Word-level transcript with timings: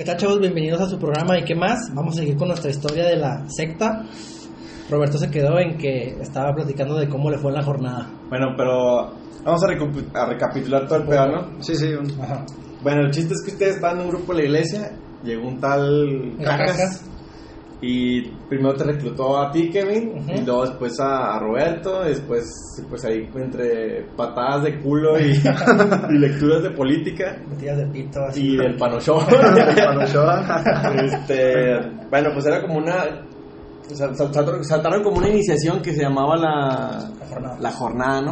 ¿Qué 0.00 0.06
tal 0.06 0.16
chavos? 0.16 0.40
Bienvenidos 0.40 0.80
a 0.80 0.88
su 0.88 0.98
programa 0.98 1.38
y 1.38 1.44
qué 1.44 1.54
más. 1.54 1.92
Vamos 1.94 2.14
a 2.16 2.20
seguir 2.20 2.34
con 2.38 2.48
nuestra 2.48 2.70
historia 2.70 3.04
de 3.04 3.16
la 3.16 3.44
secta. 3.50 4.06
Roberto 4.88 5.18
se 5.18 5.30
quedó 5.30 5.58
en 5.58 5.76
que 5.76 6.16
estaba 6.22 6.54
platicando 6.54 6.94
de 6.94 7.06
cómo 7.06 7.28
le 7.30 7.36
fue 7.36 7.50
en 7.50 7.58
la 7.58 7.62
jornada. 7.62 8.10
Bueno, 8.30 8.54
pero 8.56 9.10
vamos 9.44 9.62
a, 9.62 9.66
recu- 9.66 10.06
a 10.14 10.24
recapitular 10.24 10.86
todo 10.88 11.00
el 11.00 11.04
pedo, 11.06 11.26
¿no? 11.26 11.62
Sí, 11.62 11.74
sí. 11.76 11.92
Ajá. 12.18 12.46
Bueno, 12.82 13.02
el 13.02 13.10
chiste 13.10 13.34
es 13.34 13.42
que 13.44 13.50
ustedes 13.52 13.74
estaban 13.74 13.98
en 13.98 14.04
un 14.06 14.08
grupo 14.12 14.32
de 14.32 14.38
la 14.38 14.44
iglesia, 14.46 14.90
llegó 15.22 15.46
un 15.48 15.60
tal 15.60 16.34
Cacas, 16.42 16.72
Cacas. 16.72 17.09
Y 17.82 18.22
primero 18.48 18.74
te 18.74 18.84
reclutó 18.84 19.38
a 19.38 19.50
ti, 19.50 19.70
Kevin, 19.70 20.12
y 20.28 20.42
luego 20.44 20.66
después 20.66 21.00
a, 21.00 21.34
a 21.36 21.38
Roberto, 21.38 22.02
después 22.04 22.44
pues 22.88 23.04
ahí 23.06 23.26
entre 23.34 24.02
patadas 24.16 24.64
de 24.64 24.80
culo 24.80 25.18
y, 25.18 25.32
y 26.10 26.18
lecturas 26.18 26.62
de 26.62 26.70
política 26.70 27.38
Metidas 27.48 27.78
de 27.78 27.86
pito 27.86 28.20
así. 28.28 28.48
y 28.52 28.56
del 28.58 28.76
panochón. 28.76 29.24
Este, 31.04 31.80
bueno, 32.10 32.30
pues 32.34 32.46
era 32.46 32.60
como 32.62 32.78
una 32.78 33.04
sal- 33.88 34.14
sal- 34.16 34.32
saltaron, 34.34 34.64
saltaron 34.64 35.02
como 35.02 35.18
una 35.18 35.28
iniciación 35.28 35.80
que 35.82 35.92
se 35.92 36.02
llamaba 36.02 36.36
la 36.36 37.10
La 37.18 37.26
jornada. 37.28 37.56
la 37.60 37.70
jornada, 37.72 38.22
¿no? 38.22 38.30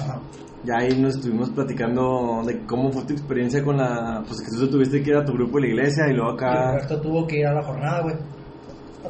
Ajá. 0.00 0.20
Ya 0.64 0.74
ahí 0.78 1.00
nos 1.00 1.14
estuvimos 1.16 1.50
platicando 1.50 2.42
de 2.44 2.64
cómo 2.66 2.90
fue 2.90 3.04
tu 3.04 3.12
experiencia 3.12 3.62
con 3.62 3.76
la. 3.76 4.22
Pues 4.26 4.40
que 4.40 4.56
tú 4.56 4.68
tuviste 4.68 5.02
que 5.02 5.10
ir 5.10 5.16
a 5.16 5.24
tu 5.24 5.32
grupo 5.32 5.56
de 5.58 5.62
la 5.62 5.68
iglesia 5.68 6.04
y 6.10 6.14
luego 6.14 6.32
Y 6.32 6.34
acá. 6.34 6.72
Roberto 6.72 7.00
tuvo 7.00 7.26
que 7.26 7.38
ir 7.38 7.46
a 7.46 7.54
la 7.54 7.62
jornada, 7.62 8.02
güey. 8.02 8.16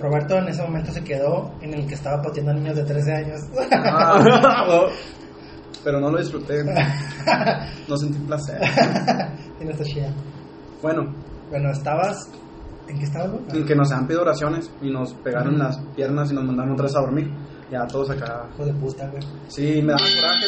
Roberto 0.00 0.36
en 0.38 0.48
ese 0.48 0.62
momento 0.62 0.92
se 0.92 1.02
quedó 1.02 1.50
en 1.60 1.74
el 1.74 1.86
que 1.86 1.94
estaba 1.94 2.22
pateando 2.22 2.52
a 2.52 2.54
niños 2.54 2.76
de 2.76 2.84
13 2.84 3.12
años. 3.14 3.40
Ah, 3.72 4.86
pero 5.84 6.00
no 6.00 6.10
lo 6.10 6.18
disfruté. 6.18 6.62
No 7.88 7.96
sentí 7.96 8.18
placer. 8.20 8.60
y 9.60 9.64
no 9.64 9.70
está 9.70 9.84
chida. 9.84 10.12
Bueno, 10.82 11.14
Bueno, 11.50 11.70
estabas. 11.70 12.28
¿En 12.86 12.98
qué 12.98 13.04
estabas, 13.04 13.30
güey? 13.30 13.42
en 13.60 13.66
que 13.66 13.74
nos 13.74 13.90
han 13.92 14.06
pedido 14.06 14.22
oraciones 14.22 14.70
y 14.82 14.90
nos 14.90 15.12
pegaron 15.14 15.58
las 15.58 15.78
piernas 15.96 16.30
y 16.30 16.34
nos 16.34 16.44
mandaron 16.44 16.72
otra 16.72 16.84
vez 16.86 16.96
a 16.96 17.00
dormir. 17.00 17.30
Ya 17.70 17.86
todos 17.86 18.10
acá. 18.10 18.46
Hijo 18.54 18.64
de 18.66 18.72
puta, 18.74 19.06
güey. 19.08 19.22
Sí, 19.48 19.80
me 19.82 19.92
daba 19.92 20.00
coraje, 20.00 20.46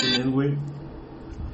¿Quién 0.00 0.20
es, 0.22 0.30
güey? 0.30 0.54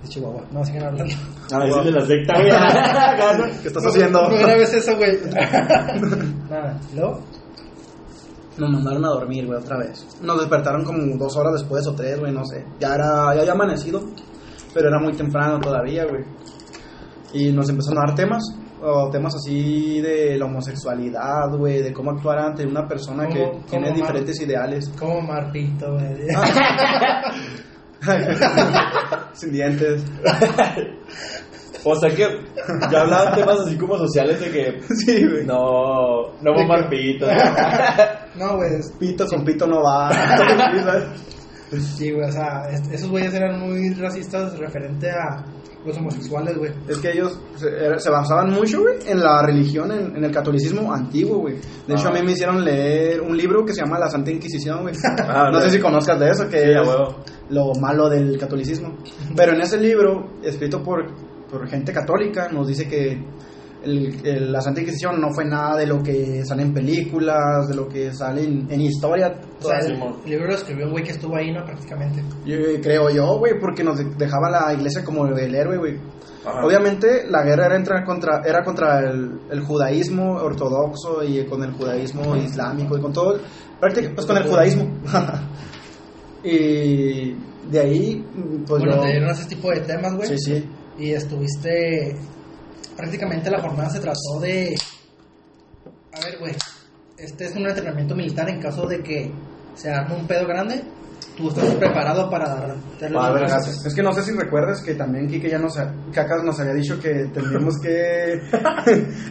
De 0.02 0.08
Chihuahua. 0.08 0.42
No, 0.50 0.64
siguen 0.64 0.84
hablando. 0.84 1.14
Ah, 1.52 1.64
ese 1.66 1.78
es 1.78 1.84
de 1.84 1.90
la 1.92 2.06
secta, 2.06 2.34
güey. 2.34 3.52
¿Qué 3.62 3.68
estás 3.68 3.86
haciendo? 3.86 4.28
No 4.28 4.36
grabes 4.36 4.74
eso, 4.74 4.96
güey. 4.96 5.12
Nada. 6.50 6.80
¿Luego? 6.94 7.20
Nos 8.58 8.70
mandaron 8.70 9.04
a 9.04 9.08
dormir, 9.08 9.46
güey, 9.46 9.58
otra 9.58 9.78
vez. 9.78 10.06
Nos 10.22 10.38
despertaron 10.40 10.84
como 10.84 10.98
dos 11.16 11.36
horas 11.36 11.54
después 11.54 11.86
o 11.86 11.94
tres, 11.94 12.18
güey, 12.20 12.32
no 12.32 12.44
sé. 12.44 12.64
Ya 12.80 12.94
era, 12.94 13.34
ya 13.34 13.40
había 13.40 13.52
amanecido, 13.52 14.02
pero 14.74 14.88
era 14.88 14.98
muy 15.00 15.12
temprano 15.14 15.58
todavía, 15.60 16.04
güey. 16.04 16.22
Y 17.32 17.50
nos 17.52 17.68
empezaron 17.70 17.98
a 18.02 18.06
dar 18.08 18.14
temas, 18.14 18.42
o 18.82 19.08
temas 19.10 19.34
así 19.36 20.00
de 20.02 20.36
la 20.36 20.44
homosexualidad, 20.44 21.48
güey, 21.56 21.80
de 21.82 21.92
cómo 21.94 22.10
actuar 22.10 22.40
ante 22.40 22.66
una 22.66 22.86
persona 22.86 23.26
que 23.28 23.40
¿Cómo- 23.42 23.64
tiene 23.70 23.92
diferentes 23.92 24.38
ideales. 24.42 24.90
Como 24.98 25.22
Marpito, 25.22 25.92
güey. 25.94 26.26
Sin 29.32 29.52
dientes. 29.52 30.02
O 31.84 31.94
sea 31.96 32.10
que 32.10 32.26
ya 32.90 33.00
hablaban 33.00 33.34
temas 33.34 33.60
así 33.60 33.76
como 33.76 33.96
sociales 33.98 34.40
de 34.40 34.50
que. 34.50 34.80
Sí, 34.94 35.26
güey. 35.26 35.44
No, 35.46 36.28
no 36.40 36.52
De 36.54 36.62
mamar 36.62 36.88
que- 36.88 36.96
pito. 36.96 37.26
No, 38.34 38.56
güey. 38.56 38.70
Pito 38.98 39.26
con 39.26 39.44
pito 39.44 39.66
no 39.66 39.82
va. 39.82 40.10
Sí, 41.80 42.10
güey. 42.12 42.28
O 42.28 42.32
sea, 42.32 42.68
es- 42.70 42.90
esos 42.92 43.08
güeyes 43.10 43.32
eran 43.34 43.60
muy 43.60 43.94
racistas 43.94 44.58
referente 44.58 45.10
a 45.10 45.44
los 45.84 45.96
homosexuales, 45.96 46.56
güey. 46.58 46.70
Es 46.88 46.98
que 46.98 47.10
ellos 47.12 47.40
se, 47.56 47.98
se 47.98 48.10
basaban 48.10 48.50
mucho, 48.52 48.82
güey, 48.82 48.98
en 49.06 49.18
la 49.20 49.42
religión, 49.42 49.90
en, 49.90 50.16
en 50.16 50.24
el 50.24 50.30
catolicismo 50.30 50.92
antiguo, 50.92 51.38
güey. 51.38 51.56
De 51.86 51.94
hecho, 51.94 52.06
Ah. 52.06 52.10
a 52.10 52.12
mí 52.12 52.22
me 52.24 52.32
hicieron 52.32 52.64
leer 52.64 53.20
un 53.20 53.36
libro 53.36 53.64
que 53.64 53.72
se 53.72 53.80
llama 53.80 53.98
La 53.98 54.08
Santa 54.08 54.30
Inquisición, 54.30 54.82
güey. 54.82 54.94
Ah, 55.28 55.50
no 55.52 55.60
sé 55.60 55.70
si 55.70 55.78
conozcas 55.80 56.20
de 56.20 56.30
eso, 56.30 56.48
que 56.48 56.60
Sí, 56.60 56.68
a 56.72 56.82
es 56.82 56.88
huevo. 56.88 57.16
lo 57.50 57.72
malo 57.80 58.08
del 58.08 58.38
catolicismo. 58.38 58.96
Pero 59.34 59.54
en 59.54 59.60
ese 59.62 59.78
libro, 59.78 60.34
escrito 60.42 60.82
por, 60.82 61.04
por 61.50 61.66
gente 61.68 61.92
católica, 61.92 62.48
nos 62.48 62.68
dice 62.68 62.86
que 62.86 63.24
el- 63.84 64.26
el- 64.26 64.52
la 64.52 64.60
Santa 64.60 64.80
Inquisición 64.80 65.20
no 65.20 65.32
fue 65.34 65.44
nada 65.44 65.76
de 65.76 65.86
lo 65.86 66.02
que 66.02 66.44
sale 66.44 66.62
en 66.62 66.72
películas, 66.74 67.68
de 67.68 67.74
lo 67.74 67.88
que 67.88 68.12
sale 68.12 68.44
en, 68.44 68.66
en 68.70 68.80
historia. 68.80 69.34
O 69.60 69.64
sea, 69.68 69.78
el, 69.78 69.98
libro 70.24 70.46
lo 70.46 70.54
escribió 70.54 70.86
un 70.86 70.92
güey 70.92 71.04
que 71.04 71.12
estuvo 71.12 71.36
ahí, 71.36 71.52
¿no? 71.52 71.64
Prácticamente. 71.64 72.22
Yo, 72.44 72.56
creo 72.82 73.10
yo, 73.10 73.38
güey, 73.38 73.58
porque 73.60 73.82
nos 73.84 73.98
de- 73.98 74.14
dejaba 74.16 74.50
la 74.50 74.72
iglesia 74.74 75.04
como 75.04 75.26
el 75.26 75.54
héroe, 75.54 75.76
güey. 75.78 75.98
Obviamente 76.64 77.24
la 77.30 77.44
guerra 77.44 77.66
era, 77.66 77.76
entrar 77.76 78.04
contra, 78.04 78.42
era 78.44 78.64
contra 78.64 78.98
el, 78.98 79.40
el 79.50 79.60
judaísmo 79.60 80.32
ortodoxo 80.34 81.22
y 81.22 81.44
con 81.46 81.62
el 81.62 81.70
judaísmo 81.72 82.34
islámico 82.34 82.98
y 82.98 83.00
con 83.00 83.12
todo, 83.12 83.38
prácticamente 83.78 84.14
pues 84.16 84.26
con 84.26 84.36
el 84.36 84.42
judaísmo. 84.48 84.90
y 86.44 87.34
de 87.70 87.80
ahí, 87.80 88.26
pues 88.66 88.80
bueno, 88.82 88.96
yo- 88.96 89.02
te 89.02 89.08
dieron 89.08 89.30
ese 89.30 89.48
tipo 89.48 89.70
de 89.70 89.80
temas, 89.80 90.14
güey. 90.16 90.28
Sí, 90.30 90.38
sí. 90.38 90.68
Y 90.98 91.12
estuviste. 91.12 92.16
Prácticamente 92.96 93.50
la 93.50 93.60
jornada 93.60 93.90
se 93.90 94.00
trató 94.00 94.40
de. 94.40 94.74
A 96.12 96.24
ver, 96.24 96.38
güey. 96.38 96.54
Este 97.16 97.44
es 97.44 97.54
un 97.54 97.66
entrenamiento 97.66 98.14
militar 98.16 98.48
en 98.50 98.60
caso 98.60 98.86
de 98.86 99.02
que 99.02 99.30
se 99.74 99.90
arme 99.90 100.16
un 100.16 100.26
pedo 100.26 100.46
grande. 100.46 100.82
Tú 101.36 101.48
estás 101.48 101.72
preparado 101.76 102.28
para 102.28 102.74
vergazos. 103.00 103.86
Es 103.86 103.94
que 103.94 104.02
no 104.02 104.12
sé 104.12 104.22
si 104.22 104.32
recuerdas 104.32 104.82
que 104.82 104.94
también 104.94 105.28
Kike 105.28 105.48
ya 105.48 105.58
nos, 105.58 105.76
Cacas 106.12 106.42
nos 106.44 106.58
había 106.60 106.74
dicho 106.74 106.98
que 107.00 107.30
tendríamos 107.32 107.78
que 107.80 108.40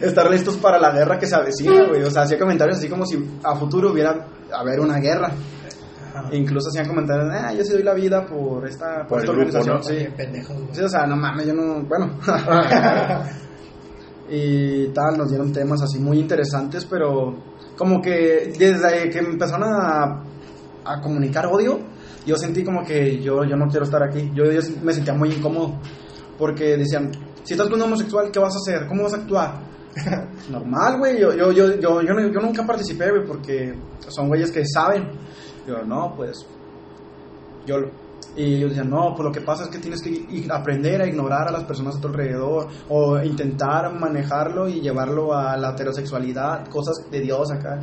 estar 0.00 0.28
listos 0.30 0.56
para 0.56 0.78
la 0.78 0.90
guerra 0.90 1.18
que 1.18 1.26
se 1.26 1.36
avecina, 1.36 1.86
güey. 1.88 2.02
O 2.02 2.10
sea, 2.10 2.22
hacía 2.22 2.38
comentarios 2.38 2.78
así 2.78 2.88
como 2.88 3.04
si 3.06 3.22
a 3.44 3.54
futuro 3.54 3.92
hubiera 3.92 4.26
haber 4.52 4.80
una 4.80 4.98
guerra. 4.98 5.30
Ajá. 6.14 6.28
E 6.32 6.36
incluso 6.36 6.70
hacían 6.70 6.88
comentarios, 6.88 7.28
ah, 7.30 7.52
yo 7.52 7.64
sí 7.64 7.72
doy 7.72 7.82
la 7.82 7.94
vida 7.94 8.26
por 8.26 8.66
esta, 8.66 9.06
por 9.06 9.08
Por 9.08 9.20
esta 9.20 9.32
el 9.32 9.38
grupo, 9.38 9.58
organización. 9.58 9.76
¿no? 9.76 9.82
Sí. 9.82 9.94
Oye, 9.94 10.10
pendejos, 10.16 10.56
güey. 10.56 10.74
Sí, 10.74 10.82
o 10.82 10.88
sea, 10.88 11.06
no 11.06 11.16
mames, 11.16 11.46
yo 11.46 11.54
no. 11.54 11.82
Bueno. 11.84 12.18
y 14.34 14.86
tal, 14.94 15.18
nos 15.18 15.28
dieron 15.28 15.52
temas 15.52 15.82
así 15.82 15.98
muy 15.98 16.18
interesantes, 16.18 16.86
pero 16.86 17.36
como 17.76 18.00
que 18.00 18.54
desde 18.58 19.10
que 19.10 19.18
empezaron 19.18 19.68
a, 19.68 20.24
a 20.84 21.00
comunicar 21.02 21.46
odio, 21.46 21.80
yo 22.24 22.36
sentí 22.36 22.64
como 22.64 22.82
que 22.82 23.20
yo, 23.20 23.44
yo 23.44 23.56
no 23.56 23.68
quiero 23.68 23.84
estar 23.84 24.02
aquí. 24.02 24.30
Yo, 24.34 24.44
yo 24.50 24.60
me 24.82 24.92
sentía 24.92 25.12
muy 25.12 25.30
incómodo. 25.30 25.74
Porque 26.38 26.76
decían, 26.76 27.10
si 27.42 27.54
estás 27.54 27.68
con 27.68 27.78
un 27.78 27.86
homosexual, 27.86 28.30
¿qué 28.32 28.38
vas 28.38 28.54
a 28.54 28.58
hacer? 28.58 28.86
¿Cómo 28.88 29.02
vas 29.02 29.14
a 29.14 29.16
actuar? 29.18 29.60
Normal, 30.50 30.98
güey. 30.98 31.20
Yo, 31.20 31.34
yo, 31.34 31.52
yo, 31.52 31.78
yo, 31.78 32.02
yo 32.02 32.40
nunca 32.40 32.64
participé, 32.64 33.10
güey, 33.10 33.26
porque 33.26 33.74
son 34.08 34.28
güeyes 34.28 34.50
que 34.50 34.64
saben. 34.66 35.10
Yo, 35.66 35.82
no, 35.84 36.14
pues 36.16 36.46
yo 37.66 37.76
y 38.36 38.54
ellos 38.56 38.70
decían, 38.70 38.88
no, 38.90 39.12
pues 39.14 39.24
lo 39.26 39.32
que 39.32 39.40
pasa 39.42 39.64
es 39.64 39.68
que 39.68 39.78
tienes 39.78 40.00
que 40.02 40.26
aprender 40.50 41.02
a 41.02 41.06
ignorar 41.06 41.48
a 41.48 41.52
las 41.52 41.64
personas 41.64 41.96
a 41.96 42.00
tu 42.00 42.08
alrededor 42.08 42.66
o 42.88 43.20
intentar 43.22 43.92
manejarlo 43.98 44.68
y 44.68 44.80
llevarlo 44.80 45.34
a 45.34 45.56
la 45.56 45.72
heterosexualidad, 45.72 46.66
cosas 46.68 46.94
de 47.10 47.20
Dios 47.20 47.50
acá. 47.52 47.78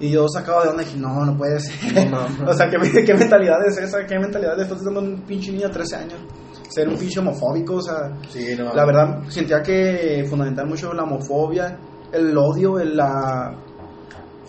Y 0.00 0.10
yo 0.10 0.26
sacaba 0.28 0.64
de 0.64 0.70
onda 0.70 0.82
y 0.82 0.86
dije, 0.86 0.98
no, 0.98 1.24
no 1.24 1.36
puede 1.36 1.60
ser. 1.60 2.10
No 2.10 2.26
o 2.48 2.52
sea, 2.54 2.68
¿qué, 2.68 3.04
¿qué 3.04 3.14
mentalidad 3.14 3.58
es 3.66 3.78
esa? 3.78 4.04
¿Qué 4.06 4.18
mentalidad 4.18 4.56
después 4.56 4.82
de 4.82 4.90
un 4.90 5.22
pinche 5.22 5.52
niño 5.52 5.68
de 5.68 5.74
13 5.74 5.96
años? 5.96 6.20
Ser 6.68 6.88
un 6.88 6.96
pinche 6.96 7.20
homofóbico, 7.20 7.74
o 7.76 7.82
sea, 7.82 8.10
Sí, 8.28 8.56
la 8.56 8.84
verdad 8.84 9.22
sentía 9.28 9.60
que 9.62 10.24
fundamental 10.28 10.66
mucho 10.66 10.92
la 10.92 11.04
homofobia, 11.04 11.78
el 12.12 12.36
odio, 12.36 12.78
el- 12.80 12.96
la... 12.96 13.63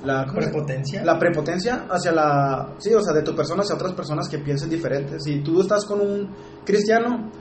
la 0.05 0.25
¿cómo 0.25 0.41
se- 0.41 0.47
Prepotencia. 0.49 1.03
la 1.03 1.17
prepotencia 1.19 1.85
hacia 1.89 2.11
la. 2.11 2.73
Sí, 2.77 2.93
o 2.93 3.01
sea, 3.01 3.13
de 3.13 3.21
tu 3.23 3.35
persona 3.35 3.61
hacia 3.63 3.75
otras 3.75 3.93
personas 3.93 4.27
que 4.29 4.37
piensen 4.39 4.69
diferentes. 4.69 5.23
Si 5.23 5.41
tú 5.41 5.61
estás 5.61 5.85
con 5.85 6.01
un 6.01 6.29
cristiano, 6.65 7.31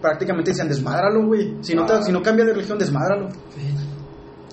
prácticamente 0.00 0.50
dicen 0.50 0.68
desmádralo, 0.68 1.26
güey. 1.26 1.56
Si 1.60 1.74
no, 1.74 1.84
te- 1.86 1.92
Ah. 1.94 2.02
si 2.02 2.12
no 2.12 2.22
cambia 2.22 2.44
de 2.44 2.52
religión, 2.54 2.78
desmádralo. 2.78 3.28
Sí. 3.30 3.74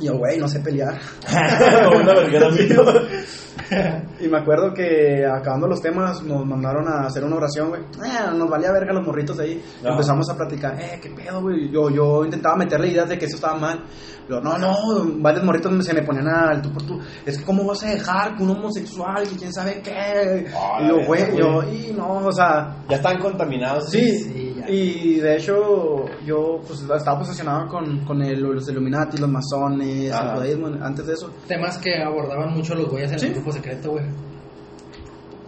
Y 0.01 0.06
yo, 0.07 0.18
güey, 0.18 0.38
no 0.39 0.48
sé 0.48 0.60
pelear. 0.60 1.00
Una 1.95 2.13
vergüenza 2.13 2.48
así. 2.48 2.68
Y 4.19 4.27
me 4.27 4.38
acuerdo 4.38 4.73
que 4.73 5.25
acabando 5.25 5.67
los 5.67 5.81
temas 5.81 6.21
nos 6.23 6.45
mandaron 6.45 6.88
a 6.88 7.07
hacer 7.07 7.23
una 7.23 7.35
oración, 7.35 7.69
güey. 7.69 7.81
Eh, 7.81 8.35
nos 8.38 8.50
valía 8.50 8.71
verga 8.71 8.94
los 8.94 9.05
morritos 9.05 9.38
de 9.38 9.44
ahí. 9.44 9.63
Ajá. 9.81 9.91
Empezamos 9.91 10.29
a 10.29 10.35
platicar, 10.38 10.79
eh, 10.79 11.00
qué 11.01 11.09
pedo, 11.09 11.41
güey. 11.41 11.69
Yo, 11.71 11.89
yo 11.89 12.23
intentaba 12.23 12.55
meterle 12.55 12.88
ideas 12.89 13.09
de 13.09 13.17
que 13.17 13.25
eso 13.25 13.35
estaba 13.35 13.57
mal. 13.59 13.83
Pero 14.25 14.39
no, 14.39 14.57
no, 14.57 14.73
varios 15.17 15.44
morritos 15.44 15.85
se 15.85 15.94
me 15.94 16.01
ponían 16.03 16.29
al 16.29 16.61
tú 16.61 16.71
por 16.71 16.83
tú. 16.83 16.97
Es 17.25 17.38
que, 17.38 17.44
¿cómo 17.44 17.65
vas 17.65 17.83
a 17.83 17.89
dejar 17.89 18.38
que 18.38 18.44
un 18.44 18.51
homosexual, 18.51 19.27
que 19.27 19.35
quién 19.35 19.51
sabe 19.51 19.81
qué? 19.83 20.47
Ah, 20.56 20.79
y 20.81 20.88
yo, 20.88 21.06
güey, 21.06 21.38
yo, 21.38 21.61
y 21.63 21.91
no, 21.94 22.25
o 22.25 22.31
sea, 22.31 22.77
Ya 22.88 22.95
están 22.97 23.17
contaminados. 23.19 23.89
Sí, 23.89 24.17
Sí, 24.19 24.56
ya. 24.57 24.69
y 24.69 25.19
de 25.19 25.35
hecho 25.35 26.06
yo 26.25 26.61
pues, 26.65 26.81
estaba 26.95 27.19
posicionado 27.19 27.67
con, 27.67 28.06
con 28.06 28.21
el- 28.21 28.39
los 28.41 28.69
Illuminati, 28.69 29.17
los 29.17 29.29
masones, 29.29 30.13
el 30.13 30.29
judaísmo, 30.33 30.67
antes 30.81 31.06
de 31.06 31.13
eso. 31.13 31.29
Temas 31.45 31.77
que 31.79 32.01
abordaban 32.01 32.53
mucho 32.53 32.75
los 32.75 32.88
güeyes 32.89 33.11
en 33.11 33.19
Sí. 33.19 33.27
el 33.27 33.33
grupo 33.44 33.51
secreto, 33.51 33.92
güey. 33.92 34.06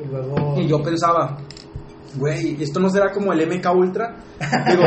Y 0.04 0.08
luego. 0.08 0.60
Y 0.60 0.68
yo 0.68 0.84
pensaba, 0.84 1.38
güey, 2.16 2.62
¿esto 2.62 2.80
no 2.80 2.90
será 2.90 3.12
como 3.12 3.32
el 3.32 3.48
MK 3.48 3.68
Ultra? 3.74 4.18
Digo, 4.68 4.84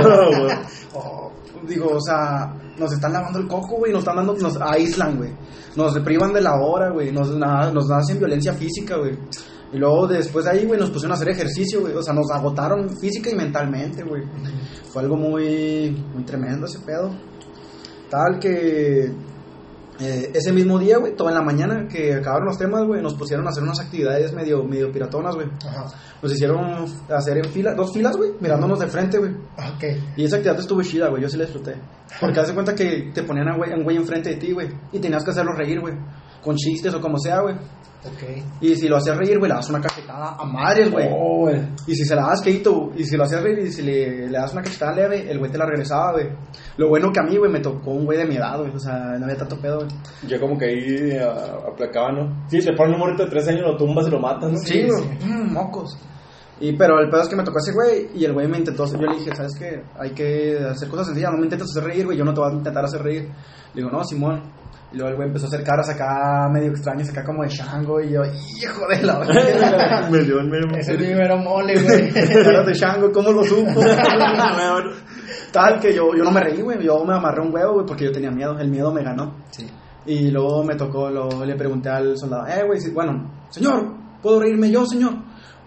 Oh, 0.94 1.32
digo, 1.66 1.88
o 1.96 2.00
sea, 2.00 2.54
nos 2.78 2.92
están 2.92 3.12
lavando 3.12 3.38
el 3.38 3.48
coco, 3.48 3.76
güey, 3.78 3.92
nos 3.92 4.00
están 4.00 4.16
dando, 4.16 4.34
nos 4.34 4.56
aíslan, 4.60 5.16
güey. 5.16 5.30
Nos 5.76 5.98
privan 6.00 6.32
de 6.32 6.40
la 6.40 6.54
hora, 6.54 6.90
güey, 6.90 7.12
nos, 7.12 7.30
nos 7.36 7.90
hacen 7.90 8.18
violencia 8.18 8.52
física, 8.52 8.96
güey. 8.96 9.16
Y 9.72 9.76
luego 9.76 10.06
después 10.06 10.44
de 10.44 10.52
ahí, 10.52 10.64
güey, 10.64 10.80
nos 10.80 10.90
pusieron 10.90 11.12
a 11.12 11.14
hacer 11.14 11.28
ejercicio, 11.28 11.80
güey. 11.80 11.94
O 11.94 12.02
sea, 12.02 12.14
nos 12.14 12.30
agotaron 12.30 12.88
física 12.98 13.30
y 13.30 13.34
mentalmente, 13.34 14.02
güey. 14.02 14.22
Fue 14.90 15.02
algo 15.02 15.16
muy, 15.16 15.90
muy 16.14 16.24
tremendo 16.24 16.66
ese 16.66 16.78
pedo. 16.80 17.10
Tal 18.08 18.38
que 18.40 19.12
eh, 20.00 20.30
ese 20.32 20.52
mismo 20.52 20.78
día, 20.78 20.98
güey, 20.98 21.16
toda 21.16 21.30
en 21.30 21.36
la 21.36 21.42
mañana 21.42 21.88
que 21.88 22.14
acabaron 22.14 22.46
los 22.46 22.58
temas, 22.58 22.84
güey, 22.86 23.02
nos 23.02 23.14
pusieron 23.14 23.46
a 23.46 23.50
hacer 23.50 23.62
unas 23.62 23.80
actividades 23.80 24.32
medio, 24.32 24.62
medio 24.62 24.92
piratonas, 24.92 25.34
güey. 25.34 25.48
Ajá. 25.66 25.86
Nos 26.22 26.32
hicieron 26.32 26.86
hacer 27.08 27.38
en 27.38 27.44
fila, 27.50 27.74
dos 27.74 27.92
filas, 27.92 28.16
güey, 28.16 28.32
mirándonos 28.40 28.78
de 28.78 28.86
frente, 28.86 29.18
güey. 29.18 29.32
Ok. 29.32 29.84
Y 30.16 30.24
esa 30.24 30.36
actividad 30.36 30.60
estuvo 30.60 30.82
chida, 30.82 31.08
güey, 31.08 31.22
yo 31.22 31.28
sí 31.28 31.36
la 31.36 31.44
disfruté. 31.44 31.74
Porque 32.20 32.40
haz 32.40 32.48
de 32.48 32.54
cuenta 32.54 32.74
que 32.74 33.10
te 33.12 33.22
ponían 33.24 33.48
a 33.48 33.54
un 33.54 33.84
güey 33.84 33.96
enfrente 33.96 34.30
de 34.30 34.36
ti, 34.36 34.52
güey, 34.52 34.68
y 34.92 34.98
tenías 34.98 35.24
que 35.24 35.30
hacerlo 35.30 35.52
reír, 35.52 35.80
güey. 35.80 35.94
Con 36.42 36.54
chistes 36.56 36.94
o 36.94 37.00
como 37.00 37.18
sea, 37.18 37.40
güey. 37.40 37.56
Ok. 38.04 38.44
Y 38.60 38.76
si 38.76 38.86
lo 38.88 38.96
hacías 38.96 39.16
reír, 39.16 39.38
güey, 39.38 39.48
le 39.50 39.56
das 39.56 39.68
una 39.70 39.80
cachetada 39.80 40.36
a 40.38 40.44
madres, 40.44 40.90
güey. 40.90 41.08
Oh. 41.12 41.50
Y 41.86 41.94
si 41.94 42.04
se 42.04 42.14
la 42.14 42.28
das 42.28 42.40
quedito, 42.40 42.90
y 42.96 43.02
si 43.04 43.16
lo 43.16 43.24
hacías 43.24 43.42
reír 43.42 43.58
y 43.58 43.72
si 43.72 43.82
le, 43.82 44.28
le 44.28 44.38
das 44.38 44.52
una 44.52 44.62
cachetada 44.62 44.94
leve, 44.94 45.28
el 45.30 45.38
güey 45.38 45.50
te 45.50 45.58
la 45.58 45.66
regresaba, 45.66 46.12
güey. 46.12 46.28
Lo 46.76 46.88
bueno 46.88 47.10
que 47.12 47.18
a 47.20 47.24
mí, 47.24 47.36
güey, 47.36 47.50
me 47.50 47.58
tocó 47.60 47.90
un 47.90 48.04
güey 48.04 48.16
de 48.18 48.24
mi 48.26 48.36
edad, 48.36 48.58
güey. 48.58 48.70
O 48.72 48.78
sea, 48.78 48.94
no 49.18 49.24
había 49.24 49.36
tanto 49.36 49.60
pedo, 49.60 49.78
güey. 49.78 49.88
Yo 50.28 50.38
como 50.40 50.56
que 50.56 50.66
ahí 50.66 51.16
a- 51.18 51.68
aplacaba, 51.70 52.12
¿no? 52.12 52.44
Sí, 52.48 52.60
te 52.60 52.72
ponen 52.74 52.94
un 52.94 53.00
morrito 53.00 53.24
de 53.24 53.30
3 53.30 53.48
años, 53.48 53.62
lo 53.62 53.76
tumbas 53.76 54.06
y 54.06 54.10
lo 54.10 54.20
matas, 54.20 54.52
¿no? 54.52 54.58
Sí, 54.58 54.86
güey. 54.86 55.18
Mm, 55.32 55.52
mocos. 55.52 55.98
Y, 56.60 56.76
pero 56.76 56.98
el 56.98 57.08
pedo 57.08 57.22
es 57.22 57.28
que 57.28 57.36
me 57.36 57.44
tocó 57.44 57.58
ese 57.58 57.72
güey 57.72 58.08
y 58.14 58.24
el 58.24 58.32
güey 58.32 58.48
me 58.48 58.58
intentó, 58.58 58.84
yo 58.86 58.96
le 58.98 59.16
dije, 59.18 59.34
¿sabes 59.34 59.52
qué? 59.58 59.82
Hay 59.98 60.10
que 60.10 60.58
hacer 60.70 60.88
cosas 60.88 61.06
sencillas, 61.06 61.30
no 61.30 61.38
me 61.38 61.44
intentes 61.44 61.68
hacer 61.70 61.84
reír, 61.84 62.04
güey, 62.04 62.18
yo 62.18 62.24
no 62.24 62.34
te 62.34 62.40
voy 62.40 62.50
a 62.50 62.54
intentar 62.54 62.84
hacer 62.84 63.00
reír. 63.02 63.28
Le 63.74 63.82
digo, 63.82 63.90
no, 63.90 64.02
Simón. 64.02 64.42
Y 64.90 64.96
luego 64.96 65.10
el 65.10 65.16
güey 65.16 65.28
empezó 65.28 65.44
a 65.44 65.48
hacer 65.48 65.62
caras 65.62 65.88
acá 65.90 66.48
medio 66.50 66.70
extrañas, 66.70 67.10
acá 67.10 67.22
como 67.22 67.42
de 67.42 67.50
Shango, 67.50 68.00
y 68.00 68.10
yo, 68.10 68.22
hijo 68.24 68.86
de 68.88 69.02
la 69.02 69.18
verga. 69.18 70.08
me 70.10 70.18
dio 70.24 70.40
el 70.40 70.48
memo. 70.48 70.76
Ese 70.78 70.94
es 70.94 70.98
mi 71.00 71.14
mero 71.14 71.36
mole, 71.36 71.74
güey. 71.74 72.10
caras 72.42 72.66
de 72.66 72.72
Shango, 72.72 73.12
¿cómo 73.12 73.30
lo 73.30 73.44
supo? 73.44 73.80
Tal 75.52 75.78
que 75.80 75.94
yo, 75.94 76.14
yo 76.16 76.24
no 76.24 76.30
me 76.30 76.40
reí, 76.40 76.60
güey, 76.60 76.82
yo 76.82 77.04
me 77.04 77.14
amarré 77.14 77.42
un 77.42 77.54
huevo, 77.54 77.74
güey, 77.74 77.86
porque 77.86 78.04
yo 78.06 78.12
tenía 78.12 78.30
miedo, 78.30 78.58
el 78.58 78.70
miedo 78.70 78.92
me 78.92 79.02
ganó. 79.02 79.36
Sí. 79.50 79.66
Y 80.06 80.30
luego 80.30 80.64
me 80.64 80.74
tocó, 80.74 81.10
luego 81.10 81.44
le 81.44 81.54
pregunté 81.54 81.90
al 81.90 82.16
soldado, 82.16 82.46
eh, 82.46 82.64
güey, 82.66 82.80
si- 82.80 82.90
bueno, 82.92 83.30
señor, 83.50 83.94
¿puedo 84.22 84.40
reírme 84.40 84.70
yo, 84.70 84.86
señor? 84.86 85.12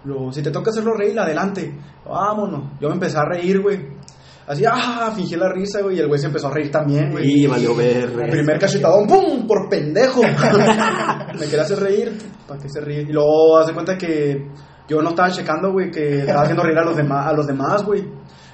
Luego, 0.04 0.32
si 0.32 0.42
te 0.42 0.52
toca 0.52 0.72
hacerlo 0.72 0.94
reír, 0.94 1.20
adelante, 1.20 1.74
vámonos. 2.06 2.80
Yo 2.80 2.88
me 2.88 2.96
empecé 2.96 3.18
a 3.18 3.26
reír, 3.26 3.62
güey. 3.62 3.80
Así, 4.48 4.64
ah, 4.66 5.12
fingí 5.16 5.36
la 5.36 5.50
risa, 5.50 5.82
güey, 5.82 5.98
y 5.98 6.00
el 6.00 6.08
güey 6.08 6.20
se 6.20 6.28
empezó 6.28 6.48
a 6.48 6.54
reír 6.54 6.72
también, 6.72 7.12
güey. 7.12 7.44
Y 7.44 7.48
valió 7.48 7.76
ver. 7.76 8.12
Primer 8.30 8.60
cachetadón, 8.60 9.08
¡pum! 9.08 9.48
Por 9.48 9.70
pendejo. 9.70 10.22
me 11.40 11.46
quería 11.46 11.62
hacer 11.62 11.80
reír, 11.80 12.18
¿para 12.48 12.60
qué 12.60 12.68
se 12.68 12.82
ríe? 12.82 13.02
Y 13.02 13.14
luego 13.14 13.60
hace 13.60 13.74
cuenta 13.74 13.98
que 13.98 14.50
yo 14.88 15.02
no 15.02 15.10
estaba 15.10 15.30
checando, 15.32 15.72
güey, 15.72 15.92
que 15.92 16.20
estaba 16.20 16.42
haciendo 16.42 16.64
reír 16.64 16.78
a 16.78 16.84
los 16.84 16.98
demás, 16.98 17.28
a 17.28 17.34
los 17.34 17.48
demás, 17.48 17.86
güey. 17.86 18.04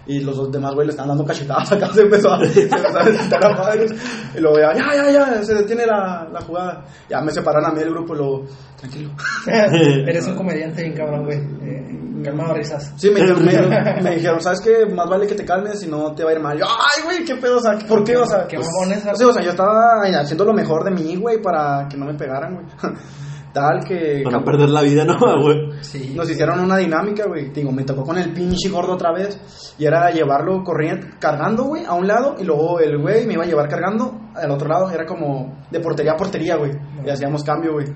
Y 0.07 0.21
los 0.21 0.38
dos 0.38 0.51
demás, 0.51 0.74
güey, 0.74 0.88
le 0.88 0.92
estaban 0.92 1.09
dando 1.09 1.25
cachetadas 1.25 1.71
acá, 1.71 1.89
se 1.94 2.01
empezó 2.01 2.31
a, 2.31 2.45
se 2.45 2.63
empezó 2.63 3.00
a 3.00 3.04
desquitar 3.04 3.45
a 3.45 3.50
madres. 3.57 3.92
Y 4.36 4.39
luego 4.39 4.57
ya, 4.59 4.74
ya, 4.74 4.95
ya, 4.95 5.12
ya, 5.12 5.44
se 5.44 5.54
detiene 5.54 5.86
la, 5.86 6.27
la 6.31 6.42
jugada. 6.42 6.86
Ya 7.09 7.21
me 7.21 7.31
separaron 7.31 7.71
a 7.71 7.74
mí 7.74 7.80
del 7.80 7.92
grupo, 7.92 8.13
y 8.15 8.18
luego, 8.18 8.45
tranquilo. 8.77 9.12
Eres 9.48 10.27
un 10.27 10.36
comediante 10.36 10.81
bien 10.83 10.95
cabrón, 10.95 11.25
güey. 11.25 11.38
Eh, 11.38 12.21
calmado 12.24 12.54
risas. 12.54 12.94
Sí, 12.98 13.09
me, 13.09 13.21
me, 13.21 14.01
me 14.01 14.15
dijeron, 14.15 14.42
¿sabes 14.42 14.62
qué? 14.62 14.86
Más 14.86 15.09
vale 15.09 15.27
que 15.27 15.36
te 15.36 15.45
calmes 15.45 15.80
si 15.80 15.88
no 15.88 16.13
te 16.13 16.24
va 16.24 16.31
a 16.31 16.33
ir 16.33 16.39
mal. 16.39 16.57
Yo, 16.57 16.65
ay, 16.65 17.03
güey, 17.03 17.25
qué 17.25 17.36
pedo, 17.36 17.57
o 17.57 17.62
sea, 17.62 17.77
¿por 17.88 18.03
qué? 18.03 18.18
O 18.18 18.25
sea, 18.25 18.48
Qué 18.48 18.57
pues, 18.57 18.68
mamones, 18.68 19.03
sí, 19.18 19.24
o 19.24 19.33
sea, 19.33 19.44
yo 19.44 19.51
estaba 19.51 20.01
haciendo 20.03 20.45
lo 20.45 20.53
mejor 20.53 20.83
de 20.83 20.92
mí, 20.92 21.15
güey, 21.15 21.42
para 21.42 21.88
que 21.89 21.98
no 21.98 22.06
me 22.06 22.13
pegaran, 22.13 22.56
güey. 22.56 22.95
Tal 23.59 23.83
que 23.88 24.21
Para 24.24 24.44
perder 24.44 24.69
la 24.69 24.81
vida, 24.83 25.04
¿no, 25.04 25.18
güey? 25.42 25.71
Sí. 25.81 26.13
nos 26.15 26.30
hicieron 26.30 26.59
una 26.59 26.77
dinámica, 26.77 27.25
güey. 27.27 27.50
Digo, 27.50 27.71
me 27.71 27.83
tocó 27.83 28.04
con 28.04 28.18
el 28.19 28.31
pinche 28.31 28.69
gordo 28.69 28.94
otra 28.94 29.12
vez. 29.12 29.74
Y 29.80 29.86
era 29.86 30.12
llevarlo 30.12 30.63
corriendo, 30.63 31.07
cargando, 31.19 31.63
güey, 31.63 31.83
a 31.86 31.94
un 31.94 32.06
lado. 32.07 32.36
Y 32.39 32.44
luego 32.44 32.80
el 32.80 33.00
güey 33.01 33.25
me 33.25 33.33
iba 33.33 33.44
a 33.44 33.48
llevar 33.48 33.68
cargando 33.68 34.12
al 34.36 34.51
otro 34.51 34.68
lado. 34.69 34.92
Era 34.92 35.06
como 35.07 35.57
de 35.71 35.80
portería 35.80 36.12
a 36.12 36.18
portería, 36.18 36.56
güey. 36.57 36.71
Y 37.04 37.09
hacíamos 37.09 37.44
cambio, 37.44 37.74
güey. 37.74 37.88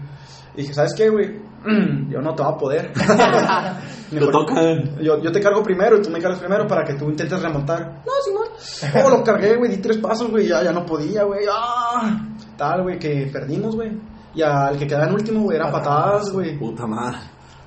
Y 0.56 0.62
dije, 0.62 0.74
¿sabes 0.74 0.94
qué, 0.98 1.10
güey? 1.10 1.40
Yo 2.10 2.20
no 2.22 2.34
te 2.34 2.42
va 2.42 2.50
a 2.50 2.58
poder. 2.58 2.92
Te 2.92 4.16
Mejor- 4.16 4.32
toca. 4.32 4.62
yo, 5.02 5.22
yo 5.22 5.32
te 5.32 5.40
cargo 5.40 5.62
primero 5.64 5.98
y 5.98 6.02
tú 6.02 6.10
me 6.10 6.20
cargas 6.20 6.40
primero 6.40 6.68
para 6.68 6.84
que 6.84 6.96
tú 6.96 7.06
intentes 7.06 7.42
remontar. 7.42 8.02
No, 8.06 8.12
Simón. 8.26 9.06
Oh, 9.06 9.10
lo 9.10 9.24
cargué, 9.24 9.56
güey, 9.58 9.72
di 9.72 9.78
tres 9.78 9.98
pasos, 10.00 10.30
güey, 10.30 10.48
ya, 10.48 10.64
ya 10.64 10.72
no 10.74 10.86
podía, 10.86 11.24
güey. 11.24 11.46
Ah, 11.50 12.28
tal, 12.58 12.82
güey, 12.84 12.98
que 13.00 13.30
perdimos, 13.32 13.76
güey. 13.76 13.92
Y 14.34 14.42
al 14.42 14.78
que 14.78 14.88
quedaba 14.88 15.08
en 15.08 15.14
último, 15.14 15.42
güey, 15.42 15.58
era 15.58 15.72
patadas, 15.72 16.32
güey. 16.32 16.58
Puta 16.58 16.88
madre. 16.88 17.18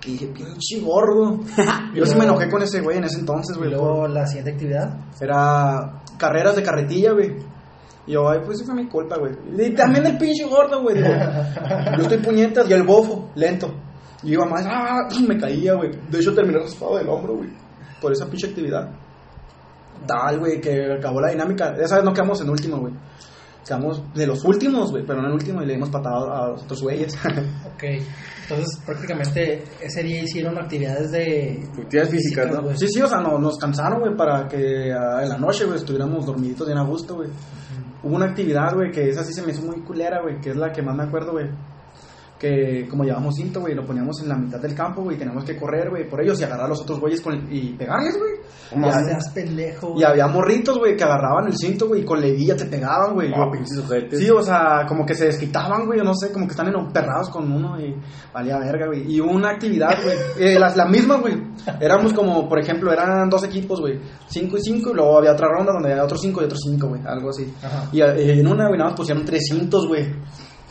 Y 0.06 0.12
dije, 0.12 0.26
pinche 0.28 0.80
gordo. 0.80 1.40
Yo 1.94 2.06
sí 2.06 2.14
me 2.16 2.24
enojé 2.24 2.48
con 2.50 2.62
ese 2.62 2.80
güey 2.80 2.98
en 2.98 3.04
ese 3.04 3.20
entonces, 3.20 3.56
Y 3.56 3.58
güey. 3.58 3.70
luego 3.70 4.06
la 4.08 4.26
siguiente 4.26 4.52
actividad. 4.52 4.96
Era 5.20 6.02
carreras 6.18 6.56
de 6.56 6.62
carretilla, 6.62 7.12
güey. 7.12 7.36
Y 8.06 8.12
yo, 8.12 8.28
ay, 8.28 8.40
pues 8.44 8.58
sí 8.58 8.64
fue 8.66 8.74
mi 8.74 8.86
culpa, 8.86 9.16
güey. 9.18 9.32
Y 9.58 9.70
también 9.74 10.04
el 10.06 10.18
pinche 10.18 10.44
gordo, 10.44 10.82
güey. 10.82 10.96
Yo 11.02 12.02
estoy 12.02 12.18
puñetas 12.18 12.68
y 12.68 12.72
el 12.74 12.82
bofo, 12.82 13.30
lento. 13.34 13.74
Y 14.22 14.32
iba 14.32 14.44
más, 14.46 14.64
ah, 14.66 15.08
me 15.26 15.38
caía, 15.38 15.74
güey. 15.74 15.90
De 16.10 16.18
hecho, 16.18 16.34
terminé 16.34 16.58
raspado 16.58 16.96
del 16.96 17.08
hombro, 17.08 17.36
güey. 17.36 17.48
Por 18.00 18.12
esa 18.12 18.26
pinche 18.26 18.48
actividad. 18.48 18.90
Tal, 20.06 20.38
güey, 20.38 20.60
que 20.60 20.92
acabó 20.98 21.20
la 21.20 21.30
dinámica. 21.30 21.74
Esa 21.78 21.96
vez 21.96 22.04
no 22.04 22.12
quedamos 22.12 22.40
en 22.42 22.50
último, 22.50 22.78
güey. 22.78 22.92
Quedamos 23.66 24.02
de 24.14 24.26
los 24.26 24.44
últimos, 24.44 24.90
güey, 24.90 25.04
pero 25.06 25.20
no 25.20 25.28
en 25.28 25.32
el 25.32 25.38
último 25.40 25.62
y 25.62 25.66
le 25.66 25.72
dimos 25.74 25.88
patado 25.90 26.32
a 26.32 26.48
los 26.50 26.62
otros 26.64 26.82
güeyes. 26.82 27.16
Ok. 27.74 27.82
Entonces, 28.48 28.78
prácticamente 28.84 29.64
ese 29.80 30.02
día 30.02 30.22
hicieron 30.22 30.56
actividades 30.58 31.10
de. 31.10 31.66
Actividades 31.78 32.10
físicas, 32.10 32.50
¿no? 32.52 32.76
sí, 32.76 32.86
sí, 32.88 33.00
o 33.00 33.06
sea, 33.08 33.20
no- 33.20 33.38
nos 33.38 33.56
cansaron, 33.58 34.00
güey, 34.00 34.14
para 34.16 34.46
que 34.46 34.92
ah, 34.92 35.22
en 35.22 35.28
la 35.30 35.38
noche, 35.38 35.64
güey, 35.64 35.78
estuviéramos 35.78 36.26
dormiditos 36.26 36.66
bien 36.66 36.78
a 36.78 36.84
gusto, 36.84 37.16
güey. 37.16 37.30
Hubo 38.02 38.16
una 38.16 38.26
actividad, 38.26 38.74
güey, 38.74 38.90
que 38.92 39.08
esa 39.08 39.24
sí 39.24 39.32
se 39.32 39.42
me 39.42 39.52
hizo 39.52 39.62
muy 39.62 39.80
culera, 39.82 40.20
güey, 40.22 40.38
que 40.40 40.50
es 40.50 40.56
la 40.56 40.70
que 40.70 40.82
más 40.82 40.94
me 40.94 41.04
acuerdo, 41.04 41.32
güey. 41.32 41.46
Que 42.44 42.86
como 42.90 43.04
llevamos 43.04 43.34
cinto, 43.36 43.60
güey, 43.60 43.74
lo 43.74 43.86
poníamos 43.86 44.20
en 44.20 44.28
la 44.28 44.36
mitad 44.36 44.60
del 44.60 44.74
campo, 44.74 45.02
güey, 45.02 45.16
y 45.16 45.18
teníamos 45.18 45.44
que 45.44 45.56
correr, 45.56 45.88
güey, 45.88 46.06
por 46.06 46.20
ellos 46.20 46.38
y 46.40 46.44
agarrar 46.44 46.66
a 46.66 46.68
los 46.68 46.82
otros 46.82 47.00
güeyes 47.00 47.22
con, 47.22 47.48
y 47.50 47.72
pegarles, 47.72 48.18
güey. 48.18 48.32
No 48.80 48.86
Y 48.86 48.90
había- 48.90 49.04
seas 49.06 49.30
pendejo. 49.32 49.94
Y 49.96 50.02
había 50.04 50.26
morritos, 50.26 50.76
güey, 50.78 50.94
que 50.96 51.04
agarraban 51.04 51.46
el 51.46 51.56
cinto, 51.56 51.86
güey, 51.88 52.02
y 52.02 52.04
con 52.04 52.20
levilla 52.20 52.54
te 52.56 52.66
pegaban, 52.66 53.14
güey. 53.14 53.32
Ah, 53.34 53.48
pinches. 53.50 53.82
Sí, 54.18 54.28
o 54.30 54.42
sea, 54.42 54.84
como 54.86 55.06
que 55.06 55.14
se 55.14 55.26
desquitaban, 55.26 55.86
güey, 55.86 55.98
yo 56.00 56.04
no 56.04 56.14
sé, 56.14 56.30
como 56.32 56.46
que 56.46 56.50
están 56.50 56.68
emperrados 56.68 57.30
con 57.30 57.50
uno 57.50 57.80
y 57.80 57.94
valía 58.32 58.58
verga, 58.58 58.88
güey. 58.88 59.10
Y 59.10 59.20
una 59.20 59.50
actividad, 59.50 59.96
güey, 60.02 60.16
eh, 60.38 60.58
la, 60.58 60.68
la 60.76 60.84
misma, 60.86 61.16
güey. 61.16 61.34
Éramos 61.80 62.12
como, 62.12 62.46
por 62.48 62.58
ejemplo, 62.58 62.92
eran 62.92 63.30
dos 63.30 63.44
equipos, 63.44 63.80
güey, 63.80 63.98
cinco 64.26 64.58
y 64.58 64.60
cinco, 64.62 64.90
y 64.90 64.94
luego 64.94 65.16
había 65.18 65.32
otra 65.32 65.48
ronda 65.48 65.72
donde 65.72 65.92
había 65.92 66.04
otros 66.04 66.20
cinco 66.20 66.42
y 66.42 66.44
otros 66.44 66.60
cinco, 66.68 66.88
güey, 66.88 67.00
algo 67.06 67.30
así. 67.30 67.50
Ajá. 67.62 67.88
Y 67.92 68.00
eh, 68.02 68.40
en 68.40 68.46
una, 68.46 68.66
güey, 68.66 68.76
nada 68.78 68.90
más 68.90 68.98
pusieron 68.98 69.24
300, 69.24 69.86
güey. 69.88 70.04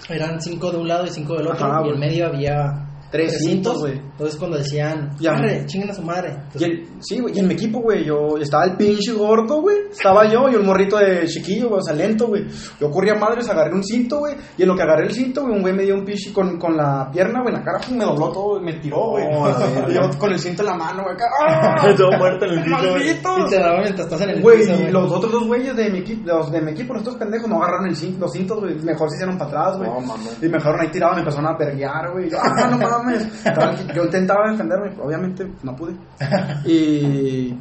Eran 0.09 0.41
cinco 0.41 0.71
de 0.71 0.77
un 0.77 0.88
lado 0.88 1.05
y 1.05 1.09
cinco 1.09 1.38
del 1.38 1.47
otro. 1.47 1.65
Ajá, 1.65 1.85
y 1.85 1.89
en 1.89 2.00
medio 2.00 2.27
había. 2.27 2.92
300, 3.13 3.79
güey. 3.79 3.93
Entonces, 4.00 4.38
cuando 4.38 4.58
decían. 4.58 5.12
Ya. 5.20 5.34
Madre, 5.34 5.65
chinguen 5.67 5.91
a 5.91 5.93
su 5.93 6.01
madre. 6.01 6.29
Y 6.29 6.63
Entonces, 6.63 6.67
el- 6.67 6.88
sí, 7.00 7.20
güey, 7.20 7.36
y 7.36 7.39
en 7.39 7.48
mi 7.48 7.53
equipo, 7.53 7.79
güey, 7.79 8.03
yo 8.03 8.38
estaba 8.41 8.65
el 8.65 8.75
pinche 8.75 9.13
gordo, 9.13 9.62
güey. 9.62 9.77
Estaba 9.91 10.25
yo 10.25 10.50
y 10.50 10.55
un 10.55 10.65
morrito 10.65 10.98
de 10.98 11.27
chiquillo, 11.27 11.70
güey, 11.70 11.79
o 11.79 11.84
sea, 11.84 11.93
lento, 11.93 12.27
güey. 12.27 12.46
Yo 12.79 12.89
corría 12.89 13.13
madres, 13.13 13.48
agarré 13.50 13.75
un 13.75 13.84
cinto, 13.84 14.17
güey. 14.17 14.36
Y 14.58 14.63
en 14.63 14.67
lo 14.67 14.75
que 14.75 14.82
agarré 14.82 15.05
el 15.05 15.13
cinto, 15.13 15.43
güey, 15.43 15.53
un 15.55 15.62
güey 15.62 15.74
me 15.75 15.84
dio 15.84 15.93
un 15.93 16.03
pinche 16.03 16.34
con, 16.34 16.58
con 16.58 16.75
la 16.75 17.10
pierna, 17.12 17.41
güey, 17.43 17.53
en 17.53 17.60
la 17.60 17.63
cara, 17.63 17.79
pum, 17.88 17.98
me 17.98 18.03
dobló 18.03 18.32
todo, 18.32 18.60
y 18.60 18.63
me 18.63 18.74
tiró, 18.79 19.12
güey. 19.12 19.25
Oh, 19.32 19.88
yo 19.93 20.10
con 20.17 20.32
el 20.32 20.39
cinto 20.39 20.63
en 20.63 20.70
la 20.70 20.75
mano, 20.75 21.03
güey, 21.03 21.13
acá. 21.15 21.25
¡Ah! 21.48 21.93
Todo 21.98 22.17
muerto 22.17 22.46
en 22.46 22.51
el 22.51 22.65
y 22.67 23.50
te 23.50 23.60
daba 23.60 23.82
mientras 23.82 24.08
estás 24.08 24.22
en 24.22 24.29
el 24.32 24.41
Güey, 24.41 24.60
piso, 24.60 24.74
y 24.82 24.91
los 24.91 25.12
otros 25.12 25.32
dos 25.32 25.46
güeyes 25.48 25.75
de 25.75 25.89
mi 25.91 26.00
equipo, 26.00 26.22
los 26.25 26.51
de 26.51 26.62
mi 26.62 26.72
equipo, 26.72 26.93
los 26.96 27.03
dos 27.03 27.15
pendejos, 27.15 27.48
no 27.48 27.58
agarraron 27.58 27.88
el 27.88 27.96
cinto, 27.96 28.22
los 28.22 28.32
cintos, 28.32 28.60
güey. 28.60 28.75
Mejor 28.79 29.10
se 29.10 29.17
hicieron 29.17 29.38
para 29.38 29.51
atrás, 29.51 29.77
güey. 29.77 29.89
No, 29.89 30.00
mames. 30.01 30.38
y 30.41 30.46
me 30.48 30.58
dejaron 30.58 30.82
ahí 30.82 30.88
tirado, 30.89 31.13
me 31.13 31.20
empezaron 31.20 31.53
a 31.53 31.58
perrear, 31.58 32.12
güey. 32.12 32.29
No 32.29 33.02
mames. 33.03 33.93
Yo 33.95 34.03
intentaba 34.03 34.51
defenderme, 34.51 34.91
obviamente 35.01 35.48
no 35.63 35.75
pude. 35.75 35.93
Y. 36.65 37.51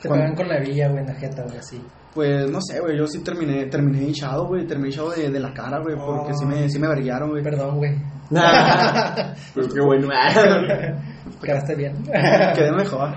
Te 0.00 0.08
cuando- 0.08 0.24
pegan 0.26 0.36
con 0.36 0.48
la 0.48 0.60
villa, 0.60 0.88
güey, 0.88 1.00
en 1.00 1.06
la 1.06 1.14
jeta, 1.14 1.42
güey, 1.44 1.56
así. 1.58 1.82
Pues 2.14 2.48
no 2.50 2.60
sé, 2.60 2.78
güey, 2.80 2.96
yo 2.96 3.06
sí 3.08 3.22
terminé, 3.24 3.66
terminé 3.66 4.02
hinchado, 4.04 4.46
güey, 4.46 4.64
terminé 4.66 4.90
hinchado 4.90 5.10
de, 5.10 5.30
de 5.30 5.40
la 5.40 5.52
cara, 5.52 5.80
güey, 5.80 5.96
porque 5.96 6.32
sí 6.34 6.44
me, 6.46 6.68
sí 6.68 6.78
me 6.78 6.86
verguiaron, 6.88 7.30
güey. 7.30 7.42
Perdón, 7.42 7.76
güey. 7.78 7.90
Pues 9.54 9.68
qué 9.72 9.80
bueno. 9.84 10.08
Quedaste 11.42 11.74
bien. 11.74 12.02
Quedé 12.04 12.72
mejor. 12.72 13.10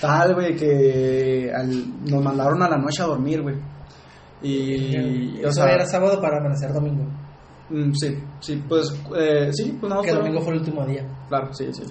Tal, 0.00 0.34
güey, 0.34 0.54
que 0.56 1.50
al- 1.54 2.04
nos 2.10 2.22
mandaron 2.22 2.62
a 2.62 2.68
la 2.68 2.76
noche 2.78 3.02
a 3.02 3.06
dormir, 3.06 3.42
güey. 3.42 3.56
Y, 4.42 5.38
o 5.44 5.48
Eso 5.48 5.62
sea, 5.62 5.72
era 5.74 5.84
sábado 5.86 6.20
para 6.20 6.38
amanecer 6.38 6.72
domingo. 6.72 7.04
Mm, 7.70 7.92
sí, 7.94 8.18
sí, 8.40 8.62
pues, 8.68 8.92
eh, 9.16 9.50
sí, 9.52 9.76
pues 9.80 9.90
nada, 9.90 10.02
Que 10.02 10.08
fueron- 10.10 10.24
domingo 10.26 10.42
fue 10.44 10.52
el 10.54 10.60
último 10.60 10.84
día. 10.86 11.06
Claro, 11.28 11.52
sí, 11.54 11.72
sí. 11.72 11.82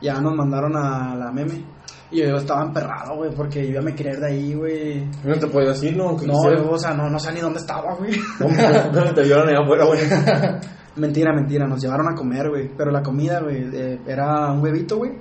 Ya 0.00 0.20
nos 0.20 0.34
mandaron 0.34 0.76
a 0.76 1.14
la 1.16 1.32
meme. 1.32 1.64
Y 2.10 2.20
yo 2.22 2.36
estaba 2.38 2.62
emperrado, 2.64 3.16
güey, 3.16 3.30
porque 3.34 3.66
yo 3.66 3.74
ya 3.74 3.82
me 3.82 3.94
quería 3.94 4.12
ir 4.12 4.20
de 4.20 4.26
ahí, 4.28 4.54
güey. 4.54 5.06
No 5.24 5.34
te 5.38 5.46
puedo 5.48 5.68
decir, 5.68 5.94
¿no? 5.94 6.12
No, 6.12 6.50
yo, 6.56 6.70
o 6.70 6.78
sea, 6.78 6.94
no, 6.94 7.10
no 7.10 7.18
sé 7.18 7.32
ni 7.32 7.40
dónde 7.40 7.58
estaba, 7.58 7.94
güey. 7.96 8.12
¿Dónde 8.40 9.12
te 9.14 9.22
vieron 9.24 9.46
allá 9.48 9.58
afuera, 9.62 9.84
güey? 9.84 10.00
Mentira, 10.96 11.32
mentira, 11.34 11.66
nos 11.66 11.80
llevaron 11.82 12.08
a 12.10 12.14
comer, 12.16 12.48
güey. 12.48 12.70
Pero 12.76 12.90
la 12.90 13.02
comida, 13.02 13.40
güey, 13.40 13.68
eh, 13.72 14.00
era 14.06 14.50
un 14.52 14.60
huevito, 14.62 14.96
güey. 14.96 15.12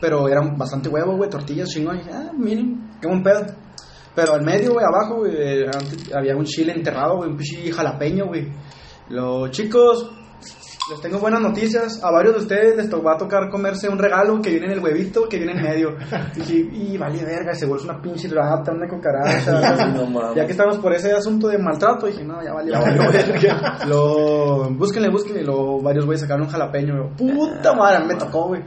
Pero 0.00 0.28
era 0.28 0.40
bastante 0.56 0.88
huevo, 0.88 1.16
güey, 1.16 1.30
tortillas 1.30 1.68
chingón. 1.70 1.96
Y 1.96 1.98
dije, 2.00 2.10
ah, 2.12 2.32
miren, 2.36 2.90
qué 3.00 3.06
buen 3.06 3.22
pedo. 3.22 3.46
Pero 4.14 4.34
al 4.34 4.42
medio, 4.44 4.72
güey, 4.72 4.84
abajo, 4.84 5.20
güey, 5.20 5.32
eh, 5.34 5.66
había 6.14 6.36
un 6.36 6.44
chile 6.44 6.72
enterrado, 6.74 7.16
güey, 7.18 7.30
un 7.30 7.36
pichi 7.36 7.70
jalapeño, 7.70 8.26
güey. 8.26 8.48
Los 9.08 9.50
chicos, 9.52 10.10
les 10.90 11.00
tengo 11.00 11.18
buenas 11.18 11.40
noticias. 11.40 12.02
A 12.02 12.10
varios 12.10 12.34
de 12.34 12.40
ustedes 12.42 12.76
les 12.76 12.88
va 12.92 13.14
a 13.14 13.16
tocar 13.18 13.48
comerse 13.50 13.88
un 13.88 13.98
regalo 13.98 14.40
que 14.40 14.50
viene 14.50 14.66
en 14.66 14.72
el 14.72 14.80
huevito, 14.80 15.28
que 15.28 15.38
viene 15.38 15.52
en 15.52 15.62
medio. 15.62 15.96
Y 16.36 16.40
dije, 16.40 16.54
y 16.72 16.96
vale 16.96 17.24
verga, 17.24 17.54
seguro 17.54 17.80
es 17.80 17.84
una 17.84 18.00
pinche 18.00 18.28
rata, 18.28 18.72
una 18.72 18.88
cucaracha. 18.88 19.86
No. 19.96 20.34
Ya 20.34 20.44
que 20.44 20.52
estamos 20.52 20.78
por 20.78 20.92
ese 20.92 21.12
asunto 21.12 21.48
de 21.48 21.58
maltrato, 21.58 22.06
dije, 22.06 22.24
no, 22.24 22.42
ya 22.42 22.52
valió. 22.52 22.74
Ya 22.74 22.80
valió 22.80 23.10
verga. 23.10 23.78
lo, 23.86 24.70
búsquenle, 24.70 25.08
búsquenle. 25.08 25.42
Lo, 25.42 25.80
varios 25.80 26.04
güeyes 26.04 26.20
sacaron 26.20 26.46
un 26.46 26.52
jalapeño. 26.52 26.96
Yo, 26.96 27.16
Puta 27.16 27.74
madre, 27.74 28.04
me 28.04 28.14
tocó, 28.14 28.48
güey. 28.48 28.62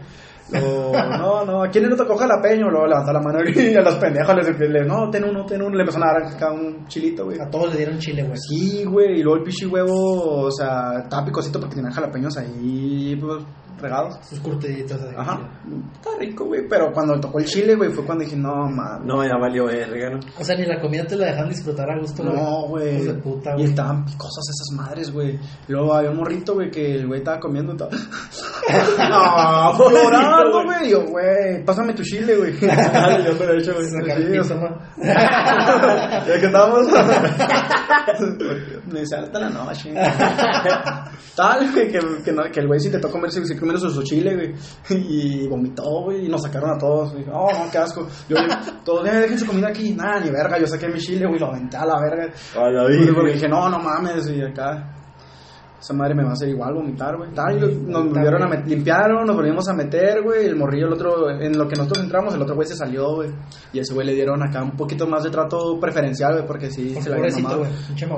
Lo, 0.51 0.91
no, 0.91 1.45
no, 1.45 1.63
¿a 1.63 1.69
quién 1.69 1.89
le 1.89 1.95
tocó 1.95 2.15
jalapeño? 2.17 2.69
Luego 2.69 2.87
levantó 2.87 3.13
la 3.13 3.19
mano 3.21 3.39
y 3.47 3.75
a 3.75 3.81
los 3.81 3.95
pendejos 3.95 4.35
les, 4.35 4.59
les 4.59 4.87
no, 4.87 5.09
ten 5.09 5.23
uno, 5.23 5.45
ten 5.45 5.61
uno. 5.61 5.75
Le 5.75 5.81
empezaron 5.81 6.09
a 6.09 6.13
dar 6.13 6.37
cada 6.37 6.53
un 6.53 6.87
chilito, 6.87 7.25
güey. 7.25 7.39
A 7.39 7.49
todos 7.49 7.71
le 7.71 7.77
dieron 7.77 7.99
chile, 7.99 8.23
güey. 8.23 8.37
Sí, 8.37 8.83
güey, 8.85 9.19
y 9.19 9.23
luego 9.23 9.37
el 9.37 9.43
pichi 9.43 9.65
huevo, 9.65 10.45
o 10.45 10.51
sea, 10.51 10.99
estaba 11.03 11.25
picosito 11.25 11.59
porque 11.59 11.75
tenía 11.75 11.91
jalapeños 11.91 12.35
ahí, 12.37 13.15
pues, 13.21 13.43
regados. 13.79 14.17
Sus 14.27 14.39
curtiditos 14.39 14.99
así. 15.01 15.15
Ajá, 15.15 15.39
está 15.93 16.09
rico, 16.19 16.45
güey, 16.45 16.67
pero 16.67 16.91
cuando 16.91 17.19
tocó 17.19 17.39
el 17.39 17.45
chile, 17.45 17.75
güey, 17.75 17.91
fue 17.91 18.03
cuando 18.05 18.23
dije, 18.25 18.35
no, 18.35 18.53
mames. 18.69 19.05
No, 19.05 19.23
ya 19.23 19.37
valió 19.39 19.65
verga, 19.65 20.09
¿no? 20.09 20.19
O 20.39 20.43
sea, 20.43 20.57
ni 20.57 20.65
la 20.65 20.81
comida 20.81 21.05
te 21.05 21.15
la 21.15 21.27
dejan 21.27 21.47
disfrutar 21.49 21.89
a 21.89 21.99
gusto, 21.99 22.23
güey. 22.23 22.35
No, 22.35 22.67
güey. 22.67 23.05
De 23.05 23.13
puta, 23.13 23.51
Y 23.51 23.53
güey. 23.53 23.65
estaban 23.65 24.03
picosas 24.03 24.43
esas 24.49 24.75
madres, 24.75 25.13
güey. 25.13 25.39
Luego 25.67 25.93
había 25.93 26.09
un 26.11 26.17
morrito, 26.17 26.55
güey, 26.55 26.69
que 26.71 26.95
el 26.95 27.07
güey 27.07 27.19
estaba 27.19 27.39
comiendo 27.39 27.71
y 27.71 27.75
estaba... 27.75 27.91
no, 29.09 29.89
llorando, 29.91 30.63
güey. 30.63 30.89
Yo, 30.91 31.05
güey, 31.05 31.63
pásame 31.65 31.93
tu 31.93 32.03
chile, 32.03 32.35
güey. 32.35 32.53
yo 32.59 33.35
te 33.37 33.45
lo 33.45 33.53
he 33.53 33.57
hecho, 33.59 33.73
güey. 33.73 33.85
Sí, 33.87 33.95
ya 35.03 36.39
que 36.39 36.45
estábamos. 36.45 36.87
Me 38.91 39.05
salta 39.05 39.39
la 39.39 39.49
noche. 39.49 39.93
Tal, 41.35 41.71
güey, 41.71 41.91
que, 41.91 41.99
que, 42.23 42.31
no- 42.31 42.43
que 42.51 42.59
el 42.59 42.67
güey 42.67 42.79
sí 42.79 42.87
intentó 42.87 43.09
comerse, 43.09 43.45
sí 43.45 43.55
comiendo 43.57 43.89
su, 43.89 44.03
chile, 44.03 44.35
güey. 44.35 44.53
Y 45.01 45.47
vomitó, 45.47 45.83
güey. 46.03 46.25
Y 46.25 46.29
nos 46.29 46.41
sacaron 46.43 46.71
a 46.71 46.77
todos. 46.77 47.13
Oh, 47.31 47.49
no, 47.51 47.71
qué 47.71 47.77
asco. 47.77 48.07
Yo, 48.27 48.37
todos, 48.83 49.07
"Eh, 49.07 49.11
dejen 49.21 49.39
su 49.39 49.45
comida 49.45 49.69
aquí. 49.69 49.93
Nada, 49.93 50.19
ni 50.19 50.29
verga. 50.31 50.57
Yo 50.59 50.67
saqué 50.67 50.87
mi 50.89 50.99
chile, 50.99 51.25
güey, 51.27 51.39
lo 51.39 51.47
aventé 51.47 51.77
a 51.77 51.85
la 51.85 51.99
verga. 51.99 52.33
A 52.55 52.69
la 52.69 52.87
vida. 52.87 53.11
porque 53.15 53.33
dije, 53.33 53.47
no, 53.47 53.69
no 53.69 53.79
mames. 53.79 54.29
Y 54.29 54.41
acá. 54.41 54.95
Esa 55.79 55.93
madre 55.93 56.13
me 56.13 56.23
va 56.23 56.31
a 56.31 56.33
hacer 56.33 56.49
igual 56.49 56.73
vomitar, 56.73 57.15
güey. 57.15 57.31
Tal, 57.31 57.55
y 57.57 57.59
lo- 57.61 57.67
nos 57.67 58.05
volvieron 58.13 58.43
a 58.43 58.47
met- 58.49 58.65
limpiaron, 58.65 59.25
nos 59.25 59.35
volvimos 59.35 59.67
a 59.69 59.73
meter, 59.73 60.21
güey. 60.21 60.45
El 60.47 60.57
morrillo, 60.57 60.87
el 60.87 60.93
otro, 60.93 61.29
en 61.29 61.57
lo 61.57 61.67
que 61.69 61.75
nosotros 61.77 62.03
entramos, 62.03 62.33
el 62.35 62.41
otro 62.41 62.53
güey 62.55 62.67
se 62.67 62.75
salió, 62.75 63.15
güey. 63.15 63.29
Y 63.71 63.79
a 63.79 63.81
ese 63.83 63.93
güey 63.93 64.05
le 64.05 64.13
dieron 64.13 64.43
acá 64.43 64.61
un 64.61 64.71
poquito 64.75 65.07
más 65.07 65.23
de 65.23 65.29
trato 65.29 65.79
preferencial, 65.79 66.33
güey, 66.33 66.45
porque 66.45 66.69
sí, 66.69 66.89
se 67.01 67.09
la 67.09 67.15
había 67.15 67.29
pobrecito, 67.29 67.49
mamado. 67.49 67.65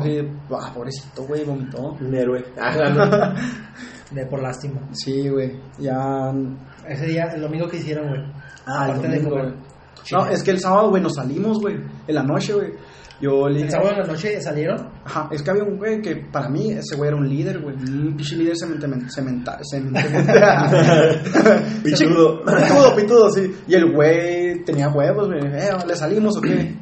Sí, 0.03 0.17
ah, 0.51 0.71
pobrecito, 0.73 1.23
güey, 1.23 1.45
vomitó. 1.45 1.91
Un 2.01 2.15
héroe. 2.15 2.43
Ah, 2.59 3.33
De 4.11 4.25
por 4.25 4.41
lástima. 4.41 4.81
Sí, 4.91 5.29
güey, 5.29 5.57
ya. 5.79 6.33
Ese 6.87 7.05
día, 7.05 7.25
el 7.33 7.41
domingo 7.41 7.67
que 7.69 7.77
hicieron, 7.77 8.09
güey. 8.09 8.21
Ah, 8.65 8.85
el 8.85 8.91
Aparte 8.91 9.07
de 9.07 9.13
domingo, 9.19 9.29
comer 9.29 9.45
güey. 9.53 9.71
No, 10.11 10.25
es 10.25 10.43
que 10.43 10.51
el 10.51 10.59
sábado, 10.59 10.89
güey, 10.89 11.01
nos 11.01 11.13
salimos, 11.13 11.59
güey, 11.61 11.75
en 12.07 12.15
la 12.15 12.23
noche, 12.23 12.53
güey. 12.53 12.71
Yo 13.21 13.47
le 13.47 13.57
El 13.61 13.67
dije. 13.67 13.71
sábado 13.71 13.91
en 13.91 13.99
la 13.99 14.05
noche 14.07 14.41
salieron. 14.41 14.89
Ajá, 15.05 15.29
es 15.31 15.43
que 15.43 15.51
había 15.51 15.63
un 15.63 15.77
güey 15.77 16.01
que 16.01 16.15
para 16.15 16.49
mí 16.49 16.71
ese 16.71 16.95
güey 16.95 17.09
era 17.09 17.17
un 17.17 17.29
líder, 17.29 17.59
güey. 17.59 17.75
Un 17.75 18.15
pinche 18.17 18.35
líder 18.35 18.55
cemental. 18.57 19.61
Pichudo. 21.83 22.41
Pitudo, 22.43 22.95
pitudo, 22.95 23.29
sí. 23.29 23.55
Y 23.67 23.75
el 23.75 23.91
güey 23.93 24.63
tenía 24.63 24.89
huevos, 24.89 25.27
güey. 25.27 25.39
Eh, 25.45 25.69
¿le 25.87 25.95
salimos 25.95 26.37
o 26.37 26.41
qué? 26.41 26.75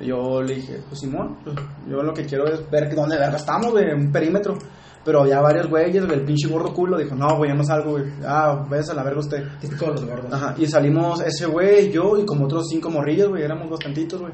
Yo 0.00 0.42
le 0.42 0.54
dije, 0.56 0.80
pues 0.88 1.00
Simón, 1.00 1.38
pues, 1.44 1.56
yo 1.88 2.02
lo 2.02 2.14
que 2.14 2.24
quiero 2.24 2.46
es 2.46 2.68
ver 2.70 2.94
dónde 2.94 3.18
verga 3.18 3.36
estamos, 3.36 3.70
güey, 3.72 3.92
un 3.92 4.10
perímetro. 4.10 4.56
Pero 5.04 5.22
había 5.22 5.40
varios 5.40 5.66
güeyes, 5.68 6.04
güey, 6.04 6.18
el 6.18 6.24
pinche 6.26 6.46
gordo 6.48 6.74
culo 6.74 6.98
dijo, 6.98 7.14
no, 7.14 7.36
güey, 7.36 7.50
yo 7.50 7.56
no 7.56 7.64
salgo, 7.64 7.92
güey. 7.92 8.04
Ah, 8.24 8.66
váyase 8.68 8.92
a 8.92 8.94
la 8.94 9.02
verga 9.02 9.20
usted. 9.20 9.42
Típico 9.60 9.86
de 9.86 9.92
los 9.92 10.04
gordos. 10.04 10.32
Ajá, 10.32 10.54
y 10.58 10.66
salimos 10.66 11.22
ese 11.22 11.46
güey, 11.46 11.90
yo 11.90 12.18
y 12.18 12.26
como 12.26 12.44
otros 12.44 12.66
cinco 12.68 12.90
morrillos, 12.90 13.28
güey, 13.30 13.42
éramos 13.42 13.70
bastantitos, 13.70 14.20
güey. 14.20 14.32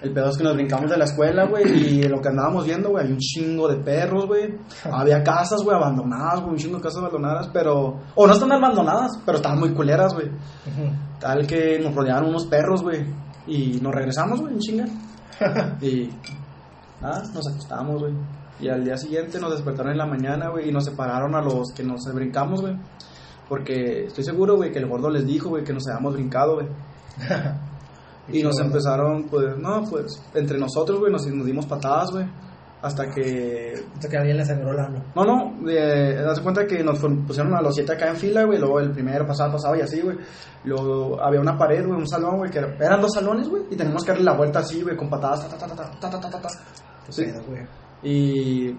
El 0.00 0.12
pedo 0.12 0.30
es 0.30 0.36
que 0.36 0.44
nos 0.44 0.54
brincamos 0.54 0.88
de 0.88 0.96
la 0.96 1.04
escuela, 1.04 1.46
güey, 1.46 1.64
y 1.66 2.02
lo 2.04 2.20
que 2.20 2.28
andábamos 2.28 2.64
viendo, 2.64 2.90
güey, 2.90 3.02
había 3.02 3.14
un 3.14 3.20
chingo 3.20 3.66
de 3.66 3.78
perros, 3.78 4.26
güey. 4.26 4.56
Había 4.84 5.24
casas, 5.24 5.62
güey, 5.64 5.76
abandonadas, 5.76 6.40
güey, 6.40 6.52
un 6.52 6.56
chingo 6.56 6.76
de 6.76 6.82
casas 6.84 6.98
abandonadas, 6.98 7.50
pero... 7.52 7.98
O 8.14 8.26
no 8.26 8.32
están 8.32 8.52
abandonadas, 8.52 9.20
pero 9.26 9.38
estaban 9.38 9.58
muy 9.58 9.70
culeras, 9.70 10.14
güey. 10.14 10.30
Tal 11.18 11.46
que 11.48 11.80
nos 11.80 11.94
rodearon 11.94 12.28
unos 12.28 12.46
perros, 12.46 12.82
güey, 12.82 13.04
y 13.48 13.80
nos 13.80 13.92
regresamos, 13.92 14.40
güey, 14.40 14.54
en 14.54 14.60
chinga. 14.60 14.84
Y 15.80 16.10
nada, 17.00 17.22
nos 17.32 17.48
acostamos, 17.48 18.00
güey. 18.00 18.12
Y 18.60 18.68
al 18.68 18.84
día 18.84 18.96
siguiente 18.96 19.40
nos 19.40 19.52
despertaron 19.52 19.92
en 19.92 19.98
la 19.98 20.06
mañana, 20.06 20.50
güey, 20.50 20.68
y 20.68 20.72
nos 20.72 20.84
separaron 20.84 21.34
a 21.34 21.40
los 21.40 21.72
que 21.74 21.82
nos 21.82 22.02
brincamos, 22.12 22.60
güey. 22.60 22.76
Porque 23.48 24.06
estoy 24.06 24.24
seguro, 24.24 24.56
güey, 24.56 24.70
que 24.70 24.78
el 24.78 24.86
gordo 24.86 25.10
les 25.10 25.26
dijo, 25.26 25.48
güey, 25.48 25.64
que 25.64 25.72
nos 25.72 25.86
habíamos 25.88 26.14
brincado, 26.14 26.54
güey. 26.54 26.68
Y 28.30 28.42
nos 28.42 28.58
empezaron, 28.60 29.24
pues, 29.24 29.56
no, 29.58 29.84
pues, 29.88 30.22
entre 30.34 30.58
nosotros, 30.58 30.98
güey, 31.00 31.10
nos, 31.12 31.26
nos 31.26 31.46
dimos 31.46 31.66
patadas, 31.66 32.10
güey. 32.10 32.26
Hasta 32.80 33.10
que. 33.10 33.74
Hasta 33.94 34.08
que 34.08 34.16
alguien 34.16 34.36
le 34.36 34.44
sangró 34.44 34.72
la 34.72 34.84
ano. 34.84 35.02
No, 35.16 35.24
no, 35.24 35.68
eh, 35.68 36.16
cuenta 36.44 36.64
que 36.64 36.84
nos 36.84 37.00
pusieron 37.26 37.52
a 37.54 37.60
los 37.60 37.74
siete 37.74 37.92
acá 37.94 38.08
en 38.10 38.16
fila, 38.16 38.44
güey. 38.44 38.58
Luego 38.60 38.78
el 38.78 38.92
primero 38.92 39.26
pasaba, 39.26 39.54
pasaba 39.54 39.76
y 39.76 39.80
así, 39.80 40.00
güey. 40.00 40.16
Luego 40.64 41.20
había 41.20 41.40
una 41.40 41.58
pared, 41.58 41.84
güey, 41.84 41.98
un 41.98 42.06
salón, 42.06 42.36
güey, 42.36 42.50
que 42.52 42.58
era- 42.58 42.76
eran 42.78 43.00
dos 43.00 43.12
salones, 43.14 43.48
güey. 43.48 43.64
Y 43.70 43.76
teníamos 43.76 44.04
que 44.04 44.12
darle 44.12 44.24
la 44.26 44.36
vuelta 44.36 44.60
así, 44.60 44.80
güey, 44.82 44.96
con 44.96 45.10
patadas, 45.10 45.48
ta, 45.48 45.58
ta, 45.58 45.66
ta, 45.66 45.74
ta, 45.74 45.90
ta, 45.98 46.10
ta, 46.10 46.20
ta, 46.20 46.30
ta, 46.30 46.40
ta. 46.40 46.48
Sí. 47.08 47.24
Pedo, 47.24 47.42
güey. 47.48 47.62
Y 48.04 48.76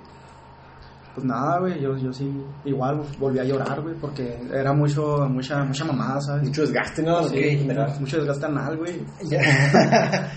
pues 1.13 1.25
nada, 1.25 1.59
güey, 1.59 1.81
yo, 1.81 1.97
yo 1.97 2.13
sí, 2.13 2.31
igual 2.65 3.01
volví 3.17 3.39
a 3.39 3.43
llorar, 3.43 3.81
güey, 3.81 3.95
porque 3.95 4.39
era 4.53 4.73
mucho, 4.73 5.27
mucha, 5.29 5.63
mucha 5.63 5.85
mamada, 5.85 6.21
¿sabes? 6.21 6.47
Mucho 6.47 6.61
desgaste, 6.61 7.01
¿no? 7.03 7.23
Sí, 7.23 7.65
Mucho, 7.65 7.99
mucho 7.99 8.17
desgaste 8.17 8.45
anal, 8.45 8.77
güey. 8.77 9.03
Ya. 9.23 9.39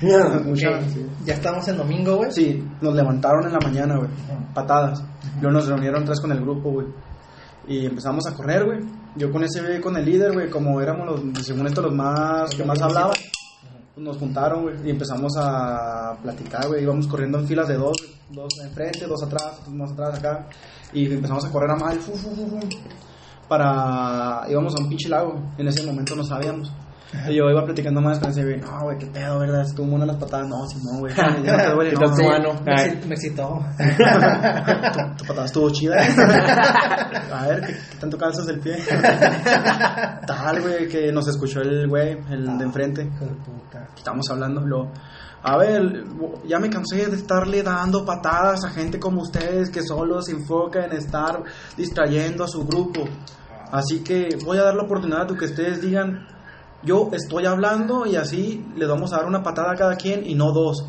Mucha, 0.44 0.80
sí. 0.88 1.06
Ya 1.24 1.34
estamos 1.34 1.66
en 1.68 1.76
domingo, 1.76 2.16
güey. 2.16 2.32
Sí, 2.32 2.64
nos 2.80 2.94
levantaron 2.94 3.46
en 3.46 3.52
la 3.52 3.60
mañana, 3.60 3.96
güey, 3.96 4.10
patadas. 4.54 5.04
Luego 5.40 5.58
nos 5.58 5.68
reunieron 5.68 6.04
tres 6.04 6.20
con 6.20 6.32
el 6.32 6.40
grupo, 6.40 6.70
güey. 6.70 6.86
Y 7.68 7.86
empezamos 7.86 8.26
a 8.26 8.34
correr, 8.34 8.64
güey. 8.64 8.80
Yo 9.16 9.30
con 9.30 9.44
ese, 9.44 9.80
con 9.80 9.96
el 9.96 10.04
líder, 10.04 10.32
güey, 10.32 10.50
como 10.50 10.80
éramos 10.80 11.06
los, 11.06 11.44
según 11.46 11.66
esto, 11.66 11.82
los 11.82 11.94
más, 11.94 12.50
que 12.50 12.64
más 12.64 12.80
hablaban. 12.80 13.14
Pues 13.94 14.06
nos 14.06 14.16
juntaron, 14.16 14.86
y 14.86 14.90
empezamos 14.90 15.32
a 15.36 16.16
platicar, 16.22 16.66
güey. 16.68 16.82
Íbamos 16.82 17.06
corriendo 17.06 17.38
en 17.38 17.46
filas 17.46 17.68
de 17.68 17.76
dos, 17.76 17.96
dos 18.30 18.52
enfrente, 18.64 19.06
dos 19.06 19.22
atrás, 19.22 19.60
dos 19.64 19.74
más 19.74 19.92
atrás 19.92 20.18
acá. 20.18 20.46
Y 20.92 21.12
empezamos 21.12 21.44
a 21.44 21.50
correr 21.50 21.70
a 21.70 21.76
mal, 21.76 21.98
fu, 21.98 22.12
para... 23.48 24.44
íbamos 24.48 24.74
a 24.74 24.82
un 24.82 24.88
pinche 24.88 25.08
lago. 25.08 25.34
En 25.58 25.68
ese 25.68 25.84
momento 25.84 26.16
no 26.16 26.24
sabíamos. 26.24 26.72
Y 27.28 27.34
yo 27.36 27.50
iba 27.50 27.64
platicando 27.64 28.00
más 28.00 28.18
con 28.18 28.30
ese 28.30 28.42
güey, 28.42 28.60
no, 28.60 28.80
güey, 28.82 28.98
qué 28.98 29.06
pedo, 29.06 29.38
¿verdad? 29.38 29.62
Estuvo 29.62 29.86
una 29.86 30.04
de 30.04 30.12
las 30.12 30.16
patadas. 30.16 30.48
No, 30.48 30.64
no, 30.64 30.98
güey. 31.00 31.14
ya 31.14 31.30
no 31.30 31.42
te 31.42 31.70
duele, 31.74 31.90
¿Qué 31.96 31.96
no, 31.96 32.16
sí. 32.16 32.24
mano? 32.24 32.60
Me, 32.64 33.14
excitó. 33.14 33.60
Tu, 34.92 35.16
tu 35.16 35.24
patada 35.24 35.46
estuvo 35.46 35.70
chida. 35.70 35.96
A 37.32 37.46
ver, 37.48 37.60
¿qué, 37.60 37.72
qué 37.72 37.96
tanto 37.98 38.18
calzas 38.18 38.46
del 38.46 38.60
pie? 38.60 38.76
Tal, 40.26 40.60
güey, 40.60 40.88
que 40.88 41.12
nos 41.12 41.28
escuchó 41.28 41.60
el 41.60 41.88
güey, 41.88 42.18
el 42.30 42.58
de 42.58 42.64
enfrente. 42.64 43.02
Hijo 43.02 43.24
de 43.24 43.34
puta. 43.34 43.88
Estamos 43.96 44.28
hablando, 44.30 44.60
lo, 44.62 44.90
a 45.44 45.56
ver, 45.56 46.04
ya 46.46 46.60
me 46.60 46.70
cansé 46.70 47.06
de 47.06 47.16
estarle 47.16 47.62
dando 47.62 48.04
patadas 48.04 48.64
a 48.64 48.70
gente 48.70 49.00
como 49.00 49.22
ustedes 49.22 49.70
que 49.70 49.82
solo 49.82 50.22
se 50.22 50.32
enfoca 50.32 50.84
en 50.84 50.92
estar 50.92 51.42
distrayendo 51.76 52.44
a 52.44 52.48
su 52.48 52.64
grupo. 52.64 53.04
Así 53.72 54.04
que 54.04 54.36
voy 54.44 54.58
a 54.58 54.62
dar 54.64 54.74
la 54.76 54.84
oportunidad 54.84 55.26
de 55.26 55.36
que 55.36 55.46
ustedes 55.46 55.80
digan, 55.80 56.26
yo 56.82 57.10
estoy 57.12 57.46
hablando 57.46 58.06
y 58.06 58.16
así 58.16 58.64
le 58.76 58.86
vamos 58.86 59.12
a 59.12 59.18
dar 59.18 59.26
una 59.26 59.42
patada 59.42 59.72
a 59.72 59.76
cada 59.76 59.96
quien 59.96 60.26
y 60.26 60.34
no 60.34 60.52
dos. 60.52 60.86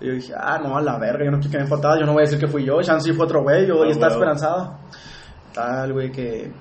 Y 0.00 0.06
yo 0.06 0.12
dije, 0.14 0.32
ah, 0.36 0.58
no, 0.58 0.76
a 0.76 0.82
la 0.82 0.98
verga, 0.98 1.24
yo 1.24 1.30
no 1.30 1.38
quiero 1.38 1.52
que 1.52 1.58
me 1.58 1.64
den 1.64 1.70
patadas, 1.70 2.00
yo 2.00 2.06
no 2.06 2.12
voy 2.12 2.22
a 2.22 2.26
decir 2.26 2.38
que 2.38 2.48
fui 2.48 2.64
yo, 2.64 2.82
chance 2.82 3.08
sí 3.08 3.16
fue 3.16 3.24
otro 3.24 3.42
güey, 3.42 3.66
yo 3.66 3.84
ya 3.84 3.90
está 3.90 4.06
huevo. 4.06 4.14
esperanzado. 4.14 4.78
Tal, 5.54 5.92
güey, 5.92 6.10
que... 6.10 6.52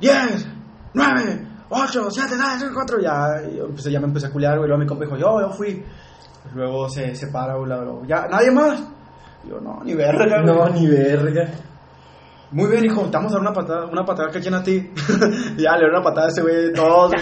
10, 0.00 0.48
9, 0.94 1.48
8, 1.68 2.10
7, 2.10 2.34
6, 2.58 2.70
4, 2.74 3.00
ya, 3.00 3.48
yo 3.56 3.66
empecé, 3.66 3.92
ya 3.92 4.00
me 4.00 4.06
empecé 4.06 4.26
a 4.26 4.30
culiar, 4.30 4.56
güey, 4.56 4.66
luego 4.66 4.82
mi 4.82 4.88
compa 4.88 5.04
dijo, 5.04 5.16
yo, 5.16 5.40
yo 5.40 5.50
fui. 5.50 5.84
Luego 6.54 6.88
se 6.88 7.14
separa, 7.14 7.54
güey, 7.54 7.70
ya, 8.08 8.26
¿nadie 8.28 8.50
más? 8.50 8.82
Y 9.44 9.50
yo, 9.50 9.60
no, 9.60 9.80
ni 9.84 9.94
verga, 9.94 10.26
güey. 10.42 10.56
No, 10.56 10.68
ni 10.70 10.88
verga. 10.88 11.48
Muy 12.52 12.68
bien, 12.70 12.84
hijo, 12.84 13.00
te 13.06 13.16
vamos 13.16 13.32
a 13.32 13.36
dar 13.36 13.40
una 13.40 13.52
patada, 13.54 13.86
una 13.86 14.04
patada 14.04 14.30
que 14.30 14.40
llena 14.40 14.58
a 14.58 14.62
ti. 14.62 14.90
Ya 15.56 15.72
le 15.72 15.84
dio 15.84 15.88
una 15.90 16.02
patada 16.02 16.26
a 16.26 16.30
ese 16.30 16.42
güey, 16.42 16.72
todos. 16.74 17.12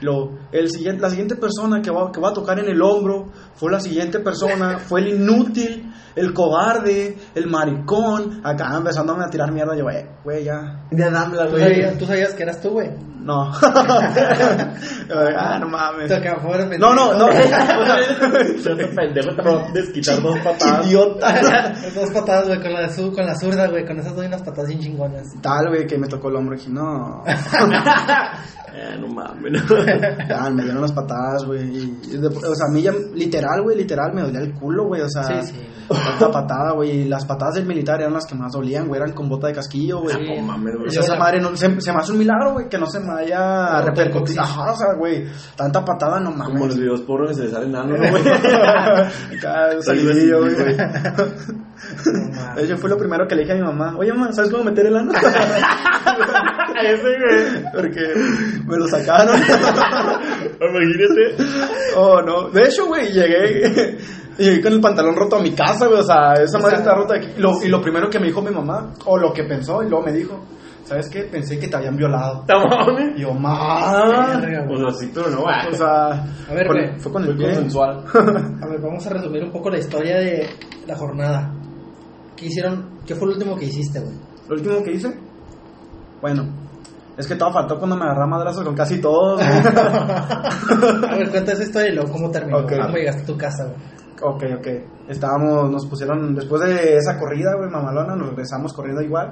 Lo, 0.00 0.30
el 0.50 0.70
siguiente, 0.70 1.02
la 1.02 1.10
siguiente 1.10 1.36
persona 1.36 1.82
que 1.82 1.90
va, 1.90 2.10
que 2.10 2.20
va 2.20 2.30
a 2.30 2.32
tocar 2.32 2.58
en 2.58 2.70
el 2.70 2.80
hombro 2.80 3.26
fue 3.54 3.70
la 3.70 3.80
siguiente 3.80 4.20
persona, 4.20 4.78
fue 4.78 5.00
el 5.00 5.08
inútil, 5.08 5.92
el 6.18 6.32
cobarde, 6.34 7.16
el 7.34 7.46
maricón. 7.48 8.40
Acá 8.44 8.74
empezándome 8.76 9.24
a 9.24 9.28
tirar 9.30 9.50
mierda. 9.52 9.76
Yo, 9.76 9.84
güey, 9.84 10.04
güey, 10.24 10.44
ya. 10.44 10.82
Ya 10.90 11.10
dámela, 11.10 11.46
¿Tú 11.46 11.52
güey. 11.52 11.96
tú 11.98 12.06
sabías 12.06 12.34
que 12.34 12.42
eras 12.42 12.60
tú, 12.60 12.70
güey. 12.70 12.90
No. 13.20 13.52
ah, 13.62 15.58
no 15.60 15.68
mames. 15.68 16.08
De 16.08 16.78
No, 16.78 16.94
no, 16.94 17.12
no. 17.14 17.28
Ese 17.28 18.74
pendejo 18.96 19.34
te 19.36 19.42
va 19.42 19.66
a 19.66 19.72
desquitar 19.72 20.22
dos 20.22 20.38
patadas. 20.38 20.86
Idiota. 20.86 21.74
Dos 21.94 22.10
patadas, 22.10 22.46
güey, 22.48 22.60
con 22.62 22.72
la, 22.72 22.88
su- 22.88 23.12
con 23.12 23.26
la 23.26 23.34
zurda, 23.38 23.66
güey. 23.68 23.84
Con 23.86 23.98
esas 23.98 24.14
doy 24.16 24.26
unas 24.26 24.42
patadas 24.42 24.68
bien 24.68 24.80
chingonas. 24.80 25.26
Tal, 25.42 25.68
güey, 25.68 25.86
que 25.86 25.98
me 25.98 26.08
tocó 26.08 26.28
el 26.30 26.36
hombro. 26.36 26.54
Y 26.54 26.58
dije, 26.58 26.70
no. 26.70 27.22
Eh, 28.80 28.96
no 29.00 29.08
mames, 29.08 29.52
no. 29.52 29.76
Ya, 30.28 30.48
me 30.54 30.62
dieron 30.62 30.80
las 30.82 30.92
patadas, 30.92 31.44
güey. 31.44 31.90
o 32.16 32.54
sea, 32.54 32.66
a 32.68 32.72
mí 32.72 32.82
ya, 32.82 32.92
literal, 33.14 33.62
güey, 33.62 33.76
literal, 33.76 34.12
me 34.14 34.22
dolía 34.22 34.38
el 34.40 34.52
culo, 34.54 34.84
güey. 34.86 35.00
O 35.02 35.08
sea, 35.08 35.24
Sí, 35.42 35.52
sí. 35.52 35.66
tanta 35.88 36.30
patada, 36.30 36.72
güey. 36.74 37.04
Las 37.08 37.24
patadas 37.24 37.54
del 37.56 37.66
militar 37.66 38.00
eran 38.00 38.12
las 38.14 38.24
que 38.26 38.36
más 38.36 38.52
dolían, 38.52 38.86
güey. 38.86 39.00
Eran 39.00 39.14
con 39.14 39.28
bota 39.28 39.48
de 39.48 39.54
casquillo, 39.54 40.02
güey. 40.02 40.14
Sí. 40.14 40.36
No 40.36 40.42
mames, 40.46 40.76
güey. 40.76 40.86
O 40.88 40.90
sea, 40.90 41.02
esa 41.02 41.16
madre 41.16 41.40
no, 41.40 41.56
se, 41.56 41.80
se 41.80 41.92
me 41.92 41.98
hace 41.98 42.12
un 42.12 42.18
milagro, 42.18 42.52
güey, 42.52 42.68
que 42.68 42.78
no 42.78 42.86
se 42.86 43.00
me 43.00 43.12
haya 43.12 43.80
No, 43.80 43.86
repercutido. 43.86 44.42
Ajá, 44.42 44.72
o 44.72 44.76
sea, 44.76 44.94
güey, 44.96 45.24
tanta 45.56 45.84
patada, 45.84 46.20
no 46.20 46.30
Como 46.32 46.44
los 46.44 46.52
mames. 46.60 46.76
videos 46.78 47.00
porno 47.02 47.26
que 47.26 47.34
se 47.34 47.42
les 47.44 47.50
sale 47.50 47.66
enano, 47.66 47.96
¿no, 47.96 48.10
güey? 48.10 48.22
Salidillo, 49.82 50.40
güey. 50.40 50.54
No 52.06 52.54
De 52.54 52.64
hecho, 52.64 52.76
fue 52.76 52.90
lo 52.90 52.96
primero 52.98 53.26
que 53.26 53.34
le 53.34 53.42
dije 53.42 53.52
a 53.52 53.56
mi 53.56 53.62
mamá. 53.62 53.94
Oye, 53.96 54.12
mamá, 54.12 54.32
¿sabes 54.32 54.50
cómo 54.50 54.64
meter 54.64 54.86
el 54.86 54.96
ano? 54.96 55.12
Ese, 56.82 57.02
güey. 57.02 57.72
Porque 57.72 58.12
me 58.66 58.76
lo 58.76 58.86
sacaron. 58.88 59.36
Imagínate. 60.60 61.36
Oh, 61.96 62.20
no. 62.22 62.50
De 62.50 62.64
hecho, 62.64 62.86
güey, 62.86 63.10
llegué. 63.12 63.98
Llegué 64.38 64.60
con 64.62 64.72
el 64.72 64.80
pantalón 64.80 65.16
roto 65.16 65.36
a 65.36 65.40
mi 65.42 65.52
casa, 65.52 65.86
güey. 65.86 66.00
O 66.00 66.04
sea, 66.04 66.34
esa 66.34 66.58
madre 66.58 66.76
está 66.76 66.94
rota 66.94 67.14
aquí. 67.16 67.28
Y 67.36 67.40
lo, 67.40 67.62
y 67.62 67.68
lo 67.68 67.80
primero 67.82 68.08
que 68.08 68.20
me 68.20 68.26
dijo 68.26 68.40
mi 68.42 68.50
mamá, 68.52 68.92
o 69.06 69.18
lo 69.18 69.32
que 69.32 69.44
pensó, 69.44 69.82
y 69.82 69.88
luego 69.88 70.04
me 70.06 70.12
dijo, 70.12 70.44
¿sabes 70.84 71.08
qué? 71.08 71.22
Pensé 71.24 71.58
que 71.58 71.66
te 71.66 71.76
habían 71.76 71.96
violado. 71.96 72.44
Mames. 72.48 73.16
Y 73.16 73.22
yo, 73.22 73.34
ma. 73.34 74.40
Pues 74.68 74.80
así, 74.94 75.10
pero 75.12 75.30
no, 75.30 75.40
güey. 75.42 75.54
O 75.72 75.74
sea, 75.74 76.10
A 76.48 76.54
ver, 76.54 76.66
con- 76.68 76.76
güey. 76.76 77.00
fue 77.00 77.12
con 77.12 77.24
el 77.24 77.36
consensual. 77.36 78.04
A 78.14 78.66
ver, 78.68 78.80
vamos 78.80 79.04
a 79.06 79.10
resumir 79.10 79.42
un 79.42 79.50
poco 79.50 79.70
la 79.70 79.78
historia 79.78 80.16
de 80.18 80.48
la 80.86 80.94
jornada. 80.94 81.52
¿Qué 82.38 82.46
hicieron? 82.46 83.00
¿Qué 83.06 83.14
fue 83.14 83.26
lo 83.28 83.34
último 83.34 83.56
que 83.56 83.66
hiciste, 83.66 84.00
güey? 84.00 84.14
Lo 84.48 84.54
último 84.54 84.82
que 84.82 84.92
hice, 84.92 85.12
bueno, 86.20 86.44
es 87.16 87.26
que 87.26 87.34
todo 87.34 87.52
faltó 87.52 87.78
cuando 87.78 87.96
me 87.96 88.04
agarré 88.04 88.22
a 88.22 88.26
madrazos 88.26 88.64
con 88.64 88.74
casi 88.74 89.00
todos. 89.00 89.40
güey. 89.42 89.48
A 91.08 91.16
ver, 91.16 91.30
cuenta 91.30 91.52
esa 91.52 91.64
historia 91.64 91.90
y 91.90 91.94
luego 91.94 92.12
cómo 92.12 92.30
terminó. 92.30 92.58
Ok. 92.58 92.72
¿Cómo 92.80 92.96
llegaste 92.96 93.22
a 93.22 93.26
tu 93.26 93.36
casa, 93.36 93.64
güey? 93.64 93.76
ok, 94.22 94.44
ok. 94.58 94.66
Estábamos, 95.08 95.70
nos 95.70 95.86
pusieron, 95.86 96.34
después 96.34 96.62
de 96.62 96.96
esa 96.96 97.18
corrida, 97.18 97.54
güey, 97.56 97.70
mamalona, 97.70 98.14
nos 98.14 98.28
regresamos 98.28 98.72
corriendo 98.74 99.00
igual. 99.02 99.30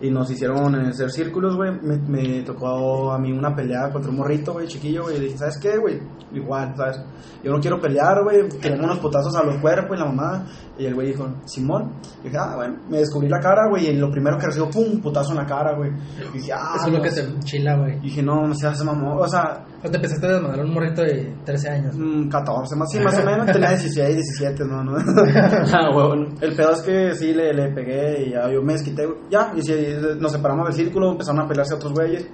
Y 0.00 0.10
nos 0.10 0.30
hicieron 0.30 0.74
hacer 0.76 1.10
círculos, 1.10 1.56
güey. 1.56 1.72
Me, 1.82 1.96
me 1.96 2.42
tocó 2.42 3.12
a 3.12 3.18
mí 3.18 3.32
una 3.32 3.54
pelea 3.54 3.90
contra 3.90 4.10
un 4.10 4.16
morrito, 4.18 4.52
güey, 4.52 4.68
chiquillo, 4.68 5.02
güey. 5.02 5.16
Y 5.16 5.20
dije, 5.20 5.38
¿sabes 5.38 5.58
qué, 5.58 5.76
güey? 5.76 6.00
Igual, 6.32 6.74
¿sabes? 6.76 7.00
Yo 7.42 7.52
no 7.52 7.60
quiero 7.60 7.80
pelear, 7.80 8.22
güey. 8.22 8.48
Queremos 8.60 8.84
unos 8.84 8.98
potazos 8.98 9.34
a 9.34 9.42
los 9.42 9.56
cuerpos 9.60 9.96
y 9.96 10.00
la 10.00 10.06
mamá. 10.06 10.46
Y 10.78 10.86
el 10.86 10.94
güey 10.94 11.08
dijo, 11.08 11.28
Simón. 11.46 11.94
Y 12.20 12.24
dije, 12.24 12.36
ah, 12.38 12.54
bueno. 12.54 12.76
Me 12.88 12.98
descubrí 12.98 13.28
la 13.28 13.40
cara, 13.40 13.68
güey. 13.68 13.88
Y 13.88 13.96
lo 13.96 14.10
primero 14.10 14.38
que 14.38 14.46
recibo, 14.46 14.70
pum, 14.70 15.00
putazo 15.00 15.32
en 15.32 15.38
la 15.38 15.46
cara, 15.46 15.74
güey. 15.76 15.90
Y 16.32 16.38
dije, 16.38 16.52
ah, 16.52 16.74
Eso 16.76 16.86
es 16.86 16.92
lo 16.92 17.02
que 17.02 17.10
te 17.10 17.38
chila, 17.40 17.76
güey. 17.76 17.98
Dije, 18.00 18.22
no, 18.22 18.46
no 18.46 18.54
seas 18.54 18.84
mamón. 18.84 19.18
O 19.18 19.26
sea, 19.26 19.64
te 19.82 19.96
empezaste 19.96 20.26
a 20.26 20.34
desmadrar 20.34 20.64
un 20.64 20.74
morrito 20.74 21.02
de 21.02 21.34
13 21.44 21.68
años. 21.70 21.96
mm, 21.96 22.28
14, 22.28 22.76
más, 22.76 22.88
sí, 22.90 23.00
más 23.00 23.18
o 23.18 23.24
menos. 23.24 23.46
Tenía 23.46 23.70
16, 23.70 24.14
17, 24.14 24.64
no, 24.64 24.84
no. 24.84 24.98
Ah. 25.72 26.14
El 26.40 26.54
pedo 26.54 26.72
es 26.72 26.82
que 26.82 27.14
sí 27.14 27.32
le, 27.32 27.52
le 27.52 27.68
pegué 27.68 28.26
y 28.26 28.30
ya 28.30 28.50
yo 28.50 28.62
me 28.62 28.74
desquité. 28.74 29.08
Ya, 29.30 29.52
y 29.56 29.62
sí, 29.62 29.74
nos 30.18 30.32
separamos 30.32 30.66
del 30.66 30.74
círculo, 30.74 31.12
empezaron 31.12 31.40
a 31.42 31.48
pelearse 31.48 31.74
otros 31.74 31.92
güeyes. 31.92 32.28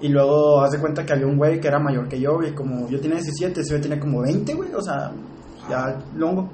Y 0.00 0.08
luego 0.08 0.60
haz 0.60 0.72
de 0.72 0.80
cuenta 0.80 1.06
que 1.06 1.12
había 1.12 1.26
un 1.26 1.36
güey 1.36 1.60
que 1.60 1.68
era 1.68 1.78
mayor 1.78 2.08
que 2.08 2.20
yo, 2.20 2.34
güey. 2.34 2.54
Como 2.54 2.88
yo 2.88 3.00
tenía 3.00 3.16
17, 3.16 3.60
ese 3.60 3.74
güey 3.74 3.82
tenía 3.82 4.00
como 4.00 4.20
20, 4.20 4.54
güey. 4.54 4.74
O 4.74 4.82
sea, 4.82 5.12
ya 5.70 5.96
longo. 6.16 6.50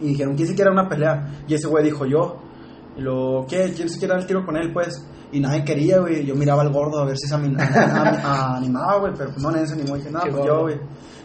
Y 0.00 0.08
dijeron, 0.08 0.34
¿quién 0.34 0.48
se 0.48 0.54
quiere 0.54 0.70
una 0.70 0.88
pelea? 0.88 1.44
Y 1.48 1.54
ese 1.54 1.66
güey 1.66 1.84
dijo, 1.84 2.04
yo. 2.04 2.36
Y 2.96 3.00
lo, 3.00 3.46
¿qué? 3.48 3.72
¿Quién 3.74 3.88
se 3.88 3.98
quiere 3.98 4.12
dar 4.12 4.20
el 4.20 4.26
tiro 4.26 4.44
con 4.44 4.56
él, 4.56 4.70
pues? 4.72 5.02
Y 5.32 5.40
nadie 5.40 5.64
quería, 5.64 5.98
güey. 5.98 6.24
Yo 6.26 6.34
miraba 6.34 6.62
al 6.62 6.70
gordo 6.70 7.00
a 7.00 7.06
ver 7.06 7.16
si 7.18 7.26
se 7.26 7.34
animaba, 7.34 8.98
güey. 8.98 9.12
Pero 9.16 9.30
pues 9.30 9.42
no, 9.42 9.50
nadie 9.50 9.66
se 9.66 9.74
animó. 9.74 9.96
Y 9.96 10.00
dije, 10.00 10.10
Qué 10.24 10.30
pues 10.30 10.44
yo, 10.44 10.60
güey. 10.60 10.76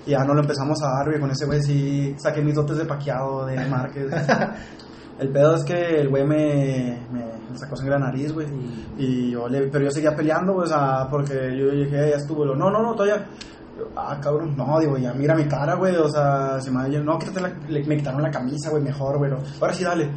Y 0.05 0.11
ya 0.11 0.23
no 0.23 0.33
lo 0.33 0.41
empezamos 0.41 0.81
a 0.81 0.87
dar, 0.97 1.07
güey. 1.07 1.19
Con 1.19 1.31
ese 1.31 1.45
güey 1.45 1.61
sí 1.61 2.15
saqué 2.17 2.41
mis 2.41 2.55
dotes 2.55 2.77
de 2.77 2.85
paqueado, 2.85 3.45
de 3.45 3.65
Márquez. 3.69 4.07
El 5.19 5.29
pedo 5.29 5.55
es 5.55 5.63
que 5.63 5.99
el 6.01 6.09
güey 6.09 6.23
me, 6.25 6.99
me, 7.11 7.57
sacó 7.57 7.75
sangre 7.75 7.95
a 7.95 7.99
la 7.99 8.05
nariz, 8.05 8.31
güey. 8.33 8.47
Y 8.97 9.31
yo 9.31 9.47
le, 9.49 9.67
pero 9.67 9.85
yo 9.85 9.91
seguía 9.91 10.15
peleando, 10.15 10.53
güey, 10.53 10.65
o 10.65 10.69
sea, 10.69 11.07
porque 11.09 11.33
yo 11.57 11.71
dije, 11.71 12.09
ya 12.11 12.15
estuvo. 12.17 12.45
Lo, 12.45 12.55
no, 12.55 12.69
no, 12.69 12.81
no, 12.83 12.93
todavía. 12.93 13.25
Yo, 13.77 13.89
ah, 13.95 14.19
cabrón, 14.21 14.55
no, 14.55 14.79
digo, 14.79 14.97
ya 14.97 15.13
mira 15.13 15.35
mi 15.35 15.45
cara, 15.47 15.75
güey, 15.75 15.95
o 15.95 16.07
sea, 16.07 16.59
se 16.61 16.71
me, 16.71 16.87
no, 16.99 17.17
quítate 17.19 17.41
la, 17.41 17.49
le- 17.67 17.83
me 17.85 17.97
quitaron 17.97 18.21
la 18.23 18.31
camisa, 18.31 18.69
güey, 18.69 18.81
mejor, 18.83 19.17
güey. 19.17 19.29
no. 19.31 19.37
Ahora 19.59 19.73
sí, 19.73 19.83
dale. 19.83 20.09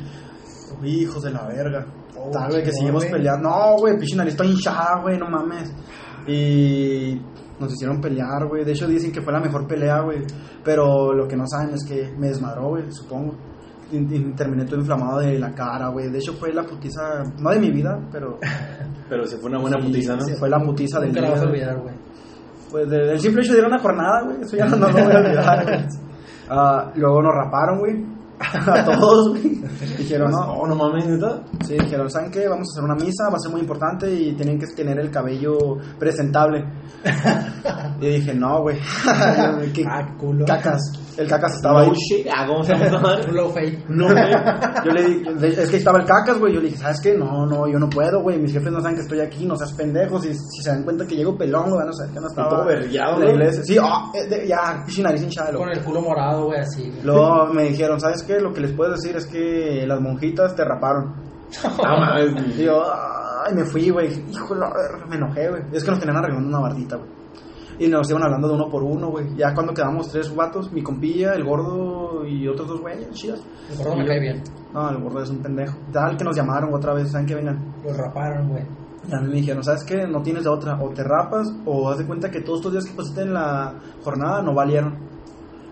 Hijos 0.84 1.22
de 1.22 1.30
la 1.30 1.46
verga. 1.46 1.84
Oh, 2.22 2.30
Tal, 2.30 2.50
güey, 2.50 2.62
que 2.62 2.72
seguimos 2.72 3.04
peleando. 3.06 3.48
No, 3.48 3.76
güey, 3.78 3.96
pinche 3.98 4.16
nariz 4.16 4.34
está 4.34 4.44
hinchada, 4.44 5.00
güey, 5.02 5.18
no 5.18 5.28
mames. 5.28 5.72
Y 6.26 7.20
nos 7.58 7.72
hicieron 7.72 8.00
pelear, 8.00 8.46
güey. 8.48 8.64
De 8.64 8.72
hecho, 8.72 8.86
dicen 8.86 9.12
que 9.12 9.20
fue 9.22 9.32
la 9.32 9.40
mejor 9.40 9.66
pelea, 9.66 10.00
güey. 10.00 10.22
Pero 10.64 11.12
lo 11.12 11.26
que 11.26 11.36
no 11.36 11.44
saben 11.46 11.74
es 11.74 11.84
que 11.86 12.12
me 12.18 12.28
desmadró, 12.28 12.68
güey, 12.68 12.90
supongo. 12.92 13.34
Y, 13.92 13.96
y 13.98 14.32
terminé 14.34 14.64
todo 14.66 14.78
inflamado 14.80 15.18
de 15.18 15.38
la 15.38 15.52
cara, 15.52 15.88
güey. 15.88 16.10
De 16.10 16.18
hecho, 16.18 16.34
fue 16.34 16.52
la 16.52 16.62
putiza, 16.62 17.24
no 17.38 17.50
de 17.50 17.58
mi 17.58 17.70
vida, 17.70 17.98
pero 18.12 18.38
Pero 19.08 19.24
se 19.26 19.36
fue 19.38 19.50
una 19.50 19.58
buena 19.60 19.78
Sí, 19.80 19.86
putiza, 19.88 20.14
¿no? 20.16 20.22
sí, 20.22 20.32
fue 20.38 20.48
la 20.48 20.60
putiza 20.60 21.00
del 21.00 21.08
Nunca 21.08 21.20
la 21.22 21.26
día. 21.26 21.34
vas 21.36 21.44
a 21.44 21.48
olvidar, 21.50 21.78
güey. 21.80 21.94
Pues 22.70 22.88
de- 22.88 23.06
del 23.06 23.18
simple 23.20 23.42
hecho 23.42 23.52
de 23.54 23.58
ir 23.58 23.64
a 23.64 23.68
una 23.68 23.78
jornada, 23.80 24.22
güey. 24.24 24.42
Eso 24.42 24.56
ya 24.56 24.66
no, 24.66 24.76
no 24.76 24.86
lo 24.86 24.92
voy 24.92 25.02
a 25.12 25.18
olvidar, 25.18 25.64
güey. 25.64 25.84
Ah, 26.52 26.90
luego 26.96 27.22
nos 27.22 27.32
raparon, 27.32 27.78
güey. 27.78 28.04
A 28.66 28.84
todos, 28.84 29.30
güey. 29.30 29.60
Dijeron, 29.98 30.30
no, 30.30 30.56
No, 30.56 30.66
no 30.66 30.74
mames, 30.74 31.06
neta. 31.06 31.42
Sí, 31.66 31.74
dijeron, 31.74 32.10
¿saben 32.10 32.30
qué? 32.30 32.48
Vamos 32.48 32.68
a 32.68 32.72
hacer 32.72 32.84
una 32.84 32.94
misa, 32.94 33.28
va 33.30 33.36
a 33.36 33.38
ser 33.38 33.50
muy 33.52 33.60
importante 33.60 34.10
y 34.10 34.32
tienen 34.34 34.58
que 34.58 34.66
tener 34.68 34.98
el 34.98 35.10
cabello 35.10 35.56
presentable. 35.98 36.64
y 38.00 38.06
dije, 38.06 38.34
no, 38.34 38.62
güey. 38.62 38.78
¿Qué 39.74 39.84
Ah, 39.88 40.14
culo. 40.18 40.44
cacas? 40.46 40.80
El 41.16 41.28
cacas 41.28 41.54
estaba 41.56 41.82
ahí. 41.82 41.88
No 41.88 41.94
shit. 41.94 42.26
Ah, 42.34 42.46
¿cómo 42.46 42.64
se 42.64 42.74
llama? 42.74 43.18
Culo 43.26 43.50
fake. 43.50 43.88
No, 43.90 44.06
güey. 44.06 44.32
Yo 44.84 44.90
le 44.92 45.04
dije, 45.04 45.62
es 45.62 45.70
que 45.70 45.76
estaba 45.76 45.98
el 46.00 46.06
cacas, 46.06 46.38
güey. 46.38 46.54
Yo 46.54 46.60
le 46.60 46.68
dije, 46.68 46.78
¿sabes 46.80 47.00
qué? 47.02 47.14
No, 47.16 47.44
no, 47.46 47.68
yo 47.68 47.78
no 47.78 47.90
puedo, 47.90 48.22
güey. 48.22 48.38
Mis 48.38 48.52
jefes 48.52 48.72
no 48.72 48.80
saben 48.80 48.96
que 48.96 49.02
estoy 49.02 49.20
aquí, 49.20 49.44
no 49.44 49.54
seas 49.56 49.72
pendejo. 49.74 50.18
Si, 50.20 50.32
si 50.32 50.62
se 50.62 50.70
dan 50.70 50.82
cuenta 50.82 51.06
que 51.06 51.16
llego 51.16 51.36
pelón, 51.36 51.64
güey, 51.68 51.76
van 51.80 51.88
a 51.88 51.92
saber 51.92 52.14
que 52.14 52.20
no 52.20 52.26
estaba. 52.28 52.48
todo 52.48 52.64
vergueado, 52.64 53.18
¿no? 53.18 53.30
iglesia. 53.30 53.62
Sí, 53.64 53.76
eh, 53.76 54.28
de- 54.28 54.48
ya, 54.48 54.82
pinche 54.86 55.02
nariz 55.02 55.22
hinchada, 55.22 55.52
loco. 55.52 55.64
Con 55.64 55.72
el 55.76 55.84
culo 55.84 56.00
morado, 56.00 56.46
güey, 56.46 56.60
así. 56.60 56.88
güey. 56.88 57.02
Luego 57.04 57.46
me 57.52 57.64
dijeron, 57.64 58.00
¿sabes 58.00 58.22
qué? 58.22 58.29
Lo 58.38 58.52
que 58.52 58.60
les 58.60 58.72
puedo 58.72 58.92
decir 58.92 59.16
es 59.16 59.26
que 59.26 59.84
las 59.86 60.00
monjitas 60.00 60.54
te 60.54 60.64
raparon. 60.64 61.14
No 61.64 61.98
mames. 61.98 62.56
Y 62.56 62.64
yo, 62.64 62.84
ay, 63.44 63.54
me 63.54 63.64
fui, 63.64 63.90
güey. 63.90 64.08
Verga, 64.08 65.06
me 65.08 65.16
enojé, 65.16 65.48
güey. 65.48 65.62
Es 65.72 65.82
que 65.82 65.90
nos 65.90 65.98
tenían 65.98 66.18
arreglando 66.18 66.48
una 66.48 66.60
bardita, 66.60 66.96
güey. 66.96 67.10
Y 67.80 67.88
nos 67.88 68.08
iban 68.10 68.22
hablando 68.22 68.46
de 68.46 68.54
uno 68.54 68.68
por 68.68 68.82
uno, 68.82 69.08
güey. 69.08 69.34
Ya 69.36 69.54
cuando 69.54 69.72
quedamos 69.72 70.10
tres 70.10 70.34
vatos, 70.36 70.70
mi 70.70 70.82
compilla, 70.82 71.32
el 71.32 71.44
gordo 71.44 72.26
y 72.26 72.46
otros 72.46 72.68
dos 72.68 72.80
güeyes, 72.82 73.10
chidas. 73.12 73.42
El 73.70 73.78
gordo 73.78 73.96
me 73.96 74.06
cae 74.06 74.20
bien. 74.20 74.42
No, 74.74 74.90
el 74.90 75.02
gordo 75.02 75.22
es 75.22 75.30
un 75.30 75.38
pendejo. 75.42 75.78
Tal 75.90 76.16
que 76.16 76.24
nos 76.24 76.36
llamaron 76.36 76.74
otra 76.74 76.92
vez, 76.92 77.10
¿saben 77.10 77.26
que 77.26 77.34
vengan? 77.34 77.74
Lo 77.82 77.92
raparon, 77.94 78.50
güey. 78.50 78.64
Y 79.08 79.14
a 79.14 79.20
mí 79.20 79.28
me 79.28 79.36
dijeron, 79.36 79.64
¿sabes 79.64 79.82
qué? 79.84 80.06
No 80.06 80.20
tienes 80.20 80.44
de 80.44 80.50
otra. 80.50 80.78
O 80.78 80.90
te 80.90 81.02
rapas, 81.02 81.50
o 81.64 81.88
haz 81.88 81.98
de 81.98 82.06
cuenta 82.06 82.30
que 82.30 82.42
todos 82.42 82.58
estos 82.58 82.72
días 82.72 82.84
que 82.84 82.92
pusiste 82.92 83.22
en 83.22 83.32
la 83.32 83.74
jornada 84.04 84.42
no 84.42 84.54
valieron. 84.54 85.09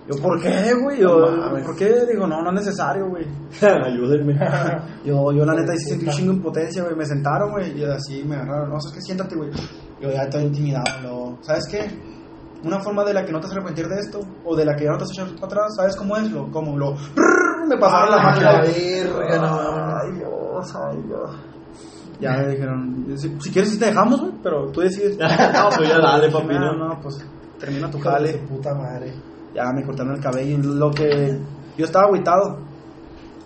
Yo, 0.08 0.22
¿por 0.22 0.40
qué, 0.40 0.72
güey? 0.82 1.00
Yo, 1.00 1.30
No. 1.30 1.62
¿por 1.64 1.76
qué? 1.76 2.06
Digo, 2.10 2.26
no, 2.26 2.40
no 2.42 2.48
es 2.50 2.54
necesario, 2.64 3.08
güey. 3.08 3.26
Ayúdenme. 3.84 4.34
Yo, 5.04 5.32
yo 5.32 5.44
la 5.44 5.54
neta, 5.54 5.72
sí 5.76 5.90
sentí 5.90 6.06
un 6.06 6.12
chingo 6.12 6.32
impotencia, 6.32 6.82
güey. 6.82 6.96
Me 6.96 7.04
sentaron, 7.06 7.50
güey, 7.52 7.78
y 7.78 7.84
así 7.84 8.24
me 8.24 8.36
agarraron. 8.36 8.70
No, 8.70 8.80
sabes 8.80 8.96
que 8.96 9.02
siéntate, 9.02 9.36
güey. 9.36 9.50
Yo 10.00 10.10
ya 10.10 10.22
estoy 10.22 10.42
intimidado. 10.44 11.38
¿Sabes 11.42 11.66
qué? 11.70 11.90
Una 12.64 12.80
forma 12.80 13.04
de 13.04 13.14
la 13.14 13.24
que 13.24 13.32
no 13.32 13.38
te 13.40 13.46
vas 13.46 13.52
a 13.54 13.58
arrepentir 13.58 13.86
de 13.88 14.00
esto, 14.00 14.20
o 14.44 14.56
de 14.56 14.64
la 14.64 14.74
que 14.74 14.84
ya 14.84 14.90
no 14.90 14.96
te 14.98 15.04
vas 15.04 15.10
a 15.10 15.22
echar 15.22 15.34
para 15.36 15.46
atrás, 15.46 15.76
¿sabes 15.76 15.94
cómo 15.96 16.16
es? 16.16 16.30
Lo, 16.32 16.50
como 16.50 16.76
lo. 16.76 16.94
Me 17.68 17.76
pasaron 17.78 18.10
la 18.10 18.16
Ah, 18.16 18.22
máquina. 18.24 18.52
la 18.52 18.60
verga, 18.62 19.38
no. 19.38 19.96
Ay, 20.00 20.12
Dios, 20.18 20.74
ay, 20.76 21.02
Dios. 21.06 21.30
Ya 22.20 22.32
me 22.32 22.48
dijeron, 22.48 23.06
si, 23.16 23.36
si 23.40 23.50
quieres, 23.52 23.70
sí 23.70 23.78
te 23.78 23.86
dejamos, 23.86 24.20
güey, 24.20 24.32
pero 24.42 24.70
tú 24.72 24.80
decides. 24.80 25.16
No, 25.18 25.68
pues 25.76 25.88
ya 25.88 25.98
dale, 26.00 26.30
papi, 26.30 26.46
No, 26.54 26.72
no. 26.74 26.88
no, 26.88 27.00
pues 27.00 27.24
termina 27.60 27.88
tu 27.90 28.00
jale. 28.00 28.38
puta 28.38 28.74
madre. 28.74 29.12
Ya 29.54 29.72
me 29.74 29.82
cortaron 29.84 30.14
el 30.14 30.20
cabello. 30.20 30.58
Lo 30.58 30.90
que. 30.90 31.38
Yo 31.76 31.84
estaba 31.84 32.06
agüitado. 32.06 32.58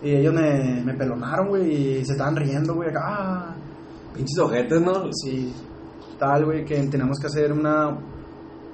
Y 0.02 0.16
ellos 0.16 0.34
me, 0.34 0.82
me 0.84 0.94
pelonaron, 0.94 1.48
güey. 1.48 1.98
Y 2.00 2.04
se 2.04 2.12
estaban 2.12 2.36
riendo, 2.36 2.74
güey. 2.74 2.88
acá, 2.90 3.00
Ah. 3.04 3.54
Pinches 4.14 4.38
ojetes, 4.40 4.80
¿no? 4.80 5.08
Sí, 5.12 5.54
tal, 6.18 6.44
güey, 6.44 6.64
que 6.66 6.74
teníamos 6.88 7.18
que 7.18 7.28
hacer 7.28 7.50
una, 7.50 7.96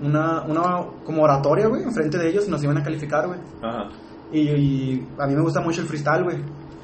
una, 0.01 0.43
una 0.43 0.85
como 1.05 1.23
oratoria, 1.23 1.69
güey, 1.69 1.85
enfrente 1.85 2.19
de 2.19 2.29
ellos 2.31 2.49
y 2.49 2.51
nos 2.51 2.63
iban 2.65 2.77
a 2.79 2.83
calificar, 2.83 3.29
güey. 3.29 3.39
Ajá. 3.63 3.89
Y, 4.33 4.41
y 4.41 5.09
a 5.17 5.27
mí 5.29 5.35
me 5.37 5.43
gusta 5.43 5.61
mucho 5.61 5.81
el 5.83 5.87
freestyle, 5.87 6.25
güey. 6.25 6.39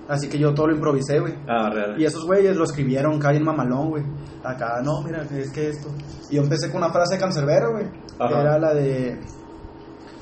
Así 0.09 0.29
que 0.29 0.39
yo 0.39 0.55
todo 0.55 0.69
lo 0.69 0.75
improvisé, 0.75 1.19
güey. 1.19 1.35
Ah, 1.49 1.69
real. 1.71 2.01
Y 2.01 2.05
esos 2.05 2.25
güeyes 2.27 2.57
lo 2.57 2.65
escribieron 2.65 3.17
acá 3.17 3.33
en 3.33 3.43
mamalón, 3.43 3.91
güey. 3.91 4.05
Acá, 4.45 4.81
no, 4.85 5.03
mira, 5.03 5.23
es 5.37 5.51
que 5.51 5.71
esto. 5.71 5.89
Y 6.31 6.37
yo 6.37 6.43
empecé 6.43 6.69
con 6.71 6.83
una 6.83 6.93
frase 6.93 7.19
cancerbera, 7.19 7.69
güey. 7.71 7.87
Que 7.91 8.35
era 8.41 8.59
la 8.59 8.73
de. 8.75 9.19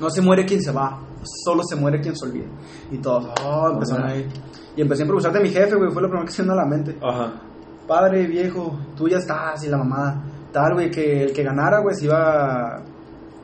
No 0.03 0.09
se 0.09 0.21
muere 0.21 0.43
quien 0.45 0.61
se 0.61 0.69
va, 0.69 0.99
solo 1.45 1.63
se 1.63 1.77
muere 1.77 2.01
quien 2.01 2.13
se 2.13 2.25
olvida. 2.25 2.47
Y 2.91 2.97
todos, 2.97 3.25
oh, 3.41 3.69
empezaron 3.71 4.03
Ajá. 4.03 4.13
ahí. 4.13 4.27
Y 4.75 4.81
empecé 4.81 5.03
a 5.03 5.05
improvisar 5.05 5.31
de 5.31 5.39
mi 5.39 5.47
jefe, 5.47 5.77
güey. 5.77 5.91
Fue 5.91 6.01
lo 6.01 6.09
primero 6.09 6.25
que 6.25 6.33
se 6.33 6.43
me 6.43 6.49
vino 6.49 6.59
a 6.59 6.65
la 6.65 6.69
mente. 6.69 6.97
Ajá. 7.01 7.31
Padre, 7.87 8.27
viejo, 8.27 8.77
tú 8.97 9.07
ya 9.07 9.19
estás. 9.19 9.63
Y 9.63 9.69
la 9.69 9.77
mamá, 9.77 10.21
tal, 10.51 10.73
güey, 10.73 10.91
que 10.91 11.23
el 11.23 11.31
que 11.31 11.41
ganara, 11.41 11.79
güey, 11.79 11.95
se 11.95 12.03
iba. 12.03 12.81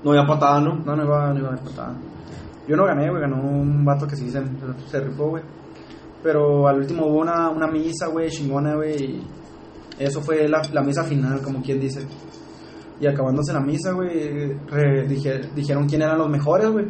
No 0.03 0.11
había 0.11 0.27
patada, 0.27 0.59
¿no? 0.59 0.75
No, 0.83 0.97
no 0.97 1.05
iba, 1.05 1.33
no 1.33 1.39
iba 1.39 1.47
a 1.47 1.51
haber 1.53 1.63
patada. 1.63 1.93
Yo 2.67 2.75
no 2.75 2.85
gané, 2.85 3.09
güey, 3.09 3.21
ganó 3.21 3.37
un 3.41 3.85
vato 3.85 4.05
que 4.05 4.17
sí 4.17 4.29
se, 4.29 4.43
se 4.91 4.99
rifó, 4.99 5.29
güey. 5.29 5.43
Pero 6.21 6.67
al 6.67 6.79
último 6.79 7.05
hubo 7.05 7.19
una, 7.19 7.49
una 7.51 7.67
misa, 7.67 8.07
güey, 8.07 8.29
chingona, 8.29 8.75
güey. 8.75 9.01
Y 9.01 9.27
eso 9.97 10.21
fue 10.21 10.45
la, 10.49 10.61
la 10.73 10.81
misa 10.81 11.05
final, 11.05 11.41
como 11.41 11.61
quien 11.61 11.79
dice. 11.79 12.05
Y 12.99 13.07
acabándose 13.07 13.53
la 13.53 13.61
misa, 13.61 13.91
güey, 13.93 14.53
re- 14.67 15.07
dije- 15.07 15.49
dijeron 15.55 15.87
quién 15.87 16.01
eran 16.01 16.17
los 16.17 16.29
mejores, 16.29 16.69
güey. 16.69 16.85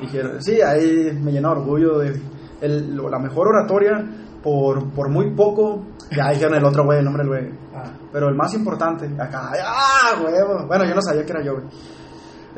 Dijeron, 0.00 0.42
sí, 0.42 0.60
ahí 0.62 1.10
me 1.22 1.32
llena 1.32 1.50
de 1.50 1.54
orgullo 1.60 1.98
de 1.98 2.20
el- 2.60 2.96
la 2.96 3.18
mejor 3.18 3.48
oratoria 3.48 4.02
por, 4.42 4.90
por 4.92 5.10
muy 5.10 5.34
poco. 5.34 5.84
Ya 6.10 6.30
dijeron 6.32 6.54
el 6.54 6.64
otro, 6.64 6.84
güey, 6.84 6.98
el 7.00 7.04
nombre 7.04 7.22
del 7.24 7.28
güey. 7.28 7.58
Ah, 7.74 7.84
Pero 8.12 8.28
el 8.28 8.34
más 8.34 8.54
importante, 8.54 9.06
acá, 9.18 9.50
¡ah, 9.62 10.22
huevo! 10.22 10.66
Bueno, 10.66 10.84
yo 10.86 10.94
no 10.94 11.02
sabía 11.02 11.24
que 11.24 11.32
era 11.32 11.42
yo, 11.44 11.52
güey. 11.54 11.64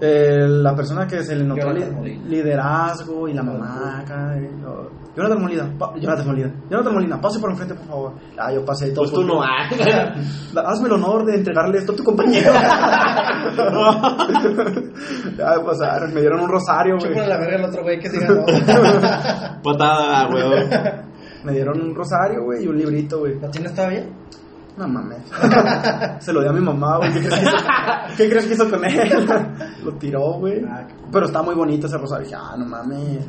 Eh, 0.01 0.47
la 0.47 0.77
persona 0.77 1.07
que 1.09 1.25
se 1.25 1.35
le 1.35 1.43
notó 1.45 1.61
li- 2.05 2.19
liderazgo 2.29 3.27
y 3.29 3.35
la 3.35 3.43
mamá 3.43 3.99
acá. 4.01 4.37
y 4.39 4.61
lo- 4.63 4.91
Jonathan 5.19 5.43
Molina, 5.43 5.75
Jonathan 6.01 6.27
Molina, 6.29 6.55
Jonathan 6.71 6.95
Molina, 6.95 7.21
pase 7.21 7.41
por 7.41 7.51
enfrente, 7.51 7.75
por 7.75 7.87
favor. 7.87 8.13
Ah, 8.39 8.53
yo 8.53 8.65
pasé 8.65 8.93
todo. 8.93 9.03
Pues 9.03 9.13
tú 9.13 9.25
no, 9.25 9.43
ah. 9.43 9.69
Hazme 10.65 10.87
el 10.87 10.93
honor 10.93 11.25
de 11.25 11.39
entregarle 11.39 11.79
esto 11.79 11.91
a 11.93 11.97
tu 11.97 12.05
compañero. 12.05 12.53
ya 15.37 15.57
pasaron, 15.67 16.15
me 16.15 16.21
dieron 16.21 16.39
un 16.39 16.49
rosario, 16.49 16.99
güey. 16.99 17.09
chúpale 17.09 17.27
la 17.27 17.37
verga 17.37 17.57
al 17.57 17.65
otro 17.65 17.83
güey 17.83 17.99
que 17.99 18.09
se 18.11 18.21
ganó. 18.21 18.47
Patada, 19.65 20.29
weón. 20.29 20.71
Me 21.43 21.51
dieron 21.53 21.81
un 21.81 21.97
rosario, 21.97 22.45
güey, 22.45 22.63
y 22.63 22.69
un 22.69 22.79
librito, 22.79 23.19
güey. 23.19 23.41
¿Lo 23.41 23.51
tienes 23.51 23.75
todavía? 23.75 24.07
No 24.77 24.87
mames. 24.87 25.25
Se 26.21 26.33
lo 26.33 26.43
dio 26.43 26.51
a 26.51 26.53
mi 26.53 26.61
mamá, 26.61 26.99
güey. 26.99 27.13
¿Qué 27.13 27.19
crees 27.19 27.35
que 27.41 27.43
hizo, 27.43 27.57
¿Qué 28.17 28.31
crees 28.31 28.47
que 28.47 28.55
hizo 28.55 28.71
con 28.71 28.85
él? 28.85 29.27
lo 29.83 29.95
tiró, 29.95 30.35
güey. 30.35 30.63
Ah, 30.65 30.87
Pero 31.11 31.27
está 31.27 31.43
muy 31.43 31.57
bonito 31.57 31.89
ese 31.89 31.99
rosario. 31.99 32.25
Dije, 32.25 32.37
ah, 32.41 32.55
no 32.57 32.67
mames. 32.67 33.27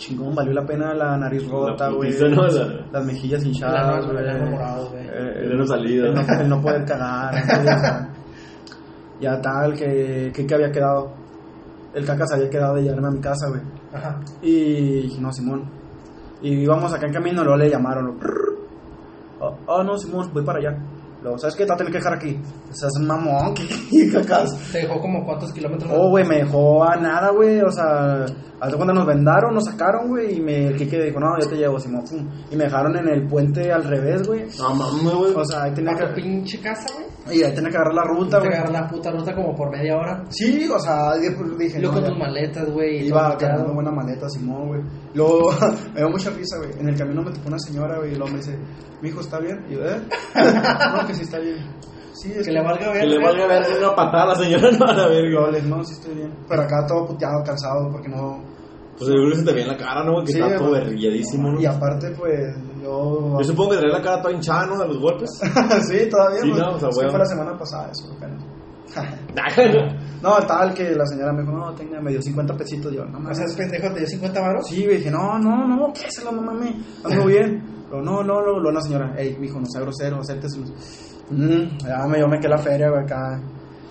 Chingón, 0.00 0.34
valió 0.34 0.54
la 0.54 0.64
pena 0.64 0.94
la 0.94 1.16
nariz 1.18 1.46
rota, 1.48 1.90
güey. 1.90 2.10
¿no? 2.30 2.46
La- 2.46 2.86
Las 2.90 3.04
mejillas 3.04 3.44
hinchadas, 3.44 4.06
güey. 4.06 4.16
el. 4.18 4.54
Eh, 4.94 5.32
El 5.44 5.52
ano 5.52 5.66
salido. 5.66 6.06
El 6.06 6.14
no, 6.14 6.20
el 6.40 6.48
no 6.48 6.62
poder 6.62 6.84
cagar. 6.86 7.34
ya, 7.64 8.08
ya 9.20 9.40
tal, 9.42 9.74
que, 9.74 10.32
que, 10.34 10.46
que 10.46 10.54
había 10.54 10.72
quedado. 10.72 11.12
El 11.92 12.06
caca 12.06 12.26
se 12.26 12.36
había 12.36 12.48
quedado 12.48 12.76
de 12.76 12.82
llevarme 12.84 13.08
a 13.08 13.10
mi 13.10 13.20
casa, 13.20 13.48
güey. 13.50 13.60
Ajá. 13.92 14.20
Y 14.40 15.02
dije, 15.02 15.20
no, 15.20 15.30
Simón. 15.32 15.64
Y 16.40 16.54
íbamos 16.62 16.92
acá 16.94 17.06
en 17.06 17.12
camino, 17.12 17.42
luego 17.44 17.58
le 17.58 17.68
llamaron. 17.68 18.06
lo- 18.06 18.14
Oh, 19.42 19.56
oh, 19.66 19.82
no, 19.82 19.96
Simón, 19.98 20.30
voy 20.32 20.44
para 20.44 20.58
allá. 20.60 20.78
Luego, 21.22 21.38
¿sabes 21.38 21.54
qué? 21.56 21.64
Te 21.64 21.68
voy 21.68 21.74
a 21.74 21.78
tener 21.78 21.92
que 21.92 21.98
dejar 21.98 22.14
aquí. 22.14 22.40
O 22.70 22.74
sea, 22.74 22.88
es 22.88 22.96
un 23.00 23.06
mamón, 23.06 23.54
que 23.90 24.10
cacas. 24.10 24.50
¿Te 24.72 24.78
dejó 24.78 25.00
como 25.00 25.24
cuántos 25.24 25.52
kilómetros? 25.52 25.90
Oh, 25.94 26.10
güey, 26.10 26.24
me 26.24 26.38
dejó 26.38 26.82
a 26.84 26.96
nada, 26.96 27.30
güey. 27.30 27.60
O 27.60 27.70
sea, 27.70 28.24
hasta 28.60 28.76
cuando 28.76 28.94
nos 28.94 29.06
vendaron, 29.06 29.54
nos 29.54 29.64
sacaron, 29.64 30.08
güey. 30.08 30.38
Y 30.38 30.40
me, 30.40 30.68
el 30.68 30.76
Kike 30.76 31.02
dijo, 31.02 31.20
no, 31.20 31.28
yo 31.40 31.48
te 31.48 31.56
llevo, 31.56 31.78
Simón. 31.78 32.04
Y 32.50 32.56
me 32.56 32.64
dejaron 32.64 32.96
en 32.96 33.08
el 33.08 33.26
puente 33.28 33.70
al 33.72 33.84
revés, 33.84 34.26
güey. 34.26 34.46
No 34.58 34.74
mames, 34.74 35.14
güey. 35.14 35.34
O 35.34 35.44
sea, 35.44 35.64
ahí 35.64 35.74
tenía 35.74 35.92
¿A 35.92 35.96
tu 35.96 36.14
que, 36.14 36.22
pinche 36.22 36.60
casa, 36.60 36.86
güey? 36.94 37.06
Y 37.30 37.42
ahí 37.42 37.54
tenía 37.54 37.70
que 37.70 37.76
agarrar 37.76 37.94
la 37.94 38.04
ruta, 38.04 38.38
güey. 38.38 38.48
agarrar 38.52 38.72
la 38.72 38.88
puta 38.88 39.10
ruta 39.10 39.34
como 39.34 39.54
por 39.54 39.70
media 39.70 39.96
hora. 39.96 40.24
Sí, 40.30 40.68
o 40.68 40.78
sea, 40.78 41.14
después 41.16 41.56
dije, 41.58 41.78
Luego 41.80 41.96
no, 41.96 42.00
con 42.00 42.02
ya. 42.04 42.08
tus 42.10 42.18
maletas, 42.18 42.70
güey. 42.70 43.06
Iba 43.06 43.36
cargando 43.36 43.74
buena 43.74 43.90
maleta, 43.90 44.28
Simón, 44.28 44.68
güey. 44.68 44.80
Luego, 45.14 45.50
me 45.94 46.00
dio 46.00 46.08
mucha 46.10 46.30
risa, 46.30 46.56
güey. 46.58 46.70
En 46.80 46.88
el 46.88 46.96
camino 46.96 47.22
me 47.22 47.30
tocó 47.30 47.48
una 47.48 47.58
señora, 47.58 47.98
güey, 47.98 48.12
y 48.12 48.16
luego 48.16 48.32
me 48.32 48.38
dice, 48.38 48.58
mi 49.02 49.08
hijo, 49.10 49.20
¿está 49.20 49.38
bien? 49.38 49.64
Y 49.68 49.74
yo, 49.74 49.80
¿eh? 49.84 50.00
no, 50.96 51.06
que 51.06 51.14
sí 51.14 51.22
está 51.22 51.38
bien. 51.38 51.56
Sí, 52.12 52.32
es 52.36 52.44
Que 52.46 52.52
le 52.52 52.62
valga 52.62 52.90
ver. 52.92 53.00
Que 53.02 53.06
le 53.06 53.16
güey. 53.20 53.26
valga 53.26 53.46
ver 53.46 53.62
una 53.78 53.94
patada 53.94 54.22
a 54.24 54.26
la 54.28 54.34
señora, 54.34 54.70
no 54.78 54.86
a 54.86 54.92
la 54.94 55.06
Y 55.06 55.22
verga. 55.22 55.30
yo 55.32 55.50
les, 55.50 55.64
no, 55.64 55.84
sí 55.84 55.92
estoy 55.94 56.14
bien. 56.14 56.32
Pero 56.48 56.62
acá 56.62 56.86
todo 56.86 57.06
puteado, 57.06 57.42
cansado, 57.44 57.88
porque 57.92 58.08
no... 58.08 58.42
Pues 58.98 59.08
seguro 59.08 59.34
se 59.34 59.44
te 59.44 59.52
ve 59.54 59.62
en 59.62 59.68
la 59.68 59.76
cara, 59.78 60.04
¿no? 60.04 60.20
Que 60.24 60.32
Sí, 60.32 60.38
está 60.40 60.56
todo 60.58 60.70
güey. 60.70 60.80
berrilladísimo, 60.82 61.52
¿no? 61.52 61.60
Y 61.60 61.64
aparte, 61.64 62.10
pues, 62.10 62.54
yo... 62.82 63.36
Yo 63.38 63.44
supongo 63.44 63.70
que 63.72 63.76
trae 63.78 63.90
la 63.92 64.02
cara 64.02 64.20
toda 64.22 64.34
hinchada, 64.34 64.66
¿no? 64.66 64.78
De 64.78 64.86
los 64.88 64.98
golpes. 64.98 65.30
sí, 65.88 66.08
todavía, 66.08 66.40
Sí, 66.42 66.50
pues, 66.50 66.60
no, 66.62 66.74
o 66.74 66.78
sea, 66.80 66.88
huevo. 66.90 67.10
fue 67.10 67.18
la 67.18 67.26
semana 67.26 67.58
pasada 67.58 67.90
eso. 67.90 68.16
No, 70.22 70.36
tal 70.46 70.74
que 70.74 70.90
la 70.94 71.06
señora 71.06 71.32
me 71.32 71.42
dijo, 71.42 71.52
no, 71.52 71.72
tenga, 71.74 72.00
me 72.00 72.10
dio 72.10 72.20
50 72.20 72.56
pesitos. 72.56 72.92
Yo, 72.92 73.04
no 73.04 73.18
O 73.18 73.20
mames. 73.20 73.38
sea, 73.38 73.46
ese 73.46 73.56
pendejo 73.56 73.92
te 73.92 74.00
dio 74.00 74.08
50 74.08 74.40
varos. 74.40 74.66
Sí, 74.66 74.84
güey, 74.84 74.98
dije, 74.98 75.10
no, 75.10 75.38
no, 75.38 75.66
no, 75.66 75.92
¿qué 75.92 76.06
es 76.06 76.24
lo 76.24 76.32
no 76.32 76.42
mames? 76.42 76.74
Ando 77.04 77.24
bien. 77.26 77.62
Pero 77.88 78.02
no, 78.02 78.22
no, 78.22 78.40
no, 78.42 78.60
no, 78.60 78.70
la 78.70 78.80
señora, 78.80 79.14
ey, 79.16 79.36
mijo, 79.38 79.58
no 79.58 79.66
sea 79.66 79.80
grosero, 79.80 80.18
acérteselos. 80.20 80.72
Mm, 81.30 81.78
ya 81.86 82.06
me, 82.06 82.20
yo 82.20 82.28
me 82.28 82.38
quedé 82.38 82.50
la 82.50 82.58
feria, 82.58 82.90
güey, 82.90 83.02
acá. 83.04 83.40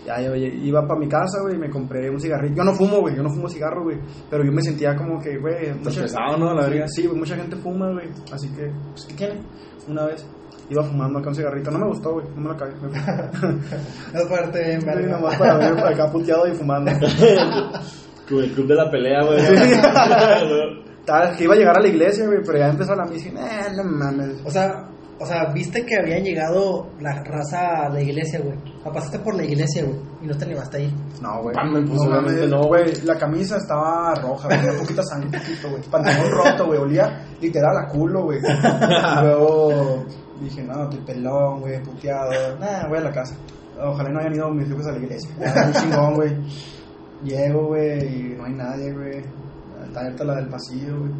Ya, 0.06 0.22
yo 0.22 0.34
iba 0.36 0.88
para 0.88 1.00
mi 1.00 1.08
casa, 1.08 1.42
güey, 1.42 1.56
y 1.56 1.60
me 1.60 1.70
compré 1.70 2.10
un 2.10 2.20
cigarrillo. 2.20 2.56
Yo 2.56 2.64
no 2.64 2.74
fumo, 2.74 3.02
güey, 3.02 3.16
yo 3.16 3.24
no 3.24 3.30
fumo 3.30 3.50
cigarro, 3.50 3.84
güey. 3.84 3.98
Pero 4.30 4.44
yo 4.46 4.52
me 4.52 4.62
sentía 4.62 4.96
como 4.96 5.20
que, 5.20 5.38
güey, 5.38 5.74
mucha, 5.74 6.02
pesado, 6.02 6.38
¿no? 6.38 6.54
La 6.54 6.68
verga. 6.68 6.88
sí, 6.88 7.06
güey, 7.06 7.20
mucha 7.20 7.36
gente 7.36 7.56
fuma, 7.58 7.92
güey. 7.92 8.08
Así 8.32 8.50
que, 8.54 8.72
pues, 8.92 9.06
¿qué 9.06 9.14
tiene? 9.14 9.42
Una 9.88 10.06
vez 10.06 10.26
iba 10.70 10.84
fumando 10.84 11.20
acá 11.20 11.30
un 11.30 11.36
cigarrito. 11.36 11.72
No 11.72 11.80
me 11.80 11.88
gustó, 11.88 12.14
güey, 12.14 12.26
no 12.36 12.42
me 12.42 12.50
lo 12.50 12.58
cagué. 12.58 12.74
Me 12.82 14.20
Es 14.20 14.28
fuerte, 14.28 14.74
en 14.74 14.82
Sí, 14.82 14.88
verga. 14.88 15.18
nomás 15.18 15.38
para 15.38 15.58
ver 15.58 15.80
acá 15.80 16.12
puteado 16.12 16.48
y 16.48 16.56
fumando. 16.56 16.92
Como 18.30 18.42
el 18.42 18.52
club 18.52 18.68
de 18.68 18.76
la 18.76 18.90
pelea, 18.92 19.24
güey. 19.26 19.40
Tal, 21.06 21.36
que 21.36 21.44
iba 21.46 21.56
a 21.56 21.58
llegar 21.58 21.78
a 21.78 21.82
la 21.82 21.88
iglesia, 21.88 22.26
güey, 22.28 22.40
pero 22.46 22.60
ya 22.60 22.70
empezó 22.70 22.96
la 22.96 23.06
misa 23.06 23.30
y 23.30 23.32
eh, 23.32 23.74
no 23.76 23.84
mames. 23.84 24.42
O 24.46 24.52
sea, 24.52 24.88
o 25.20 25.26
sea, 25.26 25.52
viste 25.54 25.86
que 25.86 25.98
habían 25.98 26.24
llegado 26.24 26.88
la 27.02 27.22
raza 27.24 27.86
a 27.86 27.90
la 27.90 28.02
iglesia, 28.02 28.40
güey. 28.40 28.58
Pasaste 28.84 29.20
por 29.20 29.36
la 29.36 29.44
iglesia, 29.44 29.84
güey. 29.84 30.00
Y 30.22 30.28
no 30.28 30.38
te 30.38 30.46
animaste 30.46 30.78
ahí. 30.78 30.96
No, 31.22 31.42
güey. 31.42 31.56
Mames, 31.56 31.90
pues, 31.90 32.10
mames, 32.10 32.50
no. 32.50 32.64
güey. 32.64 33.02
La 33.04 33.18
camisa 33.18 33.58
estaba 33.58 34.16
roja, 34.16 34.48
güey. 34.48 34.64
Una 34.64 34.80
poquita 34.80 35.04
sangre, 35.04 35.38
poquito, 35.38 35.70
güey. 35.70 35.82
Pantalón 35.84 36.32
roto, 36.32 36.66
güey. 36.68 36.80
Olía 36.80 37.26
literal 37.42 37.78
a 37.78 37.88
culo, 37.88 38.24
güey. 38.24 38.40
Luego 39.22 40.06
dije, 40.42 40.64
no, 40.64 40.84
estoy 40.84 41.00
pelón, 41.02 41.62
güey, 41.62 41.82
puteado. 41.84 42.58
Nah, 42.60 42.88
voy 42.88 42.98
a 43.00 43.02
la 43.02 43.12
casa. 43.12 43.36
Ojalá 43.82 44.10
no 44.10 44.20
hayan 44.20 44.36
ido 44.36 44.50
mis 44.52 44.70
hijos 44.70 44.88
a 44.88 44.92
la 44.92 44.98
iglesia. 44.98 45.30
Un 45.38 45.74
chingón, 45.74 46.16
güey. 46.16 46.38
Llego, 47.24 47.68
güey, 47.68 48.06
y 48.06 48.36
no 48.38 48.46
hay 48.46 48.54
nadie, 48.54 48.94
güey. 48.94 49.24
Está 49.86 50.02
abierta 50.02 50.24
la 50.24 50.36
del 50.36 50.50
pasillo, 50.50 51.00
güey. 51.00 51.12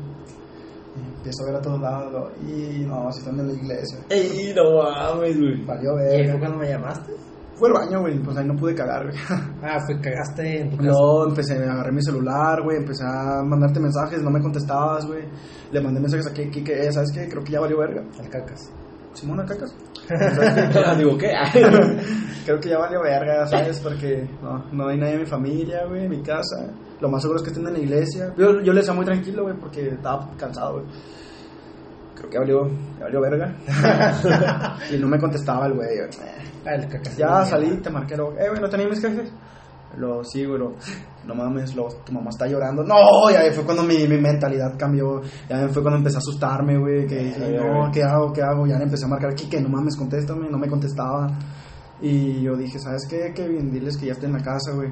Y 1.00 1.18
empiezo 1.18 1.44
a 1.44 1.46
ver 1.48 1.56
a 1.56 1.62
todos 1.62 1.82
lados, 1.82 2.32
y 2.48 2.86
no, 2.86 3.12
si 3.12 3.20
están 3.20 3.40
en 3.40 3.48
la 3.48 3.54
iglesia. 3.54 4.00
Ey, 4.10 4.54
no 4.56 4.84
mames, 4.84 5.38
güey. 5.40 5.66
Valió 5.66 5.92
¿Y 6.00 6.16
ahí 6.16 6.24
fue 6.24 6.32
ver. 6.34 6.40
cuando 6.40 6.58
me 6.58 6.70
llamaste? 6.70 7.14
Fue 7.56 7.68
el 7.68 7.74
baño, 7.74 8.00
güey, 8.00 8.18
pues 8.24 8.38
ahí 8.38 8.46
no 8.46 8.56
pude 8.56 8.74
cagar, 8.74 9.04
güey. 9.08 9.18
Ah, 9.62 9.78
fue 9.86 10.00
cagaste 10.00 10.62
en 10.62 10.70
tu 10.70 10.78
casa. 10.78 10.90
Luego 10.90 11.28
empecé 11.28 11.58
a 11.58 11.72
agarrar 11.74 11.92
mi 11.92 12.02
celular, 12.02 12.62
güey, 12.64 12.78
empecé 12.78 13.04
a 13.04 13.44
mandarte 13.44 13.80
mensajes, 13.82 14.22
no 14.22 14.32
me 14.32 14.42
contestabas, 14.42 15.06
güey. 15.06 15.24
Le 15.72 15.82
mandé 15.82 16.00
mensajes 16.00 16.28
a 16.28 16.34
que, 16.34 16.44
eh, 16.44 16.92
¿sabes 16.92 17.12
qué? 17.12 17.28
Creo 17.28 17.44
que 17.44 17.52
ya 17.52 17.60
valió 17.60 17.78
verga. 17.80 18.02
Al 18.18 18.30
cacas. 18.30 18.72
Simona 19.20 19.46
Cacas. 19.46 19.74
Ya, 20.74 20.96
Digo, 20.96 21.18
¿qué? 21.18 21.32
Creo 22.46 22.60
que 22.60 22.70
ya 22.70 22.80
valió 22.80 23.02
verga, 23.02 23.46
¿sabes? 23.46 23.80
Porque 23.80 24.28
no, 24.42 24.66
no 24.72 24.88
hay 24.88 24.98
nadie 24.98 25.14
en 25.14 25.20
mi 25.20 25.26
familia, 25.26 25.86
güey, 25.86 26.06
en 26.06 26.10
mi 26.10 26.24
casa. 26.24 26.68
Lo 27.00 27.10
más 27.10 27.22
seguro 27.22 27.38
es 27.38 27.44
que 27.44 27.50
estén 27.50 27.68
en 27.68 27.74
la 27.74 27.80
iglesia. 27.80 28.34
Yo, 28.36 28.62
yo 28.62 28.74
le 28.74 28.80
decía 28.80 28.94
muy 28.94 29.06
tranquilo, 29.06 29.44
güey, 29.44 29.56
porque 29.56 29.90
estaba 29.90 30.32
cansado, 30.38 30.74
güey. 30.74 30.86
Creo 32.16 32.30
que 32.30 32.40
valió, 32.40 32.72
valió 33.00 33.22
verga. 33.22 33.56
y 34.92 34.98
no 34.98 35.08
me 35.08 35.20
contestaba 35.20 35.68
el 35.68 35.74
güey. 35.74 35.90
Ah. 36.66 36.78
Ya 37.16 37.46
salí, 37.46 37.78
te 37.78 37.90
marqué, 37.90 38.18
lo, 38.18 38.32
eh, 38.32 38.50
güey, 38.50 38.62
¿no 38.62 38.70
tenía 38.70 38.88
mis 38.88 39.02
jefes? 39.02 39.32
Lo 40.00 40.24
sí, 40.24 40.46
güey, 40.46 40.58
lo, 40.58 40.76
no 41.28 41.36
mames, 41.36 41.76
lo, 41.76 41.88
tu 42.06 42.14
mamá 42.14 42.30
está 42.30 42.48
llorando. 42.48 42.84
No, 42.84 43.30
ya 43.30 43.52
fue 43.52 43.66
cuando 43.66 43.84
mi, 43.84 44.08
mi 44.08 44.18
mentalidad 44.18 44.76
cambió. 44.78 45.22
Ya 45.50 45.68
fue 45.68 45.82
cuando 45.82 45.98
empecé 45.98 46.16
a 46.16 46.20
asustarme, 46.20 46.78
güey, 46.78 47.06
que 47.06 47.18
dije, 47.18 47.60
no. 47.60 47.92
¿qué 47.92 48.04
hago? 48.04 48.32
¿Qué 48.32 48.42
hago? 48.42 48.66
Ya 48.66 48.78
le 48.78 48.86
empecé 48.86 49.06
a 49.06 49.10
marcar 49.10 49.32
aquí, 49.32 49.50
que 49.50 49.60
no 49.60 49.68
mames, 49.68 49.98
contéstame, 49.98 50.50
no 50.50 50.58
me 50.58 50.70
contestaba. 50.70 51.28
Y 52.02 52.42
yo 52.42 52.56
dije, 52.56 52.80
¿sabes 52.80 53.06
qué, 53.10 53.34
Kevin? 53.36 53.72
Diles 53.72 53.98
que 53.98 54.06
ya 54.06 54.14
estoy 54.14 54.28
en 54.28 54.38
la 54.38 54.44
casa, 54.44 54.72
güey. 54.74 54.90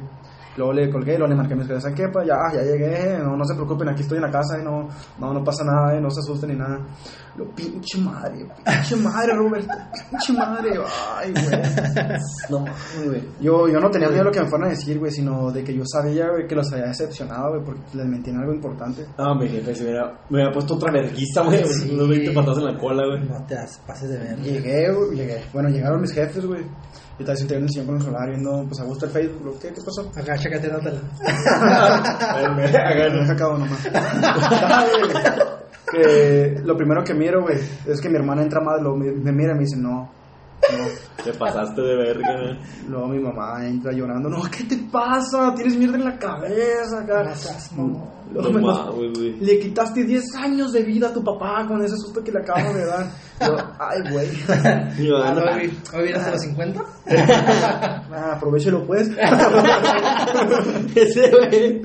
Luego 0.58 0.74
le 0.74 0.90
colgué, 0.90 1.18
luego 1.18 1.28
le 1.28 1.36
marqué 1.36 1.54
a 1.54 1.58
mis 1.58 1.68
jefes, 1.68 1.84
¿sabes 1.84 1.98
qué? 1.98 2.08
Pues 2.12 2.28
ya, 2.28 2.36
ya 2.54 2.64
llegué, 2.64 3.20
no, 3.20 3.38
no 3.38 3.46
se 3.46 3.54
preocupen, 3.54 3.90
aquí 3.90 4.02
estoy 4.02 4.18
en 4.18 4.24
la 4.24 4.32
casa 4.32 4.60
y 4.60 4.64
no, 4.64 4.90
no, 5.20 5.34
no 5.34 5.44
pasa 5.44 5.64
nada, 5.64 5.96
eh, 5.96 6.02
no 6.02 6.10
se 6.10 6.20
asusten 6.20 6.50
ni 6.50 6.56
nada. 6.56 6.80
Lo 7.38 7.46
pinche 7.54 8.00
madre, 8.00 8.48
pinche 8.66 8.96
madre, 8.96 9.34
Roberto, 9.36 9.74
pinche 10.10 10.34
madre, 10.34 10.72
ay, 11.18 11.32
güey. 11.32 11.62
No 12.50 12.66
güey. 13.06 13.24
Yo, 13.40 13.68
yo 13.68 13.80
no 13.80 13.90
tenía 13.92 14.08
miedo 14.08 14.24
de 14.24 14.26
lo 14.26 14.32
que 14.32 14.42
me 14.42 14.48
fueran 14.48 14.68
a 14.68 14.72
decir, 14.72 14.98
güey, 14.98 15.12
sino 15.12 15.52
de 15.52 15.64
que 15.64 15.76
yo 15.76 15.84
sabía, 15.86 16.30
güey, 16.30 16.48
que 16.48 16.56
los 16.56 16.72
había 16.74 16.88
decepcionado, 16.88 17.52
güey, 17.52 17.64
porque 17.64 17.82
les 17.94 18.08
mentí 18.08 18.32
en 18.32 18.38
algo 18.38 18.54
importante. 18.54 19.06
Ah, 19.18 19.36
mi 19.36 19.48
jefe 19.48 19.76
se 19.76 19.84
me 19.84 19.90
hubiera, 19.92 20.08
me 20.30 20.38
hubiera 20.38 20.52
puesto 20.52 20.74
otra 20.74 20.92
verguiza, 20.92 21.44
güey. 21.44 21.64
Sí. 21.68 21.92
Unos 21.94 22.10
20 22.10 22.32
patadas 22.32 22.58
en 22.58 22.66
la 22.66 22.78
cola, 22.80 23.04
güey. 23.06 23.30
No 23.30 23.46
te 23.46 23.56
pases 23.86 24.10
de 24.10 24.18
ver. 24.18 24.38
Llegué, 24.40 24.92
güey, 24.92 25.18
llegué. 25.18 25.44
Bueno, 25.54 25.70
llegaron 25.70 26.02
mis 26.02 26.14
jefes, 26.14 26.46
güey. 26.46 26.64
Yo 27.18 27.24
estaba 27.24 27.36
sentado 27.36 27.58
en 27.58 27.64
el 27.64 27.70
sillón 27.70 27.86
con 27.88 27.96
el 27.96 28.02
celular 28.02 28.30
viendo, 28.30 28.66
pues, 28.68 28.80
a 28.80 28.84
gusto 28.84 29.06
el 29.06 29.12
Facebook. 29.12 29.60
¿Qué, 29.60 29.70
qué 29.70 29.82
pasó? 29.82 30.12
Acá, 30.16 30.38
chécate, 30.38 30.68
dátela. 30.68 31.02
Me 32.56 32.62
deja 32.62 33.32
acabo 33.32 33.58
nomás. 33.58 33.88
que 35.92 36.62
lo 36.64 36.78
primero 36.78 37.04
que 37.04 37.14
miro, 37.16 37.42
güey, 37.42 37.58
es 37.88 38.00
que 38.02 38.10
mi 38.10 38.18
hermana 38.18 38.44
entra 38.44 38.62
más, 38.62 38.82
lo, 38.82 38.96
me, 38.96 39.12
me 39.12 39.32
mira 39.32 39.54
y 39.54 39.56
me 39.56 39.62
dice, 39.62 39.78
no, 39.78 40.12
no. 40.72 41.24
Te 41.24 41.34
pasaste 41.34 41.82
de 41.82 41.96
verga, 41.96 42.40
güey. 42.40 42.60
Luego 42.88 43.08
mi 43.08 43.20
mamá 43.20 43.66
entra 43.66 43.92
llorando, 43.92 44.30
no, 44.30 44.44
¿qué 44.44 44.64
te 44.64 44.78
pasa? 44.92 45.54
Tienes 45.56 45.78
mierda 45.78 45.98
en 45.98 46.06
la 46.06 46.18
cabeza, 46.18 47.02
acá. 47.02 47.34
No 47.76 48.18
No 48.32 48.94
le 49.40 49.60
quitaste 49.60 50.04
10 50.04 50.36
años 50.36 50.74
de 50.74 50.84
vida 50.84 51.08
a 51.08 51.14
tu 51.14 51.24
papá 51.24 51.66
con 51.68 51.82
ese 51.84 51.96
susto 51.98 52.24
que 52.24 52.32
le 52.32 52.40
acabas 52.40 52.74
de 52.74 52.86
dar. 52.86 53.08
Yo, 53.40 53.56
ay, 53.80 54.12
güey. 54.12 54.28
Yo, 55.08 55.18
Ah, 55.24 55.34
no, 55.34 55.42
¿no? 55.46 55.52
Hoy 55.56 55.72
hoy 55.94 56.04
vienes 56.04 56.24
a 56.24 56.32
los 56.32 56.42
50. 56.42 56.82
Ah, 58.10 58.34
aprovechelo, 58.36 58.86
pues. 58.88 59.10
Ese, 60.96 61.30
güey. 61.30 61.82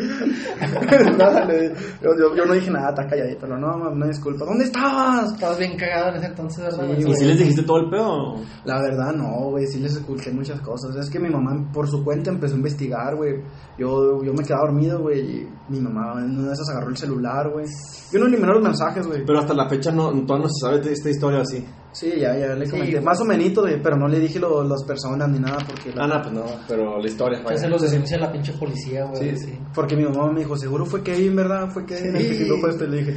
Nada, 1.17 1.45
le- 1.45 1.69
yo, 2.03 2.11
yo- 2.19 2.35
yo 2.37 2.45
no 2.47 2.55
dije 2.55 2.71
nada, 2.71 2.91
está 2.91 3.07
calladito. 3.07 3.41
Pero 3.43 3.59
no, 3.59 3.67
mamá, 3.79 3.91
no 3.95 4.07
disculpa. 4.07 4.45
¿Dónde 4.45 4.65
estabas? 4.65 5.33
Estabas 5.33 5.59
bien 5.59 5.77
cagado 5.77 6.11
en 6.11 6.17
ese 6.17 6.27
entonces, 6.27 6.65
¿verdad? 6.65 6.95
Sí? 6.97 7.05
¿Y 7.11 7.15
si 7.15 7.25
les 7.25 7.39
dijiste 7.39 7.63
todo 7.65 7.79
el 7.79 7.91
pedo? 7.91 8.37
La 8.65 8.81
verdad, 8.81 9.13
no, 9.13 9.51
güey, 9.51 9.67
sí 9.67 9.81
les 9.81 9.97
escuché 9.97 10.31
muchas 10.33 10.61
cosas. 10.61 10.95
Es 10.97 11.11
que 11.11 11.19
mi 11.21 11.29
mamá, 11.29 11.71
por 11.73 11.89
su 11.89 12.03
cuenta, 12.05 12.31
empezó 12.31 12.55
a 12.55 12.59
investigar, 12.59 13.17
güey. 13.17 13.43
Yo, 13.79 14.23
yo 14.23 14.33
me 14.33 14.45
quedaba 14.45 14.67
dormido, 14.69 15.01
güey, 15.01 15.21
y 15.21 15.49
mi 15.69 15.81
mamá 15.81 16.15
en 16.23 16.39
una 16.39 16.49
de 16.49 16.53
esas 16.55 16.69
agarró 16.71 16.91
el 16.91 16.97
celular, 16.97 17.51
güey. 17.53 17.67
Yo 18.13 18.21
no 18.21 18.27
eliminé 18.27 18.49
los 18.53 18.63
mensajes, 18.63 19.07
güey. 19.07 19.25
Pero 19.27 19.39
hasta 19.41 19.55
la 19.55 19.69
fecha 19.69 19.91
no, 19.91 20.11
todavía 20.25 20.47
no 20.47 20.49
se 20.49 20.61
sabe 20.67 20.79
de 20.81 20.93
esta 20.93 21.11
historia 21.11 21.42
así. 21.43 21.65
Sí, 21.93 22.11
ya, 22.19 22.37
ya 22.39 22.55
le 22.55 22.65
Sí, 22.65 22.71
comenté. 22.71 22.93
güey. 22.93 23.05
Más 23.05 23.21
o 23.21 23.25
menos, 23.27 23.55
güey, 23.55 23.83
pero 23.83 23.97
no 23.97 24.09
le 24.09 24.19
dije 24.19 24.39
lo- 24.41 24.65
las 24.65 24.83
personas 24.85 25.29
ni 25.29 25.39
nada 25.39 25.59
porque... 25.67 25.93
la- 25.95 26.05
Ah, 26.05 26.07
no, 26.07 26.23
pues 26.23 26.33
no, 26.35 26.45
pero 26.67 26.99
la 26.99 27.07
historia, 27.07 27.39
Que 27.41 27.45
vaya. 27.45 27.59
se 27.59 27.69
los 27.69 27.83
denuncia 27.83 28.19
la 28.19 28.33
pinche 28.33 28.53
policía, 28.55 29.05
güey. 29.05 29.37
Sí, 29.37 29.45
sí. 29.47 29.59
Porque 29.75 29.95
mi 29.97 30.05
mamá 30.05 30.33
me 30.33 30.41
dijo, 30.41 30.57
seguro 30.57 30.87
fue 30.87 31.03
Kevin, 31.03 31.37
¿verdad? 31.37 31.69
Fue 31.71 31.85
Kevin 31.85 32.17
el 32.17 32.27
que 32.29 32.35
Sí. 32.47 32.51
fue 32.61 32.71
este. 32.71 32.89
Le 32.89 32.97
dije, 33.05 33.17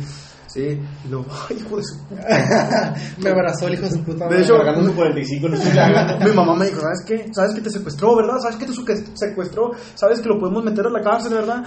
sí. 0.56 0.82
Y 1.06 1.08
luego, 1.10 1.26
ay, 1.50 1.58
hijo 1.58 1.78
de 1.78 1.84
su... 1.84 1.96
Me 3.22 3.30
abrazó 3.30 3.68
el 3.68 3.74
hijo 3.74 3.84
de 3.84 3.92
su 3.92 4.04
puta 4.04 4.26
De 4.26 4.30
madre. 4.32 4.42
hecho, 4.44 4.56
Cargando 4.58 4.86
su 4.90 4.96
45, 4.96 5.50
no. 5.50 5.58
Mi 6.26 6.32
mamá 6.34 6.56
me 6.56 6.66
dijo, 6.66 6.80
¿sabes 6.82 7.04
qué? 7.06 7.26
¿Sabes 7.34 7.54
que 7.54 7.62
te 7.62 7.70
secuestró, 7.70 8.16
verdad? 8.16 8.40
¿Sabes 8.42 8.56
que 8.58 8.66
te 8.66 8.74
secuestró? 9.16 9.72
¿Sabes 9.96 10.22
que 10.22 10.30
lo 10.30 10.40
podemos 10.40 10.64
meter 10.64 10.86
a 10.88 10.90
la 10.90 11.02
cárcel, 11.02 11.34
verdad? 11.34 11.64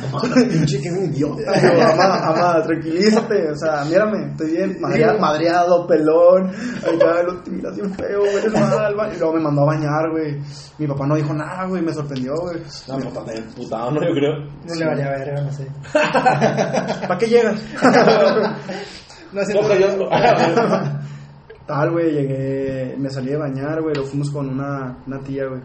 Pinche 0.51 0.81
que 0.81 0.89
idiota. 0.89 1.61
Yo, 1.61 1.79
mamá, 1.79 2.21
mamá, 2.33 2.63
tranquilízate, 2.63 3.51
o 3.53 3.57
sea, 3.57 3.85
mírame, 3.85 4.31
estoy 4.33 4.51
bien, 4.53 4.79
madrea- 4.81 5.19
madreado, 5.19 5.87
pelón, 5.87 6.49
acá 6.51 7.23
lo 7.23 7.43
miras 7.53 7.77
bien 7.77 7.95
feo, 7.95 8.21
güey, 8.21 8.37
eres 8.37 8.53
mal. 8.53 8.95
Y 9.15 9.19
luego 9.19 9.35
me 9.35 9.41
mandó 9.41 9.63
a 9.63 9.67
bañar, 9.67 10.11
güey. 10.11 10.39
Mi 10.79 10.87
papá 10.87 11.07
no 11.07 11.17
dijo 11.17 11.35
nada, 11.35 11.67
güey, 11.67 11.83
me 11.83 11.93
sorprendió, 11.93 12.35
güey. 12.37 12.59
No, 12.89 12.99
está 12.99 13.23
bien 13.25 13.45
putado, 13.55 13.91
no, 13.91 14.01
yo 14.01 14.15
creo. 14.15 14.33
No 14.67 14.75
le 14.75 14.87
valía 14.87 15.09
verga, 15.11 15.43
no 15.43 15.53
sé. 15.53 15.67
¿Para 15.93 17.19
qué 17.19 17.27
llegas? 17.27 17.61
No 19.33 19.45
sé. 19.45 19.53
Coja 19.55 19.79
yo. 19.79 20.09
Tal, 21.67 21.91
güey, 21.91 22.11
llegué, 22.13 22.97
me 22.99 23.11
salí 23.11 23.29
de 23.31 23.37
bañar, 23.37 23.83
güey, 23.83 23.95
lo 23.95 24.05
fuimos 24.05 24.31
con 24.31 24.49
una, 24.49 24.97
una 25.07 25.19
tía, 25.21 25.45
güey. 25.47 25.61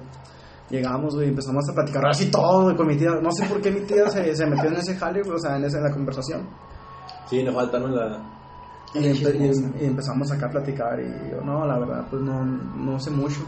Llegamos, 0.69 1.15
güey, 1.15 1.29
empezamos 1.29 1.63
a 1.69 1.73
platicar 1.73 2.05
así 2.07 2.29
todo, 2.29 2.63
güey, 2.63 2.75
con 2.75 2.87
mi 2.87 2.97
tía. 2.97 3.11
No 3.21 3.31
sé 3.31 3.45
por 3.45 3.61
qué 3.61 3.71
mi 3.71 3.81
tía 3.81 4.09
se, 4.09 4.35
se 4.35 4.45
metió 4.45 4.65
en 4.69 4.75
ese 4.75 4.95
jale, 4.97 5.21
güey, 5.21 5.35
o 5.35 5.39
sea, 5.39 5.55
en, 5.55 5.63
esa, 5.63 5.77
en 5.77 5.83
la 5.85 5.91
conversación. 5.91 6.49
Sí, 7.29 7.41
nos 7.43 7.55
falta, 7.55 7.79
¿no? 7.79 7.87
La... 7.87 8.19
Y, 8.95 8.99
empe- 8.99 9.73
y- 9.79 9.83
y 9.83 9.87
empezamos 9.87 10.29
acá 10.31 10.47
a 10.47 10.49
platicar 10.49 10.99
y 10.99 11.31
yo, 11.31 11.41
no, 11.41 11.65
la 11.65 11.79
verdad, 11.79 12.05
pues 12.09 12.21
no, 12.21 12.43
no 12.45 12.99
sé 12.99 13.09
mucho. 13.09 13.39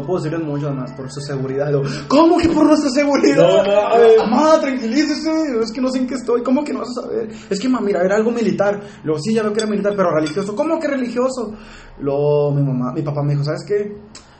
No 0.00 0.06
puedo 0.06 0.22
decirles 0.22 0.46
mucho, 0.46 0.66
además, 0.68 0.92
por 0.92 1.10
su 1.10 1.20
seguridad. 1.20 1.72
¿Cómo 2.08 2.38
que 2.38 2.48
por 2.48 2.64
nuestra 2.66 2.90
seguridad? 2.90 3.36
No. 3.36 4.24
Mamá, 4.30 4.60
tranquilícese, 4.60 5.30
es 5.62 5.72
que 5.72 5.80
no 5.80 5.88
sé 5.90 5.98
en 5.98 6.06
qué 6.06 6.14
estoy. 6.14 6.42
¿Cómo 6.42 6.62
que 6.64 6.72
no 6.72 6.80
vas 6.80 6.88
a 6.98 7.02
saber? 7.02 7.28
Es 7.50 7.58
que, 7.58 7.68
mamá, 7.68 7.84
mira, 7.86 8.02
era 8.02 8.16
algo 8.16 8.30
militar. 8.30 8.80
Luego, 9.04 9.20
sí, 9.20 9.34
ya 9.34 9.42
veo 9.42 9.52
que 9.52 9.60
era 9.60 9.68
militar, 9.68 9.94
pero 9.96 10.10
religioso. 10.14 10.54
¿Cómo 10.54 10.78
que 10.78 10.88
religioso? 10.88 11.52
Luego, 12.00 12.52
mi 12.52 12.62
mamá, 12.62 12.92
mi 12.92 13.02
papá 13.02 13.22
me 13.22 13.32
dijo, 13.32 13.44
¿sabes 13.44 13.64
qué? 13.66 13.96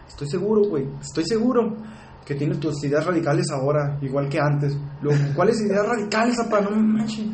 Estoy 0.06 0.28
seguro, 0.28 0.62
güey, 0.68 0.86
estoy 1.00 1.24
seguro 1.24 1.76
que 2.24 2.34
tienes 2.34 2.60
tus 2.60 2.82
ideas 2.84 3.06
radicales 3.06 3.46
ahora, 3.52 3.98
igual 4.02 4.28
que 4.28 4.38
antes. 4.38 4.76
Luego, 5.00 5.18
¿cuáles 5.34 5.60
ideas 5.62 5.86
radicales, 5.86 6.36
papá? 6.36 6.60
No 6.60 6.70
manches. 6.76 7.26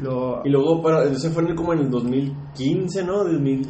Luego, 0.00 0.42
Y 0.44 0.50
luego, 0.50 0.82
pero 0.82 1.02
ese 1.04 1.30
fue 1.30 1.42
en 1.44 1.48
el- 1.50 1.54
como 1.56 1.72
en 1.72 1.78
el 1.80 1.90
2015, 1.90 3.04
¿no? 3.04 3.24
2000... 3.24 3.66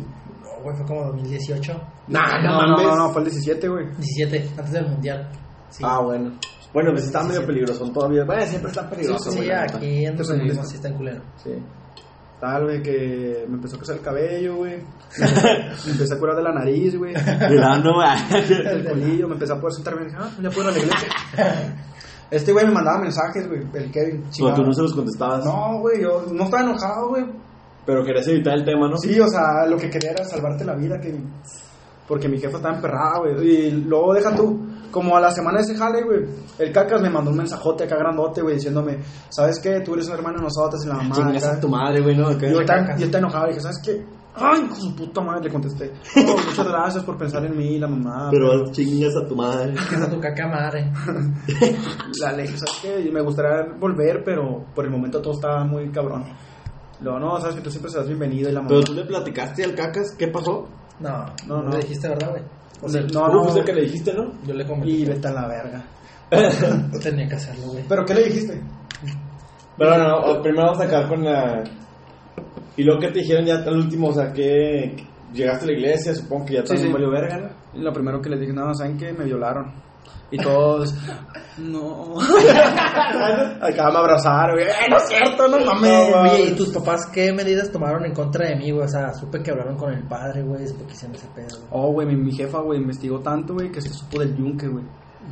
Güey, 0.63 0.77
fue 0.77 0.87
como 0.87 1.05
2018. 1.07 1.73
Nah, 2.09 2.41
no, 2.43 2.67
no, 2.67 2.77
no, 2.83 2.97
no, 2.97 3.11
fue 3.11 3.23
el 3.23 3.31
17, 3.31 3.69
güey. 3.69 3.87
17, 3.97 4.49
antes 4.59 4.73
del 4.73 4.89
mundial. 4.89 5.29
Sí. 5.71 5.83
Ah, 5.87 6.01
bueno. 6.01 6.33
Bueno, 6.73 6.91
pues 6.93 7.05
está 7.05 7.23
medio 7.23 7.45
peligroso 7.47 7.91
todavía. 7.93 8.25
Bueno, 8.25 8.47
siempre 8.47 8.71
está 8.71 8.89
peligroso. 8.89 9.31
sí, 9.31 9.39
sí, 9.41 9.51
aquí 9.51 10.07
donde 10.07 10.43
vivimos 10.45 10.69
sí 10.69 10.77
está 10.77 10.89
en 10.89 10.95
culero. 10.97 11.23
Sí. 11.43 11.51
Tal, 12.41 12.65
güey, 12.65 12.83
que 12.83 13.45
me 13.49 13.55
empezó 13.55 13.77
a 13.77 13.79
crecer 13.79 13.97
el 13.99 14.03
cabello, 14.03 14.57
güey. 14.57 14.79
Me 14.79 15.27
empecé- 15.27 15.87
me 15.87 15.93
empecé 15.93 16.15
a 16.15 16.19
curar 16.19 16.37
de 16.37 16.43
la 16.43 16.53
nariz, 16.53 16.97
güey. 16.99 17.15
Mirando, 17.51 17.91
güey. 17.95 18.43
El 18.67 18.85
colillo, 18.89 19.29
me 19.29 19.35
empecé 19.35 19.53
a 19.53 19.57
poder 19.61 19.75
sentarme 19.75 20.05
dije, 20.07 20.17
ah, 20.19 20.31
ya 20.43 20.51
puedo 20.51 20.71
ir 20.71 20.77
a 20.77 20.79
la 20.79 20.85
iglesia. 20.85 21.09
Este 22.33 22.51
güey 22.51 22.65
me 22.65 22.73
mandaba 22.73 22.99
mensajes, 22.99 23.47
güey, 23.47 23.61
el 23.75 23.91
Kevin. 23.93 24.25
Pero 24.39 24.55
tú 24.55 24.63
no 24.63 24.73
se 24.73 24.81
los 24.81 24.95
contestabas. 24.95 25.45
No, 25.45 25.81
güey, 25.81 26.01
yo 26.01 26.25
no 26.33 26.45
estaba 26.45 26.63
enojado, 26.63 27.09
güey. 27.11 27.25
Pero 27.85 28.05
querías 28.05 28.27
evitar 28.29 28.55
el 28.55 28.65
tema, 28.65 28.89
¿no? 28.89 28.97
Sí, 28.97 29.19
o 29.19 29.27
sea, 29.29 29.67
lo 29.69 29.77
que 29.77 29.91
quería 29.91 30.13
era 30.13 30.25
salvarte 30.25 30.65
la 30.65 30.75
vida, 30.75 31.01
Kevin. 31.01 31.29
Porque 32.07 32.29
mi 32.29 32.39
jefa 32.39 32.57
estaba 32.59 32.75
emperrada, 32.77 33.19
güey. 33.21 33.49
Y 33.49 33.71
luego 33.71 34.13
deja 34.15 34.35
tú, 34.35 34.61
como 34.91 35.17
a 35.17 35.21
la 35.21 35.31
semana 35.31 35.59
de 35.59 35.65
ese 35.65 35.75
jale, 35.77 36.03
güey, 36.03 36.21
el 36.59 36.73
cacas 36.73 37.01
me 37.01 37.09
mandó 37.11 37.31
un 37.31 37.39
mensajote 37.39 37.85
acá 37.85 37.97
grandote, 37.97 38.43
güey, 38.43 38.57
diciéndome, 38.57 38.99
¿sabes 39.31 39.59
qué? 39.61 39.81
Tú 39.81 39.95
eres 39.95 40.09
un 40.09 40.15
hermano 40.15 40.39
de 40.39 40.45
nosotros 40.45 40.85
y 40.85 40.89
la 40.89 40.95
mamá. 40.95 41.15
Chingas 41.15 41.45
acá". 41.45 41.57
a 41.57 41.61
tu 41.61 41.69
madre, 41.69 42.01
güey, 42.03 42.17
¿no? 42.17 42.31
Y 42.33 42.35
yo 42.53 42.59
cacas. 42.67 42.99
yo 42.99 43.07
estaba 43.07 43.21
enojado 43.21 43.47
y 43.47 43.49
dije, 43.51 43.61
¿sabes 43.63 43.81
qué? 43.85 44.05
Ay, 44.35 44.63
hijo 44.65 44.75
su 44.77 44.97
puta 44.97 45.21
madre, 45.21 45.45
le 45.45 45.51
contesté. 45.51 45.93
"No, 46.17 46.33
muchas 46.33 46.67
gracias 46.67 47.05
por 47.05 47.19
pensar 47.19 47.45
en 47.45 47.57
mí, 47.57 47.79
la 47.79 47.87
mamá. 47.89 48.29
Pero 48.31 48.71
chingas 48.73 49.15
a 49.17 49.27
tu 49.27 49.37
madre. 49.37 49.75
Que 49.89 49.95
es 49.95 50.11
tu 50.11 50.21
caca 50.21 50.49
madre. 50.49 50.91
La 52.21 52.33
le 52.33 52.43
dije, 52.43 52.57
¿sabes 52.59 52.79
qué? 52.83 53.01
Y 53.01 53.11
Me 53.11 53.21
gustaría 53.23 53.73
volver, 53.79 54.23
pero 54.25 54.65
por 54.75 54.85
el 54.85 54.91
momento 54.91 55.21
todo 55.21 55.35
estaba 55.35 55.65
muy 55.65 55.91
cabrón. 55.91 56.25
Luego, 57.03 57.19
no, 57.19 57.41
sabes 57.41 57.57
que 57.57 57.61
tú 57.63 57.71
siempre 57.71 57.91
serás 57.91 58.07
bienvenido 58.07 58.49
y 58.49 58.53
la 58.53 58.61
mamá. 58.61 58.69
Pero 58.69 58.83
tú 58.83 58.95
le 58.95 59.05
platicaste 59.05 59.65
al 59.65 59.75
cacas, 59.75 60.15
¿qué 60.17 60.29
pasó? 60.29 60.69
No, 61.01 61.27
No, 61.49 61.57
no, 61.57 61.63
no. 61.65 61.71
le 61.71 61.79
dijiste, 61.79 62.09
¿verdad, 62.09 62.31
güey? 62.31 62.43
O 62.81 62.89
sea, 62.89 63.01
no, 63.13 63.29
no. 63.29 63.45
fuiste 63.45 63.65
que 63.65 63.73
le 63.75 63.83
dijiste, 63.83 64.13
¿no? 64.15 64.33
Yo 64.47 64.55
le 64.55 64.67
comenté. 64.67 64.91
Y 64.91 65.05
vete 65.05 65.29
a 65.29 65.33
la 65.33 65.47
verga. 65.49 65.83
Tenía 67.03 67.29
que 67.29 67.35
hacerlo, 67.35 67.67
güey. 67.73 67.85
¿Pero 67.89 68.05
qué 68.05 68.15
le 68.15 68.25
dijiste? 68.25 68.61
Pero 69.77 69.99
no, 69.99 70.17
o- 70.19 70.43
primero 70.43 70.65
vamos 70.67 70.81
a 70.81 70.85
acabar 70.85 71.09
con 71.09 71.25
la... 71.25 71.65
Y 72.77 72.85
luego 72.85 73.01
que 73.01 73.09
te 73.09 73.19
dijeron 73.21 73.45
ya 73.45 73.57
al 73.57 73.77
último, 73.77 74.09
o 74.09 74.13
sea, 74.15 74.33
que 74.33 74.95
que 75.33 75.39
llegaste 75.39 75.65
a 75.65 75.67
la 75.69 75.73
iglesia, 75.73 76.15
supongo 76.15 76.45
que 76.47 76.55
ya 76.55 76.61
Sí, 76.63 76.69
también 76.69 76.87
sí. 76.89 76.93
valió 76.93 77.11
verga, 77.11 77.39
¿no? 77.39 77.79
Y 77.79 77.83
lo 77.83 77.93
primero 77.93 78.21
que 78.21 78.29
le 78.31 78.39
dije, 78.39 78.53
no, 78.53 78.75
¿saben 78.75 78.97
qué? 78.99 79.13
Me 79.13 79.25
violaron. 79.25 79.73
Y 80.31 80.39
todos, 80.39 80.95
no. 81.59 82.15
Acá 83.61 83.91
me 83.91 83.99
abrazaron, 83.99 84.57
güey. 84.57 84.67
"Eh, 84.67 84.89
No 84.89 84.97
es 84.97 85.09
cierto, 85.09 85.47
no 85.49 85.59
mames. 85.65 86.15
Oye, 86.15 86.43
¿y 86.47 86.57
tus 86.57 86.71
papás 86.71 87.07
qué 87.13 87.33
medidas 87.33 87.71
tomaron 87.71 88.05
en 88.07 88.15
contra 88.15 88.47
de 88.49 88.57
mí, 88.57 88.71
güey? 88.71 88.85
O 88.87 88.89
sea, 88.89 89.13
supe 89.13 89.43
que 89.43 89.51
hablaron 89.51 89.77
con 89.77 89.93
el 89.93 90.03
padre, 90.09 90.43
güey, 90.43 90.63
después 90.63 90.87
que 90.87 90.93
hicieron 90.95 91.17
ese 91.17 91.27
pedo, 91.35 91.49
güey. 91.59 91.69
Oh, 91.71 91.93
güey, 91.93 92.07
mi, 92.07 92.17
mi 92.17 92.33
jefa, 92.33 92.61
güey, 92.61 92.81
investigó 92.81 93.21
tanto, 93.21 93.55
güey, 93.55 93.71
que 93.71 93.83
se 93.83 93.91
supo 93.93 94.21
del 94.21 94.35
yunque, 94.37 94.69
güey. 94.69 94.85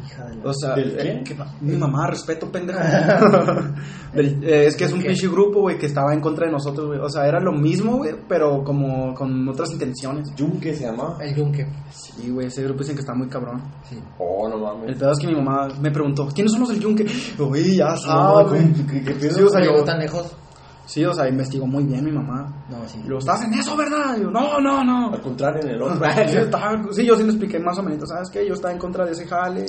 Hija 0.05 0.25
de 0.25 0.37
la... 0.37 0.45
O 0.45 0.53
sea, 0.55 0.75
¿Del 0.75 0.99
eh, 0.99 1.23
qué? 1.25 1.37
mi 1.61 1.77
mamá, 1.77 2.07
respeto, 2.09 2.51
pendejo. 2.51 2.79
Del- 4.15 4.43
eh, 4.45 4.67
es 4.67 4.77
que 4.77 4.85
es 4.85 4.93
un 4.93 5.01
¿Qué? 5.01 5.09
pinche 5.09 5.29
grupo, 5.29 5.61
güey, 5.61 5.79
que 5.79 5.87
estaba 5.87 6.13
en 6.13 6.21
contra 6.21 6.47
de 6.47 6.53
nosotros, 6.53 6.87
güey. 6.89 6.99
O 6.99 7.09
sea, 7.09 7.27
era 7.27 7.41
lo 7.41 7.53
mismo, 7.53 7.99
güey, 7.99 8.15
pero 8.29 8.63
como 8.65 9.15
con 9.15 9.49
otras 9.49 9.71
intenciones. 9.73 10.29
Yunque 10.37 10.75
se 10.75 10.85
llama. 10.85 11.17
El 11.21 11.35
yunque. 11.35 11.67
Sí, 11.91 12.31
güey, 12.31 12.47
ese 12.49 12.63
grupo 12.65 12.81
dicen 12.81 12.97
que 12.97 13.01
está 13.03 13.15
muy 13.15 13.29
cabrón. 13.29 13.63
Sí. 13.89 13.99
Oh, 14.19 14.49
no 14.49 14.57
El 14.57 14.63
mames. 14.63 14.97
pedo 14.99 15.13
es 15.13 15.19
que 15.19 15.27
mi 15.29 15.35
mamá 15.37 15.69
me 15.81 15.91
preguntó, 15.91 16.27
¿quiénes 16.29 16.53
son 16.53 16.61
los 16.63 16.71
del 16.71 16.81
yunque? 16.81 17.07
Uy, 17.39 17.77
ya 17.77 17.91
No, 17.91 17.97
sabes, 17.97 18.49
güey. 18.49 18.73
¿qué- 18.87 19.03
qué- 19.05 19.15
qué 19.19 19.31
Sí, 19.31 19.43
o 19.43 19.49
sea, 19.49 19.61
No 19.61 19.67
yo, 19.67 19.73
llegó 19.73 19.85
tan 19.85 19.99
lejos. 20.01 20.37
Sí, 20.91 21.05
o 21.05 21.13
sea, 21.15 21.29
investigó 21.29 21.67
muy 21.67 21.85
bien 21.85 22.05
mi 22.05 22.13
mamá. 22.13 22.65
No, 22.69 22.87
sí. 22.89 22.99
Y 23.03 23.07
luego, 23.07 23.19
¿estás 23.21 23.43
en 23.45 23.55
eso, 23.55 23.77
verdad? 23.77 24.17
Y 24.19 24.23
yo, 24.23 24.31
no, 24.31 24.61
no, 24.61 24.85
no. 24.85 25.13
Al 25.13 25.21
contrario, 25.21 25.63
en 25.63 25.69
el 25.71 25.83
otro. 25.83 26.01
Sí, 26.29 26.37
estaba- 26.37 26.83
sí, 26.93 27.05
yo 27.07 27.17
sí 27.17 27.23
le 27.23 27.31
expliqué 27.31 27.59
más 27.61 27.79
o 27.79 27.83
menos, 27.83 28.09
¿sabes 28.09 28.29
qué? 28.31 28.47
Yo 28.47 28.55
estaba 28.55 28.73
en 28.73 28.79
contra 28.81 29.05
de 29.05 29.13
ese 29.13 29.27
jale. 29.27 29.67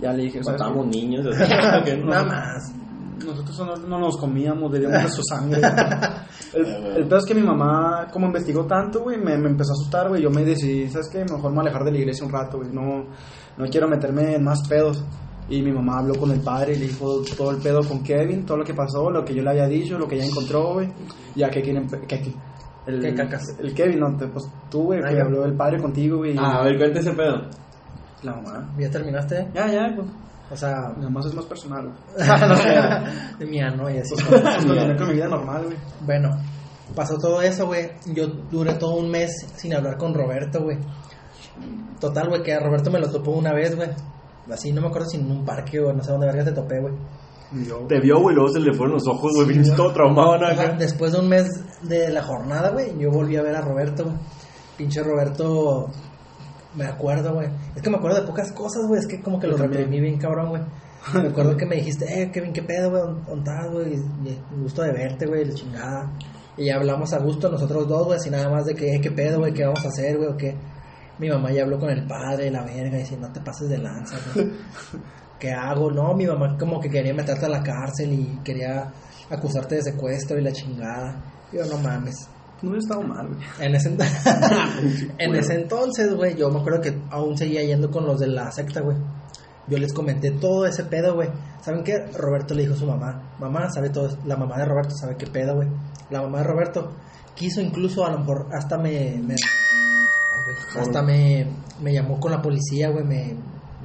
Ya 0.00 0.12
le 0.12 0.24
dije, 0.24 0.42
¿sabes? 0.44 0.60
Matamos 0.60 0.86
niños. 0.88 1.24
no. 2.00 2.06
Nada 2.06 2.24
más. 2.24 2.72
Nosotros 3.24 3.58
no, 3.60 3.76
no 3.88 3.98
nos 3.98 4.18
comíamos, 4.18 4.70
bebíamos 4.70 5.02
de 5.04 5.08
su 5.08 5.22
sangre. 5.22 5.58
el, 6.52 6.66
el 6.98 7.04
pedo 7.06 7.16
es 7.18 7.24
que 7.24 7.34
mi 7.34 7.42
mamá, 7.42 8.06
como 8.12 8.26
investigó 8.26 8.66
tanto, 8.66 9.00
güey, 9.00 9.16
me, 9.16 9.36
me 9.38 9.48
empezó 9.48 9.70
a 9.70 9.72
asustar, 9.72 10.08
güey. 10.10 10.22
Yo 10.22 10.30
me 10.30 10.44
decidí, 10.44 10.86
¿sabes 10.90 11.08
qué? 11.10 11.24
Mejor 11.24 11.50
me 11.52 11.60
alejar 11.60 11.82
de 11.84 11.92
la 11.92 11.98
iglesia 11.98 12.26
un 12.26 12.32
rato, 12.32 12.58
güey. 12.58 12.70
No, 12.70 13.06
no 13.56 13.64
quiero 13.70 13.88
meterme 13.88 14.34
en 14.34 14.44
más 14.44 14.68
pedos. 14.68 15.02
Y 15.48 15.62
mi 15.62 15.70
mamá 15.70 15.98
habló 16.00 16.14
con 16.16 16.30
el 16.32 16.40
padre 16.40 16.74
y 16.74 16.78
le 16.78 16.86
dijo 16.88 17.22
todo 17.36 17.52
el 17.52 17.58
pedo 17.58 17.80
con 17.86 18.02
Kevin, 18.02 18.44
todo 18.44 18.56
lo 18.58 18.64
que 18.64 18.74
pasó, 18.74 19.10
lo 19.10 19.24
que 19.24 19.32
yo 19.34 19.42
le 19.42 19.50
había 19.50 19.66
dicho, 19.68 19.96
lo 19.98 20.08
que 20.08 20.16
ella 20.16 20.24
encontró, 20.26 20.74
güey. 20.74 20.88
Ya 21.36 21.48
que 21.50 21.62
quieren. 21.62 21.86
Que, 21.88 22.20
que- 22.20 22.34
el, 22.86 23.00
¿Qué 23.00 23.14
cacas? 23.14 23.42
el 23.58 23.74
Kevin, 23.74 23.98
no, 24.00 24.16
te- 24.16 24.28
pues 24.28 24.44
tú, 24.70 24.84
güey, 24.84 25.00
Ah, 25.04 25.08
que 25.10 25.20
habló 25.20 25.44
el 25.44 25.56
padre 25.56 25.80
contigo, 25.80 26.18
güey. 26.18 26.36
Ah, 26.38 26.58
a 26.60 26.64
ver, 26.64 26.78
cuenta 26.78 27.00
ese 27.00 27.12
pedo. 27.12 27.48
La 28.22 28.32
mamá. 28.34 28.74
¿Ya 28.78 28.90
terminaste? 28.90 29.48
Ya, 29.54 29.66
ya, 29.70 29.92
pues. 29.94 30.06
O 30.50 30.56
sea, 30.56 30.92
Nada 30.96 31.10
más 31.10 31.26
es 31.26 31.34
más 31.34 31.44
personal, 31.46 31.92
güey. 32.16 33.38
de 33.40 33.46
mi 33.46 33.60
ano 33.60 33.90
y 33.90 33.98
así. 33.98 34.14
Pues 34.28 34.40
continué 34.40 34.96
con 34.98 35.08
mi 35.08 35.14
vida 35.14 35.26
normal, 35.28 35.64
güey. 35.64 35.76
Bueno, 36.04 36.30
pasó 36.94 37.16
todo 37.18 37.42
eso, 37.42 37.66
güey. 37.66 37.90
Yo 38.14 38.26
duré 38.50 38.74
todo 38.74 38.94
un 38.96 39.10
mes 39.10 39.32
sin 39.56 39.74
hablar 39.74 39.96
con 39.96 40.14
Roberto, 40.14 40.62
güey. 40.62 40.78
Total, 42.00 42.28
güey, 42.28 42.42
que 42.42 42.52
a 42.54 42.60
Roberto 42.60 42.90
me 42.90 42.98
lo 43.00 43.10
topó 43.10 43.32
una 43.32 43.52
vez, 43.52 43.74
güey. 43.74 43.88
Así, 44.50 44.72
no 44.72 44.80
me 44.80 44.88
acuerdo 44.88 45.08
si 45.08 45.16
en 45.16 45.30
un 45.30 45.44
parque 45.44 45.80
o 45.80 45.92
no 45.92 46.02
sé 46.02 46.12
dónde 46.12 46.26
verga 46.26 46.44
te 46.44 46.52
topé, 46.52 46.80
güey. 46.80 46.94
Yo, 47.66 47.78
Te 47.86 48.00
vio, 48.00 48.20
güey, 48.20 48.34
luego 48.34 48.50
se 48.50 48.60
le 48.60 48.72
fueron 48.72 48.94
los 48.94 49.06
ojos, 49.06 49.32
güey. 49.34 49.46
Sí, 49.46 49.52
Viniste 49.52 49.76
todo 49.76 49.92
traumado. 49.92 50.36
Después 50.78 51.12
de 51.12 51.20
un 51.20 51.28
mes 51.28 51.46
de 51.82 52.10
la 52.10 52.22
jornada, 52.22 52.70
güey, 52.70 52.98
yo 52.98 53.10
volví 53.10 53.36
a 53.36 53.42
ver 53.42 53.54
a 53.54 53.60
Roberto, 53.60 54.04
güey. 54.04 54.16
Pinche 54.76 55.02
Roberto, 55.02 55.88
me 56.74 56.84
acuerdo, 56.86 57.34
güey. 57.34 57.48
Es 57.74 57.82
que 57.82 57.90
me 57.90 57.96
acuerdo 57.96 58.20
de 58.20 58.26
pocas 58.26 58.52
cosas, 58.52 58.86
güey. 58.86 59.00
Es 59.00 59.06
que 59.06 59.22
como 59.22 59.38
que 59.38 59.46
lo 59.46 59.56
reprimí 59.56 60.00
bien 60.00 60.18
cabrón, 60.18 60.50
güey. 60.50 60.62
Me 61.14 61.28
acuerdo 61.28 61.56
que 61.56 61.66
me 61.66 61.76
dijiste, 61.76 62.04
eh, 62.04 62.32
Kevin, 62.32 62.52
¿qué 62.52 62.62
pedo, 62.62 62.90
güey? 62.90 63.00
¿Dónde 63.28 63.48
estás, 63.48 63.70
güey? 63.70 63.94
Gusto 64.60 64.82
de 64.82 64.92
verte, 64.92 65.26
güey, 65.26 65.44
la 65.44 65.54
chingada. 65.54 66.12
Y 66.56 66.66
ya 66.66 66.74
hablamos 66.74 67.12
a 67.12 67.18
gusto 67.20 67.48
nosotros 67.48 67.86
dos, 67.86 68.06
güey, 68.06 68.18
así 68.18 68.28
nada 68.28 68.50
más 68.50 68.64
de 68.64 68.74
que, 68.74 68.96
eh, 68.96 69.00
¿qué 69.00 69.12
pedo, 69.12 69.38
güey? 69.38 69.52
¿Qué 69.52 69.62
vamos 69.64 69.84
a 69.84 69.88
hacer, 69.88 70.16
güey? 70.16 70.30
¿O 70.30 70.36
qué? 70.36 70.56
Mi 71.18 71.28
mamá 71.30 71.50
ya 71.50 71.62
habló 71.62 71.78
con 71.78 71.90
el 71.90 72.06
padre, 72.06 72.50
la 72.50 72.62
verga, 72.62 72.96
y 72.98 73.00
dice, 73.02 73.16
no 73.16 73.32
te 73.32 73.40
pases 73.40 73.68
de 73.68 73.78
lanza, 73.78 74.16
güey. 74.34 74.50
¿Qué 75.38 75.50
hago? 75.52 75.90
No, 75.90 76.14
mi 76.14 76.26
mamá 76.26 76.56
como 76.58 76.80
que 76.80 76.88
quería 76.88 77.12
meterte 77.14 77.44
a 77.46 77.48
la 77.48 77.62
cárcel 77.62 78.12
y 78.12 78.40
quería 78.42 78.90
acusarte 79.30 79.76
de 79.76 79.82
secuestro 79.82 80.38
y 80.38 80.42
la 80.42 80.52
chingada. 80.52 81.22
Yo, 81.52 81.64
no 81.66 81.78
mames. 81.78 82.28
no 82.62 82.70
hubiera 82.70 82.78
estado 82.82 83.02
mal, 83.02 83.28
güey. 83.28 83.40
En 83.60 83.74
ese, 83.74 83.88
en 85.18 85.34
ese 85.36 85.54
entonces, 85.54 86.14
güey, 86.14 86.36
yo 86.36 86.50
me 86.50 86.60
acuerdo 86.60 86.80
que 86.80 86.98
aún 87.10 87.36
seguía 87.36 87.62
yendo 87.64 87.90
con 87.90 88.06
los 88.06 88.18
de 88.18 88.28
la 88.28 88.50
secta, 88.50 88.80
güey. 88.80 88.96
Yo 89.68 89.78
les 89.78 89.92
comenté 89.92 90.30
todo 90.30 90.64
ese 90.64 90.84
pedo, 90.84 91.14
güey. 91.16 91.28
¿Saben 91.60 91.82
qué? 91.82 91.98
Roberto 92.16 92.54
le 92.54 92.62
dijo 92.62 92.74
a 92.74 92.78
su 92.78 92.86
mamá. 92.86 93.32
Mamá 93.40 93.68
sabe 93.68 93.90
todo. 93.90 94.16
La 94.24 94.36
mamá 94.36 94.56
de 94.58 94.64
Roberto 94.64 94.94
sabe 94.94 95.16
qué 95.16 95.26
pedo, 95.26 95.56
güey. 95.56 95.68
La 96.10 96.22
mamá 96.22 96.38
de 96.38 96.44
Roberto 96.44 96.92
quiso 97.34 97.60
incluso, 97.60 98.06
a 98.06 98.12
lo 98.12 98.20
mejor, 98.20 98.46
hasta 98.52 98.78
me... 98.78 99.20
me- 99.22 99.34
hasta 100.78 101.02
me, 101.02 101.46
me 101.82 101.92
llamó 101.92 102.18
con 102.18 102.32
la 102.32 102.40
policía, 102.42 102.90
güey. 102.90 103.04
Me, 103.04 103.34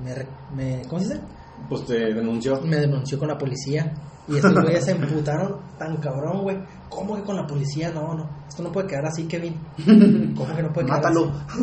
me, 0.03 0.15
me- 0.55 0.81
¿Cómo 0.87 1.01
se 1.01 1.09
dice? 1.09 1.21
Pues 1.69 1.85
te 1.85 2.13
denunció. 2.13 2.59
me 2.61 2.77
denunció 2.77 3.19
con 3.19 3.27
la 3.27 3.37
policía. 3.37 3.93
Y 4.27 4.37
esos 4.37 4.53
güeyes 4.53 4.85
se 4.85 4.91
emputaron 4.91 5.57
tan 5.77 5.97
cabrón, 5.97 6.43
güey. 6.43 6.57
¿Cómo 6.89 7.15
que 7.15 7.23
con 7.23 7.35
la 7.35 7.45
policía? 7.45 7.91
No, 7.91 8.13
no. 8.13 8.29
Esto 8.47 8.63
no 8.63 8.71
puede 8.71 8.87
quedar 8.87 9.05
así, 9.05 9.25
Kevin. 9.25 9.55
¿Cómo 10.35 10.55
que 10.55 10.63
no 10.63 10.71
puede 10.71 10.87
quedar 10.87 11.01
Mátalo. 11.01 11.31
así? 11.47 11.59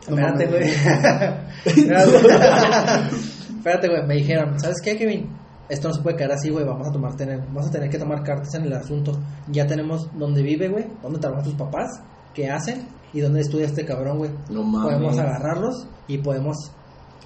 Espérate, 0.08 0.46
güey. 0.46 0.62
Espérate, 3.58 3.88
güey. 3.88 4.06
Me 4.06 4.14
dijeron, 4.16 4.58
¿sabes 4.60 4.76
qué, 4.82 4.96
Kevin? 4.96 5.28
Esto 5.68 5.88
no 5.88 5.94
se 5.94 6.02
puede 6.02 6.16
quedar 6.16 6.32
así, 6.32 6.50
güey. 6.50 6.64
Vamos 6.64 6.88
a 6.88 6.92
tomar 6.92 7.14
tener, 7.16 7.40
vamos 7.46 7.68
a 7.68 7.70
tener 7.70 7.90
que 7.90 7.98
tomar 7.98 8.22
cartas 8.22 8.54
en 8.54 8.64
el 8.64 8.72
asunto. 8.72 9.18
Ya 9.48 9.66
tenemos 9.66 10.08
dónde 10.18 10.42
vive, 10.42 10.68
güey, 10.68 10.86
dónde 11.02 11.18
trabajan 11.18 11.44
tus 11.44 11.54
papás, 11.54 11.88
qué 12.34 12.48
hacen 12.50 12.86
y 13.12 13.20
dónde 13.20 13.40
estudia 13.40 13.66
este 13.66 13.84
cabrón, 13.84 14.18
güey. 14.18 14.30
No 14.50 14.62
mames. 14.62 14.94
Podemos 14.94 15.18
agarrarlos 15.18 15.88
y 16.08 16.18
podemos 16.18 16.56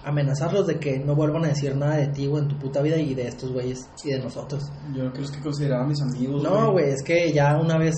amenazarlos 0.04 0.66
de 0.66 0.78
que 0.78 0.98
no 0.98 1.14
vuelvan 1.14 1.44
a 1.44 1.48
decir 1.48 1.76
nada 1.76 1.96
de 1.96 2.08
ti, 2.08 2.26
güey, 2.26 2.42
en 2.42 2.48
tu 2.48 2.58
puta 2.58 2.82
vida 2.82 2.96
y 2.96 3.14
de 3.14 3.26
estos 3.26 3.52
güeyes 3.52 3.88
y 4.04 4.10
de 4.10 4.18
nosotros. 4.18 4.70
Yo 4.94 5.12
que 5.12 5.20
los 5.20 5.30
que 5.30 5.40
consideraba 5.40 5.86
mis 5.86 6.00
amigos. 6.02 6.42
No, 6.42 6.72
güey, 6.72 6.90
es 6.90 7.02
que 7.02 7.32
ya 7.32 7.56
una 7.56 7.78
vez 7.78 7.94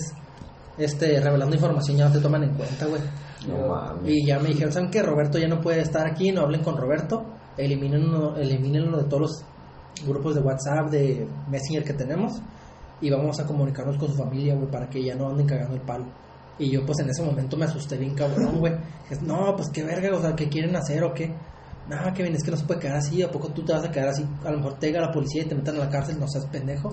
este 0.79 1.20
revelando 1.20 1.55
información 1.55 1.96
ya 1.96 2.07
no 2.07 2.12
te 2.12 2.20
toman 2.20 2.44
en 2.44 2.55
cuenta, 2.55 2.87
güey. 2.87 3.03
No 3.49 3.68
mames. 3.68 4.12
Y 4.12 4.27
ya 4.27 4.38
me 4.38 4.49
dijeron, 4.49 4.72
¿saben 4.72 4.90
qué? 4.90 5.03
Roberto 5.03 5.38
ya 5.38 5.49
no 5.49 5.61
puede 5.61 5.81
estar 5.81 6.07
aquí, 6.07 6.33
no 6.33 6.42
hablen 6.42 6.62
con 6.62 6.77
Roberto, 6.77 7.25
elimínenlo, 7.57 8.37
elimínenlo 8.37 8.99
de 8.99 9.05
todos 9.05 9.20
los 9.20 9.44
grupos 10.07 10.35
de 10.35 10.40
WhatsApp, 10.40 10.90
de 10.90 11.29
Messenger 11.49 11.85
que 11.85 11.94
tenemos 11.94 12.40
y 13.01 13.11
vamos 13.11 13.38
a 13.40 13.46
comunicarnos 13.46 13.96
con 13.99 14.09
su 14.09 14.14
familia, 14.14 14.55
güey, 14.55 14.70
para 14.70 14.88
que 14.88 15.05
ya 15.05 15.14
no 15.14 15.29
anden 15.29 15.46
cagando 15.46 15.75
el 15.75 15.83
palo. 15.83 16.07
Y 16.58 16.70
yo 16.70 16.84
pues 16.86 16.98
en 17.00 17.10
ese 17.10 17.22
momento 17.22 17.56
me 17.56 17.66
asusté 17.66 17.96
bien 17.96 18.14
cabrón, 18.14 18.58
güey. 18.58 18.74
Dije, 19.08 19.22
No, 19.22 19.54
pues 19.56 19.68
qué 19.72 19.84
verga, 19.84 20.16
o 20.16 20.20
sea, 20.20 20.34
¿qué 20.34 20.48
quieren 20.48 20.74
hacer 20.76 21.04
o 21.04 21.12
qué? 21.12 21.34
Nada, 21.88 22.12
Kevin, 22.12 22.34
es 22.34 22.42
que 22.42 22.50
no 22.50 22.56
se 22.56 22.64
puede 22.64 22.80
quedar 22.80 22.96
así, 22.96 23.22
¿a 23.22 23.30
poco 23.30 23.48
tú 23.52 23.64
te 23.64 23.72
vas 23.72 23.84
a 23.84 23.90
quedar 23.90 24.08
así? 24.08 24.26
A 24.44 24.50
lo 24.50 24.56
mejor 24.58 24.78
te 24.78 24.88
llega 24.88 25.00
la 25.00 25.12
policía 25.12 25.42
y 25.42 25.46
te 25.46 25.54
metan 25.54 25.76
a 25.76 25.80
la 25.80 25.90
cárcel, 25.90 26.18
no 26.18 26.26
seas 26.26 26.46
pendejo. 26.46 26.92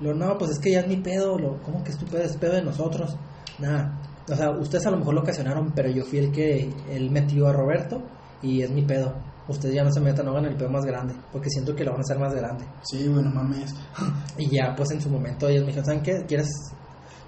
Lo, 0.00 0.14
no, 0.14 0.38
pues 0.38 0.52
es 0.52 0.58
que 0.58 0.72
ya 0.72 0.80
es 0.80 0.88
mi 0.88 0.96
pedo, 0.96 1.38
lo, 1.38 1.60
¿cómo 1.62 1.82
que 1.84 1.90
es 1.90 1.98
tu 1.98 2.06
pedo? 2.06 2.22
Es 2.22 2.36
pedo 2.36 2.54
de 2.54 2.62
nosotros. 2.62 3.16
Nada, 3.58 3.98
o 4.28 4.34
sea, 4.34 4.50
ustedes 4.50 4.86
a 4.86 4.90
lo 4.90 4.98
mejor 4.98 5.14
lo 5.14 5.20
ocasionaron, 5.20 5.72
pero 5.74 5.90
yo 5.90 6.04
fui 6.04 6.18
el 6.18 6.32
que 6.32 6.70
él 6.90 7.10
metió 7.10 7.46
a 7.46 7.52
Roberto 7.52 8.02
y 8.42 8.62
es 8.62 8.70
mi 8.70 8.82
pedo. 8.82 9.14
Ustedes 9.48 9.76
ya 9.76 9.84
no 9.84 9.92
se 9.92 10.00
metan, 10.00 10.26
no 10.26 10.32
hagan 10.32 10.46
el 10.46 10.56
pedo 10.56 10.68
más 10.68 10.84
grande, 10.84 11.14
porque 11.30 11.48
siento 11.50 11.74
que 11.76 11.84
lo 11.84 11.92
van 11.92 12.00
a 12.00 12.02
hacer 12.02 12.18
más 12.18 12.34
grande. 12.34 12.64
Sí, 12.82 13.06
güey, 13.06 13.22
no 13.22 13.30
mames. 13.30 13.72
Y 14.38 14.50
ya, 14.50 14.74
pues 14.76 14.90
en 14.90 15.00
su 15.00 15.08
momento 15.08 15.48
ellos 15.48 15.60
me 15.60 15.68
dijeron, 15.68 15.86
¿saben 15.86 16.02
qué? 16.02 16.24
¿Quieres? 16.26 16.48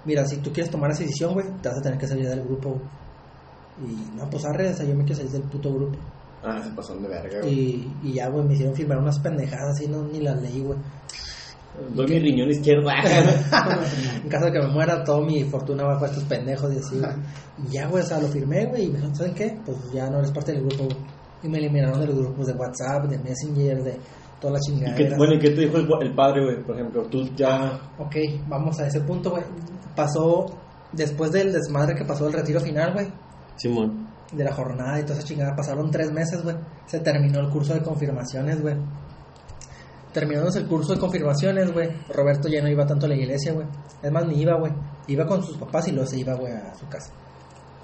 Mira, 0.05 0.25
si 0.25 0.37
tú 0.37 0.51
quieres 0.51 0.71
tomar 0.71 0.91
esa 0.91 1.03
decisión, 1.03 1.33
güey, 1.33 1.45
te 1.61 1.69
vas 1.69 1.77
a 1.77 1.81
tener 1.81 1.97
que 1.99 2.07
salir 2.07 2.27
del 2.27 2.43
grupo. 2.43 2.69
güey". 2.69 3.91
Y 3.91 4.17
no, 4.17 4.29
pues 4.29 4.45
arre, 4.45 4.69
o 4.69 4.73
sea, 4.73 4.85
yo 4.85 4.95
me 4.95 5.03
quiero 5.03 5.17
salir 5.17 5.31
del 5.31 5.43
puto 5.43 5.73
grupo. 5.73 5.97
Ah, 6.43 6.61
se 6.63 6.69
pasaron 6.71 7.03
de 7.03 7.09
verga, 7.09 7.41
güey. 7.41 7.53
Y, 7.53 7.93
y 8.03 8.13
ya, 8.13 8.29
güey, 8.29 8.45
me 8.45 8.53
hicieron 8.53 8.75
firmar 8.75 8.97
unas 8.97 9.19
pendejadas 9.19 9.75
así, 9.75 9.87
no, 9.87 10.03
ni 10.03 10.19
las 10.21 10.41
leí, 10.41 10.61
güey. 10.61 10.77
Doy 11.93 12.07
mi 12.07 12.19
riñón 12.19 12.49
izquierdo. 12.49 12.89
en 14.23 14.29
caso 14.29 14.45
de 14.45 14.51
que 14.51 14.59
me 14.59 14.67
muera, 14.67 15.03
toda 15.03 15.21
mi 15.25 15.43
fortuna 15.45 15.83
va 15.85 15.99
para 15.99 16.11
estos 16.11 16.25
pendejos 16.25 16.73
y 16.73 16.77
así. 16.77 17.01
Y 17.65 17.73
ya, 17.73 17.87
güey, 17.87 18.03
o 18.03 18.05
sea, 18.05 18.19
lo 18.19 18.27
firmé, 18.27 18.65
güey, 18.65 18.85
y 18.85 18.87
me 18.87 18.93
dijeron, 18.95 19.15
¿saben 19.15 19.33
qué? 19.33 19.57
Pues 19.65 19.77
ya 19.93 20.09
no 20.09 20.19
eres 20.19 20.31
parte 20.31 20.51
del 20.53 20.65
grupo, 20.65 20.85
güey. 20.85 20.97
Y 21.41 21.47
me 21.47 21.57
eliminaron 21.59 22.01
de 22.01 22.07
los 22.07 22.17
grupos 22.17 22.47
de 22.47 22.53
WhatsApp, 22.53 23.05
de 23.05 23.17
Messenger, 23.17 23.83
de 23.83 23.97
toda 24.39 24.53
la 24.53 24.59
¿Y 24.59 24.61
chingada. 24.71 25.17
bueno, 25.17 25.33
¿y 25.35 25.39
qué 25.39 25.49
te 25.51 25.61
dijo 25.61 25.77
el, 25.77 25.87
el 26.01 26.15
padre, 26.15 26.43
güey? 26.45 26.63
Por 26.63 26.75
ejemplo, 26.75 27.03
tú 27.03 27.23
ya... 27.35 27.79
Ok, 27.97 28.15
vamos 28.47 28.79
a 28.79 28.87
ese 28.87 29.01
punto, 29.01 29.31
güey. 29.31 29.43
Pasó, 29.95 30.45
después 30.93 31.31
del 31.31 31.51
desmadre 31.51 31.95
que 31.95 32.05
pasó 32.05 32.27
el 32.27 32.33
retiro 32.33 32.59
final, 32.61 32.93
güey, 32.93 33.07
Simón. 33.57 34.07
de 34.31 34.43
la 34.43 34.53
jornada 34.53 34.99
y 34.99 35.03
toda 35.03 35.19
esa 35.19 35.27
chingada, 35.27 35.55
pasaron 35.55 35.91
tres 35.91 36.11
meses, 36.11 36.41
güey. 36.43 36.55
Se 36.85 36.99
terminó 37.01 37.39
el 37.39 37.49
curso 37.49 37.73
de 37.73 37.81
confirmaciones, 37.81 38.61
güey. 38.61 38.75
Terminándose 40.13 40.59
el 40.59 40.67
curso 40.67 40.93
de 40.93 40.99
confirmaciones, 40.99 41.71
güey. 41.71 41.89
Roberto 42.09 42.47
ya 42.47 42.61
no 42.63 42.69
iba 42.69 42.85
tanto 42.85 43.05
a 43.05 43.09
la 43.09 43.15
iglesia, 43.15 43.53
güey. 43.53 43.67
Es 44.01 44.11
más, 44.11 44.25
ni 44.25 44.41
iba, 44.41 44.57
güey. 44.57 44.71
Iba 45.07 45.25
con 45.27 45.43
sus 45.43 45.57
papás 45.57 45.87
y 45.87 45.91
luego 45.91 46.07
se 46.09 46.17
iba, 46.19 46.33
güey, 46.33 46.51
a 46.51 46.73
su 46.73 46.87
casa. 46.87 47.11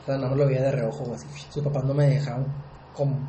O 0.01 0.05
sea, 0.05 0.17
no 0.17 0.29
me 0.29 0.35
lo 0.35 0.47
veía 0.47 0.61
de 0.63 0.71
reojo, 0.71 1.03
güey. 1.05 1.19
Sus 1.49 1.63
papás 1.63 1.83
no 1.83 1.93
me 1.93 2.07
dejaban 2.07 2.45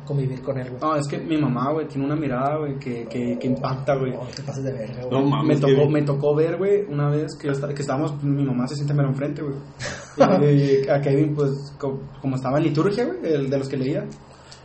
convivir 0.05 0.41
con 0.41 0.57
él, 0.57 0.69
güey. 0.69 0.81
No, 0.81 0.95
es 0.95 1.07
que 1.07 1.17
mi 1.17 1.37
mamá, 1.37 1.71
güey, 1.73 1.87
tiene 1.87 2.05
una 2.05 2.15
mirada, 2.15 2.57
güey, 2.57 2.79
que, 2.79 3.05
que, 3.07 3.37
que 3.39 3.47
impacta, 3.47 3.95
güey. 3.95 4.11
No, 4.13 4.21
te 4.35 4.41
pases 4.43 4.63
de 4.63 4.71
verga, 4.71 5.01
güey. 5.05 5.09
No 5.11 5.21
Me 5.23 5.29
mames, 5.29 5.59
tocó, 5.59 5.73
que- 5.75 5.89
me 5.89 6.01
tocó 6.03 6.35
ver, 6.35 6.57
güey, 6.57 6.85
una 6.89 7.09
vez 7.09 7.35
que, 7.35 7.49
que 7.51 7.81
estábamos, 7.81 8.23
mi 8.23 8.43
mamá 8.45 8.67
se 8.67 8.75
siente 8.75 8.93
mero 8.93 9.09
enfrente, 9.09 9.41
güey. 9.41 9.55
Y, 10.17 10.89
a 10.89 10.99
Kevin, 10.99 11.35
pues, 11.35 11.75
co- 11.77 11.99
como 12.21 12.37
estaba 12.37 12.57
en 12.57 12.63
liturgia, 12.63 13.05
güey, 13.05 13.33
el 13.33 13.49
de 13.51 13.57
los 13.59 13.69
que 13.69 13.77
leía, 13.77 14.05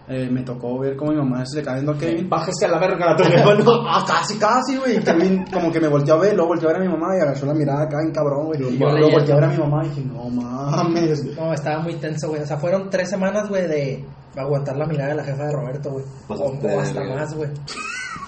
eh, 0.09 0.29
me 0.31 0.43
tocó 0.43 0.79
ver 0.81 0.97
cómo 0.97 1.13
mi 1.13 1.19
mamá 1.19 1.45
se 1.47 1.59
le 1.59 1.65
cae 1.65 1.75
viendo 1.75 1.93
a 1.93 1.99
Kevin. 1.99 2.29
Bájese 2.29 2.67
a 2.67 2.69
la 2.69 2.79
verga, 2.79 3.17
teléfono. 3.17 3.83
Ah, 3.89 4.05
casi, 4.07 4.39
casi, 4.39 4.77
güey. 4.77 4.97
Y 4.97 5.03
Kevin 5.03 5.45
como 5.53 5.71
que 5.71 5.81
me 5.81 5.89
volteó 5.89 6.15
a 6.15 6.19
ver, 6.19 6.35
luego 6.35 6.49
volteó 6.49 6.69
a 6.69 6.73
ver 6.73 6.83
a 6.83 6.85
mi 6.85 6.91
mamá 6.91 7.17
y 7.17 7.21
agachó 7.21 7.47
la 7.47 7.55
mirada 7.55 7.83
acá 7.83 8.01
en 8.03 8.11
cabrón, 8.11 8.47
güey. 8.47 8.61
Y 8.61 8.79
luego 8.79 8.95
leyendo. 8.95 9.19
volteó 9.19 9.35
a 9.35 9.41
ver 9.41 9.49
a 9.49 9.53
mi 9.53 9.59
mamá 9.59 9.85
y 9.85 9.89
dije, 9.89 10.03
no 10.05 10.29
mames. 10.29 11.37
No, 11.37 11.53
estaba 11.53 11.81
muy 11.81 11.95
tenso, 11.97 12.29
güey. 12.29 12.43
O 12.43 12.47
sea, 12.47 12.57
fueron 12.57 12.91
tres 12.91 13.11
semanas, 13.11 13.49
güey, 13.49 13.69
de 13.69 14.05
aguantar 14.37 14.77
la 14.77 14.87
mirada 14.87 15.11
de 15.11 15.17
la 15.17 15.25
jefa 15.25 15.45
de 15.45 15.53
Roberto, 15.53 15.91
güey. 15.91 16.05
O, 16.29 16.29
Pasaste 16.29 16.69
de 16.69 16.77
o 16.77 16.81
hasta 16.81 17.05
más, 17.05 17.35
güey. 17.35 17.51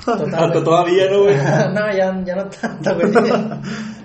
Total, 0.05 0.35
Hasta 0.45 0.65
todavía, 0.65 1.11
¿no, 1.11 1.23
güey? 1.23 1.37
no, 1.75 1.97
ya, 1.97 2.25
ya 2.25 2.37
no 2.37 2.45
tanto, 2.49 2.95
güey. 2.95 3.13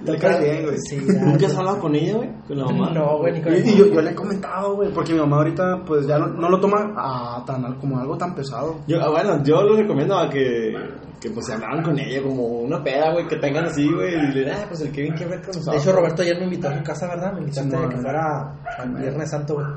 Le 0.04 0.18
caes 0.18 0.40
bien, 0.42 0.64
güey. 0.64 0.78
Sí. 0.88 0.98
¿Nunca 1.22 1.48
has 1.48 1.58
hablado 1.58 1.80
con 1.80 1.96
ella, 1.96 2.16
güey? 2.16 2.30
Con 2.48 2.58
la 2.58 2.66
mamá. 2.66 2.92
No, 2.92 3.18
güey, 3.20 3.34
ni 3.34 3.42
con 3.42 3.54
Y, 3.54 3.76
yo, 3.76 3.88
yo 3.88 4.02
le 4.02 4.12
he 4.12 4.16
comentado, 4.16 4.76
güey, 4.76 4.92
porque 4.94 5.14
mi 5.14 5.20
mamá 5.20 5.38
ahorita, 5.38 5.84
pues 5.86 6.08
ya 6.08 6.18
no, 6.18 6.28
no 6.28 6.50
lo 6.50 6.60
toma 6.60 6.94
a, 6.96 7.44
tan, 7.46 7.76
como 7.80 8.00
algo 8.00 8.18
tan 8.18 8.34
pesado. 8.36 8.78
Yo, 8.88 9.02
ah, 9.02 9.10
bueno, 9.10 9.44
yo 9.44 9.62
lo 9.62 9.76
recomiendo 9.76 10.18
a 10.18 10.30
que, 10.30 10.74
que 11.20 11.30
pues 11.32 11.46
se 11.46 11.54
hablaran 11.54 11.84
con 11.84 12.00
ella 12.00 12.22
como 12.24 12.44
una 12.44 12.84
peda, 12.84 13.12
güey, 13.12 13.28
que 13.28 13.36
tengan 13.38 13.66
así, 13.66 13.92
güey, 13.92 14.14
y 14.14 14.32
le 14.34 14.52
ah, 14.52 14.66
pues 14.68 14.82
el 14.82 14.92
Kevin 14.92 15.14
quiere 15.14 15.32
ver 15.32 15.42
con 15.42 15.48
nosotros. 15.48 15.74
De 15.74 15.78
hecho, 15.82 15.92
Roberto 15.92 16.22
ayer 16.22 16.38
me 16.38 16.46
invitó 16.46 16.70
a 16.70 16.78
su 16.78 16.84
casa, 16.84 17.08
¿verdad? 17.08 17.34
Me 17.34 17.40
invitaste 17.40 17.70
Sí, 17.70 17.84
a 17.84 17.90
que 17.90 17.98
fuera 17.98 18.56
al 18.78 18.96
Viernes 18.96 19.30
Santo, 19.30 19.56
güey. 19.56 19.68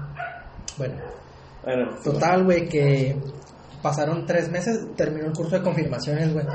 Bueno, 0.79 0.95
Bueno, 1.65 1.91
total, 2.03 2.45
güey, 2.45 2.69
que 2.69 3.17
pasaron 3.83 4.25
tres 4.25 4.51
meses, 4.51 4.87
terminó 4.97 5.27
el 5.27 5.33
curso 5.33 5.57
de 5.57 5.63
confirmaciones, 5.63 6.33
güey. 6.33 6.47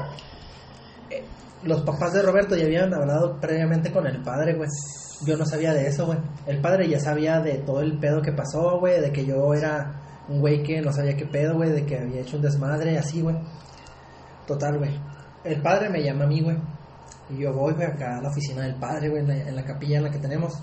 Los 1.63 1.81
papás 1.81 2.13
de 2.13 2.21
Roberto 2.21 2.55
ya 2.55 2.65
habían 2.65 2.93
hablado 2.93 3.39
previamente 3.39 3.91
con 3.91 4.05
el 4.07 4.21
padre, 4.21 4.55
güey. 4.55 4.69
Yo 5.25 5.35
no 5.35 5.45
sabía 5.45 5.73
de 5.73 5.87
eso, 5.87 6.05
güey. 6.05 6.19
El 6.45 6.61
padre 6.61 6.87
ya 6.87 6.99
sabía 6.99 7.39
de 7.39 7.57
todo 7.59 7.81
el 7.81 7.99
pedo 7.99 8.21
que 8.21 8.31
pasó, 8.31 8.79
güey, 8.79 9.01
de 9.01 9.11
que 9.11 9.25
yo 9.25 9.53
era 9.53 10.25
un 10.29 10.39
güey 10.39 10.61
que 10.61 10.81
no 10.81 10.91
sabía 10.91 11.17
qué 11.17 11.25
pedo, 11.25 11.55
güey, 11.55 11.71
de 11.71 11.85
que 11.85 11.97
había 11.97 12.21
hecho 12.21 12.37
un 12.37 12.43
desmadre, 12.43 12.97
así, 12.97 13.21
güey. 13.21 13.35
Total, 14.45 14.77
güey. 14.77 14.99
El 15.43 15.61
padre 15.61 15.89
me 15.89 16.03
llama 16.03 16.25
a 16.25 16.27
mí, 16.27 16.41
güey. 16.41 16.57
Y 17.29 17.41
yo 17.41 17.53
voy, 17.53 17.73
güey, 17.73 17.87
acá 17.87 18.17
a 18.17 18.21
la 18.21 18.29
oficina 18.29 18.63
del 18.63 18.75
padre, 18.75 19.09
güey, 19.09 19.23
en 19.23 19.31
en 19.31 19.55
la 19.55 19.63
capilla 19.63 19.97
en 19.97 20.03
la 20.03 20.11
que 20.11 20.19
tenemos. 20.19 20.53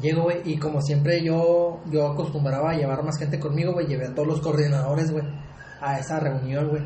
Llego, 0.00 0.24
güey, 0.24 0.42
y 0.44 0.58
como 0.58 0.80
siempre 0.82 1.24
yo, 1.24 1.80
yo 1.90 2.06
acostumbraba 2.06 2.70
a 2.70 2.76
llevar 2.76 3.02
más 3.02 3.18
gente 3.18 3.40
conmigo, 3.40 3.72
güey, 3.72 3.86
llevé 3.86 4.06
a 4.06 4.14
todos 4.14 4.28
los 4.28 4.40
coordinadores, 4.40 5.10
güey, 5.10 5.24
a 5.80 5.98
esa 5.98 6.20
reunión, 6.20 6.68
güey. 6.68 6.82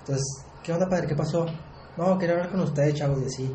Entonces, 0.00 0.44
¿qué 0.62 0.72
onda, 0.72 0.86
padre? 0.88 1.06
¿Qué 1.06 1.16
pasó? 1.16 1.46
No, 1.96 2.18
quería 2.18 2.36
hablar 2.36 2.50
con 2.50 2.60
ustedes, 2.60 2.94
chavos, 2.94 3.20
y 3.22 3.26
así. 3.26 3.52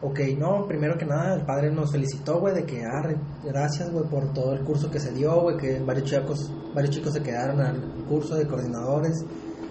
Ok, 0.00 0.20
no, 0.38 0.66
primero 0.66 0.96
que 0.96 1.04
nada, 1.04 1.34
el 1.34 1.44
padre 1.44 1.72
nos 1.72 1.90
felicitó, 1.90 2.38
güey, 2.38 2.54
de 2.54 2.64
que, 2.64 2.84
ah, 2.84 3.02
gracias, 3.44 3.90
güey, 3.90 4.04
por 4.04 4.32
todo 4.32 4.52
el 4.52 4.60
curso 4.62 4.90
que 4.90 5.00
se 5.00 5.12
dio, 5.12 5.40
güey, 5.40 5.56
que 5.56 5.80
varios 5.80 6.08
chicos, 6.08 6.52
varios 6.74 6.94
chicos 6.94 7.12
se 7.12 7.22
quedaron 7.22 7.60
al 7.60 7.80
curso 8.08 8.36
de 8.36 8.46
coordinadores. 8.46 9.24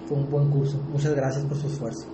Fue 0.07 0.17
un 0.17 0.29
buen 0.29 0.49
curso. 0.49 0.77
Muchas 0.89 1.13
gracias 1.13 1.45
por 1.45 1.57
su 1.57 1.67
esfuerzo. 1.67 2.07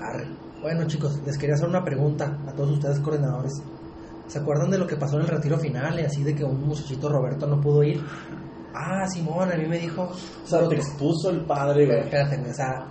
Arre. 0.00 0.26
Bueno, 0.62 0.86
chicos, 0.86 1.20
les 1.24 1.36
quería 1.38 1.54
hacer 1.54 1.68
una 1.68 1.84
pregunta 1.84 2.38
a 2.46 2.52
todos 2.52 2.72
ustedes 2.72 2.98
coordinadores. 3.00 3.52
¿Se 4.26 4.38
acuerdan 4.40 4.70
de 4.70 4.78
lo 4.78 4.86
que 4.86 4.96
pasó 4.96 5.16
en 5.16 5.22
el 5.22 5.28
retiro 5.28 5.58
final 5.58 5.98
y 6.00 6.02
así 6.02 6.24
de 6.24 6.34
que 6.34 6.44
un 6.44 6.66
muchachito 6.66 7.08
Roberto 7.08 7.46
no 7.46 7.60
pudo 7.60 7.84
ir? 7.84 8.04
Ah, 8.74 9.06
Simón, 9.08 9.52
a 9.52 9.56
mí 9.56 9.66
me 9.66 9.78
dijo... 9.78 10.02
O 10.02 10.46
sea, 10.46 10.68
te 10.68 10.76
expuso 10.76 11.30
el 11.30 11.44
padre, 11.44 11.86
güey. 11.86 12.00
espérate, 12.00 12.50
o 12.50 12.54
sea, 12.54 12.86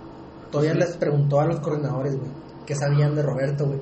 todavía 0.50 0.74
les 0.74 0.96
preguntó 0.96 1.40
a 1.40 1.46
los 1.46 1.60
coordinadores, 1.60 2.16
güey, 2.16 2.30
qué 2.66 2.74
sabían 2.74 3.14
de 3.14 3.22
Roberto, 3.22 3.66
güey. 3.66 3.78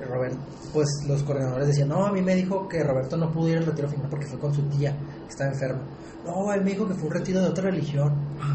Y 0.00 0.04
Robert, 0.04 0.34
pues 0.74 0.88
los 1.08 1.22
coordinadores 1.22 1.68
decían, 1.68 1.88
no, 1.88 2.04
a 2.06 2.12
mí 2.12 2.20
me 2.20 2.34
dijo 2.34 2.68
que 2.68 2.82
Roberto 2.82 3.16
no 3.16 3.30
pudo 3.32 3.48
ir 3.48 3.58
al 3.58 3.66
retiro 3.66 3.88
final 3.88 4.08
porque 4.10 4.26
fue 4.26 4.38
con 4.38 4.52
su 4.54 4.62
tía, 4.64 4.92
que 5.24 5.28
estaba 5.30 5.50
enferma. 5.50 5.80
No, 6.26 6.52
él 6.52 6.62
me 6.64 6.70
dijo 6.72 6.86
que 6.86 6.94
fue 6.94 7.08
un 7.08 7.14
retiro 7.14 7.40
de 7.40 7.48
otra 7.48 7.70
religión. 7.70 8.12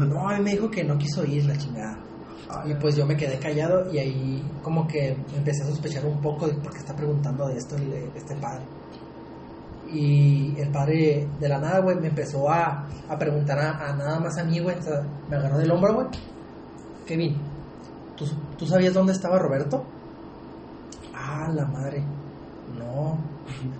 No, 0.08 0.28
a 0.28 0.36
mí 0.36 0.44
me 0.44 0.50
dijo 0.52 0.70
que 0.70 0.84
no 0.84 0.96
quiso 0.98 1.24
ir, 1.24 1.44
la 1.46 1.56
chingada. 1.56 1.98
Y 2.66 2.74
pues 2.74 2.94
yo 2.96 3.06
me 3.06 3.16
quedé 3.16 3.38
callado 3.38 3.90
y 3.90 3.98
ahí 3.98 4.42
como 4.62 4.86
que 4.86 5.16
empecé 5.34 5.62
a 5.62 5.66
sospechar 5.66 6.04
un 6.04 6.20
poco 6.20 6.46
de 6.46 6.52
por 6.54 6.70
qué 6.70 6.78
está 6.78 6.94
preguntando 6.94 7.48
de 7.48 7.56
esto 7.56 7.76
el- 7.76 8.10
este 8.14 8.36
padre. 8.36 8.62
Y 9.90 10.54
el 10.58 10.68
padre 10.70 11.26
de 11.40 11.48
la 11.48 11.58
nada, 11.58 11.80
güey, 11.80 11.96
me 11.96 12.08
empezó 12.08 12.48
a, 12.50 12.86
a 13.08 13.18
preguntar 13.18 13.58
a, 13.58 13.90
a 13.90 13.96
nada 13.96 14.20
más 14.20 14.38
a 14.38 14.44
mí, 14.44 14.58
güey. 14.60 14.78
O 14.78 14.82
sea, 14.82 15.02
me 15.28 15.36
agarró 15.36 15.58
del 15.58 15.70
hombro, 15.70 15.94
güey. 15.94 16.06
Kevin, 17.06 17.36
¿tú, 18.16 18.26
¿tú 18.58 18.66
sabías 18.66 18.94
dónde 18.94 19.12
estaba 19.12 19.38
Roberto? 19.38 19.84
Ah, 21.14 21.48
la 21.52 21.66
madre. 21.66 22.02
No. 22.78 23.18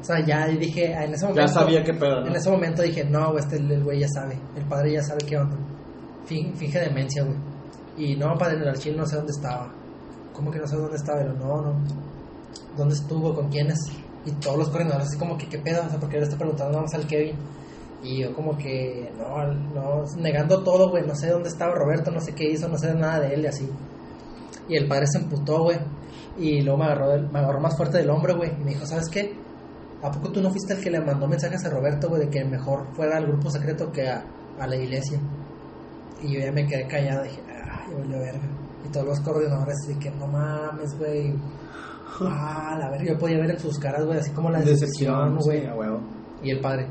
O 0.01 0.05
sea, 0.05 0.25
ya 0.25 0.47
dije, 0.49 0.93
en 0.93 1.15
ese 1.15 1.25
momento. 1.27 1.41
Ya 1.41 1.49
sabía 1.49 1.83
qué 1.83 1.95
pedo, 1.95 2.21
¿no? 2.21 2.27
En 2.29 2.37
ese 2.37 2.51
momento 2.51 2.83
dije, 2.83 3.05
no, 3.05 3.37
este, 3.39 3.57
el 3.57 3.83
güey 3.83 4.01
ya 4.01 4.09
sabe. 4.09 4.39
El 4.57 4.65
padre 4.65 4.93
ya 4.95 5.03
sabe 5.03 5.21
qué 5.27 5.37
onda. 5.39 5.57
Fin- 6.27 6.55
finge 6.57 6.79
demencia, 6.81 7.25
güey. 7.25 7.37
Y 7.97 8.17
no, 8.17 8.37
padre, 8.39 8.57
en 8.57 8.63
el 8.63 8.69
archivo 8.69 8.97
no 8.99 9.07
sé 9.07 9.17
dónde 9.17 9.33
estaba. 9.33 9.71
¿Cómo 10.33 10.51
que 10.51 10.59
no 10.59 10.67
sé 10.67 10.77
dónde 10.77 10.97
estaba? 10.97 11.19
Pero 11.21 11.35
no, 11.35 11.63
no. 11.63 11.75
¿Dónde 12.77 12.95
estuvo? 12.95 13.35
¿Con 13.35 13.49
quiénes? 13.49 13.79
Y 14.25 14.31
todos 14.33 14.57
los 14.59 14.69
coordinadores 14.69 15.09
así 15.09 15.19
como 15.19 15.37
que, 15.37 15.49
¿qué 15.49 15.59
pedo? 15.59 15.83
O 15.87 15.89
sea, 15.91 15.99
porque 15.99 16.17
le 16.19 16.25
está 16.25 16.37
preguntando 16.37 16.77
vamos 16.79 16.95
al 16.95 17.07
Kevin. 17.07 17.37
Y 18.03 18.23
yo 18.23 18.35
como 18.35 18.57
que, 18.57 19.13
no, 19.17 19.47
no, 19.47 20.05
negando 20.17 20.63
todo, 20.63 20.91
güey. 20.91 21.07
No 21.07 21.15
sé 21.15 21.31
dónde 21.31 21.49
estaba 21.49 21.75
Roberto, 21.75 22.11
no 22.11 22.21
sé 22.21 22.35
qué 22.35 22.51
hizo, 22.51 22.69
no 22.69 22.77
sé 22.77 22.93
nada 22.95 23.21
de 23.21 23.35
él 23.35 23.43
y 23.43 23.47
así. 23.47 23.69
Y 24.69 24.77
el 24.77 24.89
padre 24.89 25.07
se 25.07 25.19
emputó, 25.19 25.63
güey. 25.63 25.79
Y 26.39 26.63
luego 26.63 26.79
me 26.79 26.85
agarró, 26.87 27.29
me 27.31 27.39
agarró 27.39 27.61
más 27.61 27.77
fuerte 27.77 27.99
del 27.99 28.11
hombro, 28.11 28.37
güey. 28.37 28.51
Y 28.61 28.65
me 28.65 28.71
dijo, 28.71 28.87
¿sabes 28.87 29.09
qué? 29.09 29.35
¿A 30.03 30.11
poco 30.11 30.33
tú 30.33 30.41
no 30.41 30.51
fuiste 30.51 30.73
el 30.75 30.83
que 30.83 30.91
le 30.91 31.01
mandó 31.01 31.29
mensajes 31.29 31.65
a 31.65 31.71
Roberto, 31.71 32.09
güey, 32.09 32.23
de 32.25 32.31
que 32.31 32.45
mejor 32.45 32.89
fuera 32.95 33.19
al 33.19 33.27
grupo 33.27 33.51
secreto 33.51 33.93
que 33.93 34.09
a, 34.09 34.25
a 34.59 34.67
la 34.67 34.77
iglesia? 34.77 35.21
Y 36.21 36.35
yo 36.35 36.41
ya 36.41 36.51
me 36.53 36.67
quedé 36.67 36.87
callado, 36.89 37.23
dije, 37.23 37.41
ay, 37.49 37.95
valió 37.95 38.19
verga. 38.19 38.49
Y 38.85 38.89
todos 38.89 39.07
los 39.07 39.21
coordinadores, 39.21 39.77
de 39.87 39.99
que 39.99 40.11
no 40.11 40.27
mames, 40.27 40.99
güey. 40.99 41.35
Ah, 42.21 42.77
la 42.79 42.91
verga, 42.91 43.13
yo 43.15 43.19
podía 43.19 43.39
ver 43.39 43.53
en 43.53 43.59
sus 43.59 43.79
caras, 43.79 44.05
güey, 44.05 44.19
así 44.19 44.33
como 44.33 44.51
la 44.51 44.61
decepción, 44.61 45.35
güey. 45.39 45.63
sí. 45.63 45.69
Y 46.43 46.51
el 46.51 46.61
padre, 46.61 46.87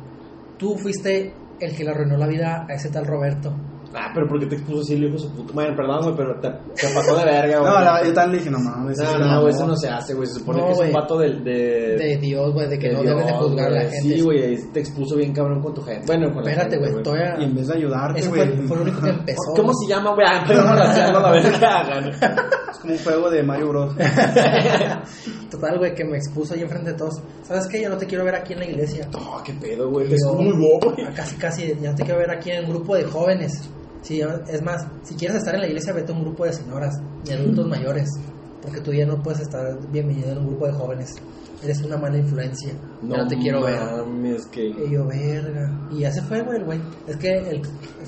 tú 0.62 0.78
fuiste 0.78 1.34
el 1.60 1.76
que 1.76 1.84
le 1.84 1.90
arruinó 1.90 2.16
la 2.18 2.28
vida 2.28 2.66
a 2.70 2.74
ese 2.76 2.90
tal 2.90 3.06
Roberto. 3.08 3.52
Ah, 3.94 4.10
pero 4.14 4.26
¿por 4.26 4.40
qué 4.40 4.46
te 4.46 4.56
expuso 4.56 4.84
así 4.84 4.94
el 4.94 5.04
hijo 5.04 5.14
de 5.16 5.20
su 5.20 5.36
puta 5.36 5.54
madre? 5.54 5.74
Perdón, 5.76 6.00
güey, 6.04 6.16
pero 6.16 6.40
te, 6.40 6.48
te 6.50 6.88
pasó 6.96 7.14
de 7.14 7.26
verga, 7.26 7.60
güey. 7.60 7.72
No, 7.74 7.82
la, 7.82 8.02
yo 8.06 8.14
también 8.14 8.32
le 8.32 8.38
dije, 8.38 8.50
no 8.50 8.60
mames. 8.60 8.98
No, 8.98 9.18
no, 9.20 9.42
güey, 9.42 9.54
eso 9.54 9.68
no 9.68 9.76
se 9.76 9.90
hace, 9.90 10.14
güey. 10.14 10.28
Se 10.28 10.36
supone 10.36 10.60
No, 10.62 10.66
que 10.68 10.72
es 10.72 10.80
un 10.80 11.18
del- 11.20 11.44
de... 11.44 11.98
De 11.98 12.18
Dios, 12.18 12.54
güey, 12.54 12.70
de 12.70 12.80
que 12.80 12.88
de 12.88 12.94
no 12.94 13.04
debes 13.04 13.26
de 13.26 13.34
juzgar 13.34 13.68
a 13.68 13.70
la 13.72 13.82
gente. 13.82 14.00
Sí, 14.02 14.22
güey, 14.22 14.44
ahí 14.44 14.58
te 14.72 14.80
expuso 14.80 15.18
bien 15.18 15.34
cabrón 15.34 15.62
con 15.62 15.74
tu 15.74 15.82
gente. 15.82 16.06
Bueno, 16.08 16.32
con 16.34 16.42
la 16.46 16.52
Espérate, 16.52 16.78
güey, 16.78 17.04
todavía... 17.04 17.36
Y 17.40 17.44
en 17.44 17.54
vez 17.56 17.68
de 17.68 17.74
ayudarte, 17.76 18.28
güey. 18.28 18.42
fue, 18.56 18.68
fue 18.68 18.78
lo 18.78 18.84
único 18.84 19.02
que 19.02 19.10
empezó. 19.10 19.54
¿Cómo 19.58 19.74
se 19.74 19.90
llama, 19.94 20.14
güey? 20.14 20.26
Ah, 20.30 20.44
pero 20.48 20.64
no 20.64 20.74
la 20.74 20.84
haciendo 20.90 21.20
la 21.20 21.32
verga. 21.32 22.36
Es 22.72 22.78
como 22.78 22.94
un 22.94 23.00
juego 23.00 23.30
de 23.30 23.44
Mario 23.44 23.70
Bros. 23.70 23.96
Total, 25.52 25.78
güey, 25.78 25.94
que 25.94 26.06
me 26.06 26.18
expuso 26.18 26.54
ahí 26.54 26.62
enfrente 26.62 26.92
de 26.92 26.98
todos. 26.98 27.22
¿Sabes 27.44 27.68
qué? 27.68 27.82
Ya 27.82 27.90
no 27.90 27.98
te 27.98 28.06
quiero 28.06 28.24
ver 28.24 28.36
aquí 28.36 28.54
en 28.54 28.60
la 28.60 28.66
iglesia. 28.66 29.08
Oh, 29.14 29.42
qué 29.44 29.54
pedo, 29.54 29.90
güey. 29.90 30.12
Expuso 30.12 30.36
muy 30.36 30.54
bobo, 30.54 30.92
güey. 30.94 31.06
ah, 31.08 31.12
Casi, 31.16 31.36
casi, 31.36 31.76
ya 31.82 31.90
no 31.92 31.96
te 31.96 32.04
quiero 32.04 32.20
ver 32.20 32.32
aquí 32.32 32.52
en 32.52 32.66
un 32.66 32.72
grupo 32.72 32.96
de 32.96 33.04
jóvenes. 33.04 33.70
Sí, 34.02 34.22
es 34.48 34.62
más, 34.64 34.88
si 35.04 35.16
quieres 35.16 35.38
estar 35.38 35.54
en 35.56 35.62
la 35.62 35.68
iglesia, 35.68 35.94
vete 35.94 36.12
a 36.12 36.16
un 36.16 36.24
grupo 36.24 36.46
de 36.46 36.54
señoras 36.54 36.96
y 37.28 37.32
adultos 37.32 37.68
mayores. 37.70 38.10
Porque 38.62 38.80
tú 38.82 38.94
ya 38.94 39.06
no 39.06 39.22
puedes 39.22 39.42
estar 39.42 39.78
bienvenido 39.92 40.32
en 40.32 40.38
un 40.40 40.48
grupo 40.48 40.68
de 40.68 40.74
jóvenes. 40.74 41.16
Eres 41.64 41.82
una 41.84 41.98
mala 41.98 42.18
influencia. 42.18 42.74
no 43.02 43.28
te 43.28 43.38
quiero 43.38 43.62
ver. 43.64 43.78
que... 44.52 44.68
Y 44.68 44.92
yo, 44.92 45.06
verga. 45.06 45.88
Y 45.92 46.00
ya 46.00 46.12
se 46.12 46.22
fue, 46.24 46.42
güey, 46.42 46.58
el 46.58 46.66
güey. 46.66 46.82
Es 47.08 47.18
que, 47.18 47.30
el, 47.30 47.62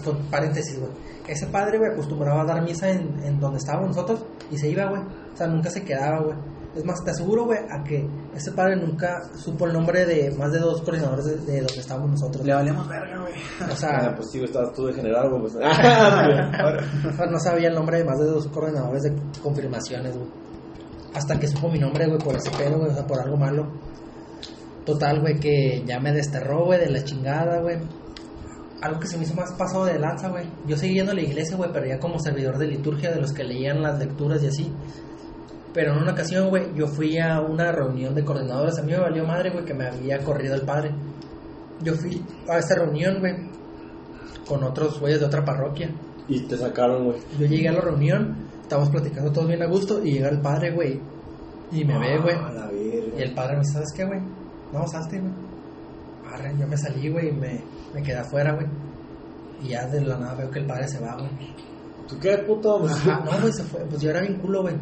con 0.03 0.17
paréntesis, 0.31 0.79
güey. 0.79 0.91
Ese 1.27 1.45
padre, 1.47 1.77
güey, 1.77 1.91
acostumbraba 1.91 2.41
a 2.41 2.45
dar 2.45 2.63
misa 2.63 2.89
en, 2.89 3.23
en 3.23 3.39
donde 3.39 3.59
estábamos 3.59 3.95
nosotros 3.95 4.25
y 4.51 4.57
se 4.57 4.69
iba, 4.69 4.89
güey. 4.89 5.01
O 5.01 5.37
sea, 5.37 5.47
nunca 5.47 5.69
se 5.69 5.83
quedaba, 5.83 6.21
güey. 6.21 6.35
Es 6.75 6.83
más, 6.83 7.03
te 7.03 7.11
aseguro, 7.11 7.45
güey, 7.45 7.59
a 7.69 7.83
que 7.83 8.09
ese 8.35 8.51
padre 8.51 8.75
nunca 8.75 9.21
supo 9.35 9.67
el 9.67 9.73
nombre 9.73 10.07
de 10.07 10.31
más 10.31 10.51
de 10.51 10.57
dos 10.57 10.81
coordinadores 10.81 11.25
de, 11.25 11.35
de 11.37 11.57
donde 11.59 11.79
estábamos 11.79 12.09
nosotros. 12.11 12.43
Le 12.43 12.53
valemos 12.53 12.87
verga, 12.87 13.19
güey. 13.21 13.33
O 13.33 13.71
Ah, 13.71 13.75
sea, 13.75 14.15
pues 14.15 14.31
sí, 14.31 14.39
güey, 14.39 14.49
estabas 14.49 14.73
tú 14.73 14.87
degenerado, 14.87 15.29
güey. 15.37 15.41
Pues. 15.43 15.55
Ah, 15.63 16.77
pues, 17.03 17.29
no 17.29 17.39
sabía 17.39 17.67
el 17.67 17.75
nombre 17.75 17.99
de 17.99 18.05
más 18.05 18.17
de 18.17 18.25
dos 18.25 18.47
coordinadores 18.47 19.03
de 19.03 19.13
confirmaciones, 19.43 20.17
güey. 20.17 20.42
Hasta 21.15 21.39
que 21.39 21.47
supo 21.47 21.69
mi 21.69 21.79
nombre, 21.79 22.07
güey, 22.07 22.19
por 22.19 22.35
ese 22.35 22.49
pedo, 22.51 22.79
güey, 22.79 22.91
o 22.91 22.93
sea, 22.93 23.05
por 23.05 23.19
algo 23.19 23.37
malo. 23.37 23.67
Total, 24.85 25.21
güey, 25.21 25.39
que 25.39 25.83
ya 25.85 25.99
me 25.99 26.11
desterró, 26.11 26.65
güey, 26.65 26.79
de 26.79 26.89
la 26.89 27.03
chingada, 27.03 27.61
güey. 27.61 27.77
Algo 28.81 28.99
que 28.99 29.07
se 29.07 29.17
me 29.17 29.23
hizo 29.23 29.33
más 29.33 29.53
paso 29.53 29.85
de 29.85 29.97
lanza, 29.97 30.29
güey. 30.29 30.45
Yo 30.67 30.75
seguí 30.75 30.95
yendo 30.95 31.11
a 31.11 31.15
la 31.15 31.21
iglesia, 31.21 31.55
güey, 31.55 31.71
pero 31.71 31.85
ya 31.85 31.99
como 31.99 32.19
servidor 32.19 32.57
de 32.57 32.67
liturgia 32.67 33.11
de 33.11 33.21
los 33.21 33.31
que 33.31 33.43
leían 33.43 33.81
las 33.81 33.97
lecturas 33.99 34.43
y 34.43 34.47
así. 34.47 34.71
Pero 35.73 35.93
en 35.93 35.99
una 35.99 36.11
ocasión, 36.11 36.49
güey, 36.49 36.73
yo 36.75 36.87
fui 36.87 37.17
a 37.17 37.39
una 37.39 37.71
reunión 37.71 38.13
de 38.13 38.25
coordinadores. 38.25 38.77
A 38.77 38.83
mí 38.83 38.91
me 38.91 38.99
valió 38.99 39.25
madre, 39.25 39.51
güey, 39.51 39.65
que 39.65 39.73
me 39.73 39.87
había 39.87 40.19
corrido 40.19 40.55
el 40.55 40.61
padre. 40.63 40.91
Yo 41.81 41.93
fui 41.95 42.21
a 42.49 42.57
esta 42.57 42.75
reunión, 42.75 43.19
güey, 43.19 43.33
con 44.47 44.63
otros 44.63 44.99
güeyes 44.99 45.19
de 45.19 45.25
otra 45.27 45.45
parroquia. 45.45 45.89
y 46.27 46.41
te 46.41 46.57
sacaron, 46.57 47.05
güey. 47.05 47.17
Yo 47.39 47.45
llegué 47.47 47.69
a 47.69 47.73
la 47.73 47.81
reunión, 47.81 48.35
estábamos 48.73 48.89
platicando 48.89 49.31
todos 49.31 49.47
bien 49.47 49.61
a 49.61 49.67
gusto 49.67 50.03
y 50.03 50.13
llega 50.13 50.29
el 50.29 50.41
padre, 50.41 50.71
güey. 50.71 50.99
Y 51.71 51.85
me 51.85 51.99
ve, 51.99 52.19
güey. 52.19 52.35
Ah, 52.35 52.51
la. 52.51 52.73
Y 52.73 53.21
el 53.21 53.33
padre 53.35 53.53
me 53.53 53.59
dice, 53.59 53.73
¿sabes 53.73 53.93
qué, 53.95 54.03
güey? 54.03 54.19
No, 54.71 54.87
salte, 54.87 55.19
güey. 55.19 55.31
Arre, 56.33 56.55
yo 56.57 56.67
me 56.67 56.75
salí, 56.75 57.09
güey, 57.09 57.29
y 57.29 57.31
me, 57.33 57.63
me 57.93 58.01
quedé 58.01 58.17
afuera, 58.17 58.53
güey. 58.53 58.65
Y 59.61 59.69
ya 59.69 59.85
de 59.87 60.01
la 60.01 60.17
nada 60.17 60.33
veo 60.33 60.49
que 60.49 60.59
el 60.59 60.65
padre 60.65 60.87
se 60.87 60.99
va, 60.99 61.15
güey. 61.15 61.29
¿Tú 62.07 62.17
qué, 62.19 62.35
puto? 62.39 62.79
Pues, 62.79 62.93
Ajá, 62.93 63.23
no, 63.23 63.41
güey, 63.41 63.53
se 63.53 63.63
fue. 63.63 63.81
Pues 63.81 64.01
yo 64.01 64.09
era 64.09 64.21
bien 64.21 64.39
culo, 64.39 64.63
güey. 64.63 64.75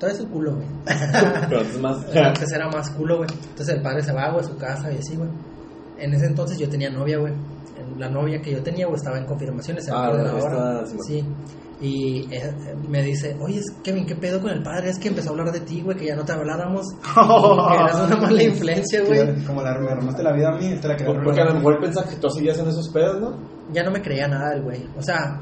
Todavía 0.00 0.18
soy 0.18 0.26
culo, 0.28 0.54
güey. 0.56 0.66
Pero 1.48 1.60
es 1.60 1.78
más... 1.78 2.16
Antes 2.16 2.52
era 2.52 2.70
más 2.70 2.90
culo, 2.90 3.18
güey. 3.18 3.28
Entonces 3.30 3.74
el 3.76 3.82
padre 3.82 4.02
se 4.02 4.12
va, 4.14 4.30
güey, 4.30 4.44
a 4.44 4.48
su 4.48 4.56
casa 4.56 4.90
y 4.90 4.96
así, 4.96 5.14
güey. 5.14 5.28
En 5.98 6.14
ese 6.14 6.26
entonces 6.26 6.58
yo 6.58 6.70
tenía 6.70 6.88
novia, 6.88 7.18
güey. 7.18 7.34
La 7.98 8.08
novia 8.08 8.40
que 8.40 8.52
yo 8.52 8.62
tenía, 8.62 8.86
güey, 8.86 8.96
estaba 8.96 9.18
en 9.18 9.26
confirmaciones, 9.26 9.88
Ah, 9.92 10.10
esta, 10.38 10.86
sí, 10.86 10.96
Sí. 11.06 11.24
Y 11.80 12.26
eh, 12.34 12.54
me 12.88 13.02
dice, 13.02 13.36
oye, 13.38 13.60
Kevin, 13.82 14.06
¿qué 14.06 14.16
pedo 14.16 14.40
con 14.40 14.50
el 14.50 14.62
padre? 14.62 14.88
Es 14.88 14.98
que 14.98 15.08
empezó 15.08 15.28
a 15.28 15.32
hablar 15.32 15.52
de 15.52 15.60
ti, 15.60 15.82
güey, 15.82 15.96
que 15.96 16.06
ya 16.06 16.16
no 16.16 16.24
te 16.24 16.32
habláramos. 16.32 16.86
que 17.14 17.74
eras 17.74 18.00
una 18.00 18.16
mala 18.16 18.42
influencia, 18.42 19.04
güey. 19.04 19.44
Como 19.44 19.62
la, 19.62 19.78
me 19.78 19.90
armaste 19.90 20.22
la 20.22 20.32
vida 20.32 20.48
a 20.48 20.56
mí, 20.56 20.74
te 20.80 20.88
la 20.88 20.96
Porque 20.96 21.40
a 21.40 21.44
lo 21.44 21.54
mejor 21.54 21.78
pensas 21.80 22.06
que 22.06 22.16
tú 22.16 22.30
seguías 22.30 22.58
en 22.58 22.68
esos 22.68 22.88
pedos, 22.88 23.20
¿no? 23.20 23.36
Ya 23.72 23.82
no 23.82 23.90
me 23.90 24.00
creía 24.00 24.26
nada 24.26 24.54
el 24.54 24.62
güey. 24.62 24.86
O 24.96 25.02
sea, 25.02 25.38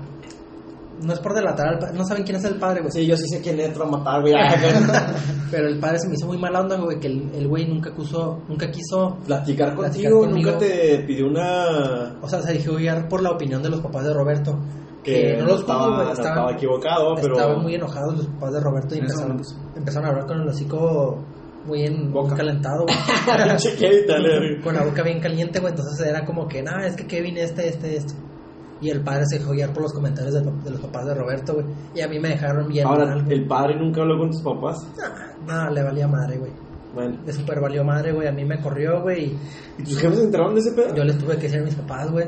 no 1.01 1.13
es 1.13 1.19
por 1.21 1.35
delatar 1.35 1.69
al 1.69 1.79
padre, 1.79 1.97
no 1.97 2.05
saben 2.05 2.25
quién 2.25 2.37
es 2.37 2.45
el 2.45 2.57
padre, 2.57 2.81
güey. 2.81 2.91
Sí, 2.91 3.07
yo 3.07 3.17
sí 3.17 3.29
sé 3.29 3.41
quién 3.41 3.61
entra 3.61 3.85
a 3.85 3.89
matar, 3.89 4.21
güey. 4.23 4.35
Pero 5.51 5.69
el 5.69 5.79
padre 5.79 5.99
se 6.01 6.09
me 6.09 6.15
hizo 6.15 6.27
muy 6.27 6.39
mala 6.39 6.61
onda, 6.61 6.77
güey, 6.77 6.99
que 6.99 7.07
el 7.07 7.31
el 7.35 7.47
güey 7.47 7.67
nunca 7.67 7.95
quiso, 7.95 8.43
nunca 8.49 8.71
quiso, 8.71 9.19
Platicar 9.25 9.77
Platicar 9.77 10.13
contigo, 10.13 10.21
conmigo. 10.21 10.51
nunca 10.51 10.67
te 10.67 10.99
pidió 11.07 11.27
una... 11.29 12.17
o 12.21 12.29
sea, 12.29 12.43
se 12.43 12.55
dejó 12.55 12.75
guiar 12.75 13.09
por 13.09 13.23
la 13.23 13.31
opinión 13.31 13.63
de 13.63 13.71
los 13.71 13.81
papás 13.81 14.05
de 14.05 14.13
Roberto. 14.13 14.59
Que 15.05 15.37
no, 15.37 15.45
los 15.47 15.61
estaba, 15.61 16.11
estaban- 16.13 16.13
estaba 16.13 16.53
equivocado, 16.53 17.15
pero... 17.17 17.35
Estaban 17.37 17.63
muy 17.63 17.75
enojados 17.75 18.17
los 18.17 18.27
papás 18.27 18.53
de 18.55 18.61
Roberto 18.61 18.95
y 18.95 18.99
En 18.99 19.05
empezaron, 19.05 19.43
empezaron 19.77 20.07
a 20.07 20.11
hablar 20.11 20.27
con 20.27 20.41
el 20.41 20.49
hocico 20.49 21.19
muy, 21.67 21.83
en, 21.85 22.05
muy 22.05 22.13
Boca. 22.13 22.37
calentado, 22.37 22.85
güey. 22.85 22.97
Con 24.63 24.75
la 24.75 24.85
boca 24.85 25.03
bien 25.03 25.21
caliente, 25.21 25.61
güey. 25.61 25.73
Entonces 25.73 26.07
era 26.07 26.25
como 26.25 26.47
que, 26.49 26.63
nah, 26.63 26.85
es 26.87 26.97
que 26.97 27.07
Kevin, 27.07 27.37
este, 27.39 27.69
este, 27.69 27.97
este. 27.97 28.15
Y 28.81 28.91
el 28.91 29.03
padre 29.03 29.25
se 29.27 29.39
dejó 29.39 29.53
guiar 29.53 29.73
por 29.73 29.83
los 29.85 29.93
comentarios 29.93 30.35
de, 30.35 30.41
de 30.43 30.71
los 30.71 30.81
papás 30.81 31.07
de 31.07 31.15
Roberto, 31.15 31.55
güey. 31.55 31.67
Y 31.95 32.01
a 32.03 32.09
mí 32.09 32.19
me 32.19 32.29
dejaron 32.31 32.69
bien 32.69 32.87
Ahora, 32.87 33.07
mal. 33.07 33.33
¿el 33.33 33.47
padre 33.47 33.79
nunca 33.79 34.03
habló 34.03 34.19
con 34.19 34.31
tus 34.31 34.43
papás? 34.43 34.87
Nah, 35.47 35.71
le 35.71 35.83
valía 35.83 36.07
madre, 36.09 36.39
güey. 36.39 36.53
Bueno. 36.95 37.17
Le 37.25 37.33
super 37.33 37.61
valió 37.61 37.83
madre, 37.85 38.13
güey. 38.13 38.29
A 38.29 38.33
mí 38.33 38.45
me 38.45 38.61
corrió, 38.61 39.01
güey. 39.03 39.25
y 39.27 39.39
¿Y 39.79 39.85
tus 39.85 39.99
jefes 39.99 40.19
se 40.19 40.25
enteraron 40.25 40.55
de 40.55 40.61
ese 40.61 40.73
pedo? 40.73 40.95
Yo 40.95 41.05
les 41.05 41.17
tuve 41.19 41.37
que 41.37 41.43
decir 41.43 41.61
a 41.61 41.65
mis 41.65 41.75
papás, 41.77 42.11
güey. 42.11 42.27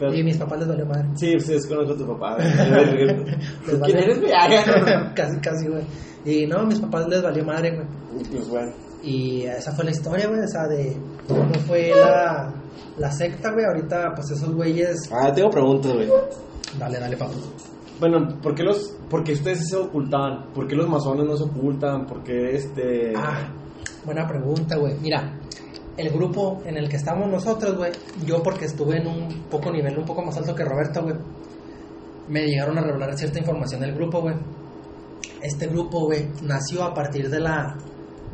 Pero- 0.00 0.14
Y 0.14 0.24
mis 0.24 0.36
papás 0.38 0.58
les 0.60 0.68
valió 0.68 0.86
madre. 0.86 1.08
Sí, 1.14 1.32
pues 1.34 1.48
es 1.50 1.66
conozco 1.66 1.92
a 1.92 1.96
tu 1.96 2.06
papá. 2.06 2.36
Les 2.40 3.80
¿Quién 3.84 3.98
eres, 3.98 4.18
güey? 4.20 4.32
Haga. 4.32 5.12
casi, 5.14 5.38
casi, 5.40 5.68
güey. 5.68 5.84
Y 6.24 6.46
no, 6.46 6.64
mis 6.66 6.80
papás 6.80 7.06
les 7.08 7.22
valió 7.22 7.44
madre, 7.44 7.70
güey. 7.76 7.86
Pues 8.32 8.48
bueno. 8.48 8.72
Y 9.02 9.42
esa 9.42 9.72
fue 9.72 9.84
la 9.84 9.90
historia, 9.92 10.26
güey, 10.28 10.40
o 10.40 10.48
sea, 10.48 10.66
de 10.68 10.96
cómo 11.28 11.52
fue 11.66 11.90
la, 11.94 12.52
la 12.98 13.10
secta, 13.12 13.52
güey. 13.52 13.64
Ahorita, 13.66 14.12
pues 14.14 14.30
esos 14.32 14.54
güeyes. 14.54 14.96
Ah, 15.12 15.32
tengo 15.32 15.50
preguntas, 15.50 15.92
güey. 15.92 16.08
Dale, 16.78 16.98
dale, 16.98 17.16
papu. 17.16 17.34
Bueno, 17.98 18.38
¿por 18.42 18.54
qué, 18.54 18.62
los, 18.62 18.96
por 19.10 19.22
qué 19.22 19.32
ustedes 19.32 19.68
se 19.68 19.76
ocultaban? 19.76 20.52
¿Por 20.54 20.66
qué 20.66 20.74
los 20.74 20.88
masones 20.88 21.26
no 21.26 21.36
se 21.36 21.44
ocultan? 21.44 22.06
¿Por 22.06 22.22
qué 22.22 22.54
este...? 22.56 23.12
Ah, 23.14 23.48
buena 24.06 24.26
pregunta, 24.26 24.76
güey. 24.78 24.94
Mira, 25.02 25.38
el 26.00 26.10
grupo 26.10 26.60
en 26.64 26.76
el 26.76 26.88
que 26.88 26.96
estamos 26.96 27.28
nosotros, 27.30 27.76
güey, 27.76 27.92
yo 28.26 28.42
porque 28.42 28.64
estuve 28.66 28.98
en 28.98 29.06
un 29.06 29.42
poco 29.50 29.70
nivel, 29.70 29.98
un 29.98 30.04
poco 30.04 30.22
más 30.22 30.36
alto 30.36 30.54
que 30.54 30.64
Roberto, 30.64 31.02
güey, 31.02 31.14
me 32.28 32.46
llegaron 32.46 32.78
a 32.78 32.82
revelar 32.82 33.16
cierta 33.18 33.38
información 33.38 33.80
del 33.80 33.94
grupo, 33.94 34.20
güey. 34.20 34.34
Este 35.42 35.66
grupo, 35.66 36.04
güey, 36.06 36.28
nació 36.42 36.84
a 36.84 36.94
partir 36.94 37.28
de 37.30 37.40
la 37.40 37.76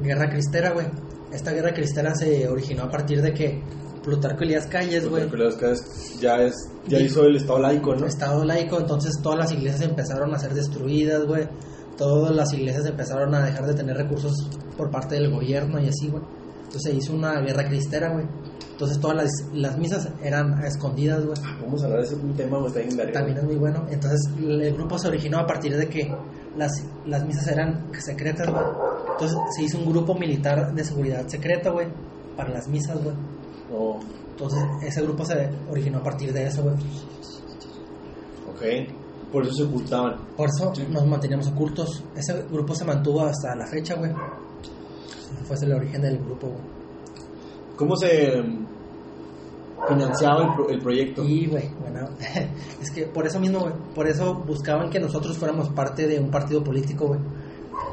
Guerra 0.01 0.29
Cristera, 0.29 0.71
güey. 0.73 0.87
Esta 1.33 1.53
Guerra 1.53 1.73
Cristera 1.73 2.14
se 2.14 2.49
originó 2.49 2.85
a 2.85 2.91
partir 2.91 3.23
de 3.23 3.33
que 3.33 3.62
Plutarco 4.03 4.45
Elías 4.45 4.67
Calles, 4.67 5.09
güey, 5.09 5.25
Porque 5.29 5.37
los 5.45 5.57
que 5.57 5.73
es- 5.73 6.21
ya, 6.21 6.37
es, 6.43 6.55
ya 6.87 6.99
hizo 7.01 7.25
el 7.25 7.37
Estado 7.37 7.59
laico, 7.59 7.95
¿no? 7.95 8.07
Estado 8.07 8.45
laico, 8.45 8.79
entonces 8.79 9.12
todas 9.23 9.39
las 9.39 9.53
iglesias 9.53 9.83
empezaron 9.83 10.33
a 10.35 10.39
ser 10.39 10.55
destruidas, 10.55 11.25
güey. 11.27 11.49
Todas 11.97 12.35
las 12.37 12.53
iglesias 12.53 12.87
empezaron 12.87 13.35
a 13.35 13.45
dejar 13.45 13.67
de 13.67 13.75
tener 13.75 13.97
recursos 13.97 14.33
por 14.77 14.91
parte 14.91 15.14
del 15.17 15.31
gobierno 15.33 15.81
y 15.81 15.89
así, 15.89 16.09
güey. 16.09 16.23
Entonces 16.67 16.83
se 16.83 16.93
hizo 16.95 17.14
una 17.14 17.41
guerra 17.41 17.67
cristera, 17.67 18.12
güey. 18.12 18.27
Entonces 18.73 19.01
todas 19.01 19.17
las, 19.17 19.31
las 19.55 19.79
misas 19.79 20.09
eran 20.23 20.53
a 20.55 20.67
escondidas, 20.67 21.25
güey. 21.25 21.39
Vamos 21.62 21.83
a 21.83 21.87
hablar 21.87 22.01
de 22.01 22.07
ese 22.07 22.17
tema, 22.37 22.59
güey, 22.59 22.69
está 22.69 22.81
bien 22.81 22.97
verga. 22.97 23.12
También 23.14 23.39
es 23.39 23.45
muy 23.45 23.57
bueno. 23.57 23.87
Entonces 23.91 24.21
el 24.39 24.75
grupo 24.75 24.99
se 24.99 25.09
originó 25.09 25.39
a 25.39 25.47
partir 25.47 25.75
de 25.77 25.89
que 25.89 26.14
las, 26.57 26.85
las 27.07 27.25
misas 27.25 27.47
eran 27.49 27.87
secretas, 27.99 28.51
güey. 28.51 28.64
Entonces 29.12 29.39
se 29.57 29.62
hizo 29.62 29.79
un 29.79 29.87
grupo 29.87 30.14
militar 30.14 30.75
de 30.75 30.85
seguridad 30.85 31.27
secreta, 31.27 31.71
güey, 31.71 31.87
para 32.37 32.51
las 32.51 32.69
misas, 32.69 33.03
güey. 33.03 33.14
Oh, 33.75 33.99
Entonces 34.33 34.62
ese 34.83 35.01
grupo 35.03 35.25
se 35.25 35.49
originó 35.71 35.99
a 35.99 36.03
partir 36.03 36.33
de 36.35 36.47
eso, 36.47 36.62
güey. 36.62 36.75
ok. 38.51 38.93
Por 39.33 39.43
eso 39.45 39.55
se 39.55 39.62
ocultaban. 39.64 40.17
Por 40.37 40.49
eso 40.49 40.73
nos 40.91 41.07
manteníamos 41.07 41.49
ocultos. 41.49 42.05
Ese 42.14 42.43
grupo 42.51 42.75
se 42.75 42.85
mantuvo 42.85 43.25
hasta 43.25 43.55
la 43.57 43.67
fecha, 43.67 43.95
güey. 43.95 44.12
Fue 45.47 45.57
ese 45.57 45.66
el 45.66 45.72
origen 45.74 46.03
del 46.03 46.18
grupo. 46.18 46.51
¿Cómo 47.77 47.97
se 47.97 48.41
mm, 48.43 48.66
financiaba 49.89 50.43
el, 50.45 50.55
pro- 50.55 50.68
el 50.68 50.81
proyecto? 50.81 51.24
Y, 51.24 51.47
güey, 51.47 51.68
bueno, 51.81 52.09
es 52.83 52.91
que 52.91 53.07
por 53.07 53.27
eso 53.27 53.39
mismo, 53.41 53.61
güey, 53.61 53.72
por 53.95 54.07
eso 54.09 54.35
buscaban 54.35 54.91
que 54.91 54.99
nosotros 55.01 55.37
fuéramos 55.37 55.68
parte 55.70 56.07
de 56.07 56.18
un 56.18 56.31
partido 56.31 56.62
político, 56.64 57.07
güey, 57.09 57.20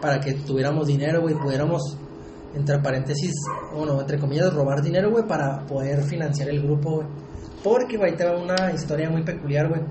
para 0.02 0.20
que 0.20 0.34
tuviéramos 0.34 0.88
dinero, 0.88 1.22
güey, 1.22 1.36
pudiéramos, 1.36 1.98
entre 2.56 2.80
paréntesis, 2.80 3.34
bueno, 3.76 4.00
entre 4.00 4.20
comillas, 4.20 4.54
robar 4.54 4.82
dinero, 4.82 5.12
güey, 5.12 5.28
para 5.28 5.66
poder 5.66 6.04
financiar 6.04 6.50
el 6.50 6.62
grupo, 6.62 6.96
güey. 6.98 7.08
Porque, 7.64 7.98
güey, 7.98 8.16
te 8.16 8.26
va 8.26 8.38
una 8.38 8.72
historia 8.74 9.10
muy 9.10 9.24
peculiar, 9.24 9.70
güey. 9.70 9.82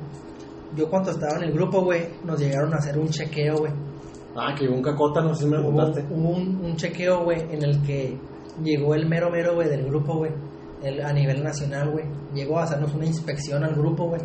Yo 0.77 0.89
cuando 0.89 1.11
estaba 1.11 1.37
en 1.37 1.45
el 1.45 1.53
grupo, 1.53 1.83
güey, 1.83 2.09
nos 2.25 2.39
llegaron 2.41 2.73
a 2.75 2.77
hacer 2.79 2.99
un 2.99 3.09
chequeo, 3.09 3.57
güey. 3.59 3.73
Ah, 4.35 4.55
que 4.59 4.67
un 4.69 4.83
cacota, 4.83 5.21
no 5.21 5.35
sé 5.35 5.45
si 5.45 5.51
me 5.51 5.59
lo 5.59 5.69
Hubo, 5.69 5.77
contaste. 5.77 6.07
hubo 6.15 6.31
un, 6.31 6.65
un 6.65 6.77
chequeo, 6.77 7.25
güey, 7.25 7.41
en 7.51 7.63
el 7.63 7.83
que 7.83 8.17
llegó 8.63 8.95
el 8.95 9.07
mero 9.07 9.31
mero, 9.31 9.55
güey, 9.55 9.69
del 9.69 9.85
grupo, 9.87 10.17
güey, 10.17 10.31
el- 10.83 11.03
a 11.05 11.13
nivel 11.13 11.43
nacional, 11.45 11.91
güey. 11.91 12.05
Llegó 12.35 12.59
a 12.59 12.63
hacernos 12.65 12.95
una 12.95 13.05
inspección 13.07 13.63
al 13.65 13.75
grupo, 13.75 14.07
güey. 14.09 14.21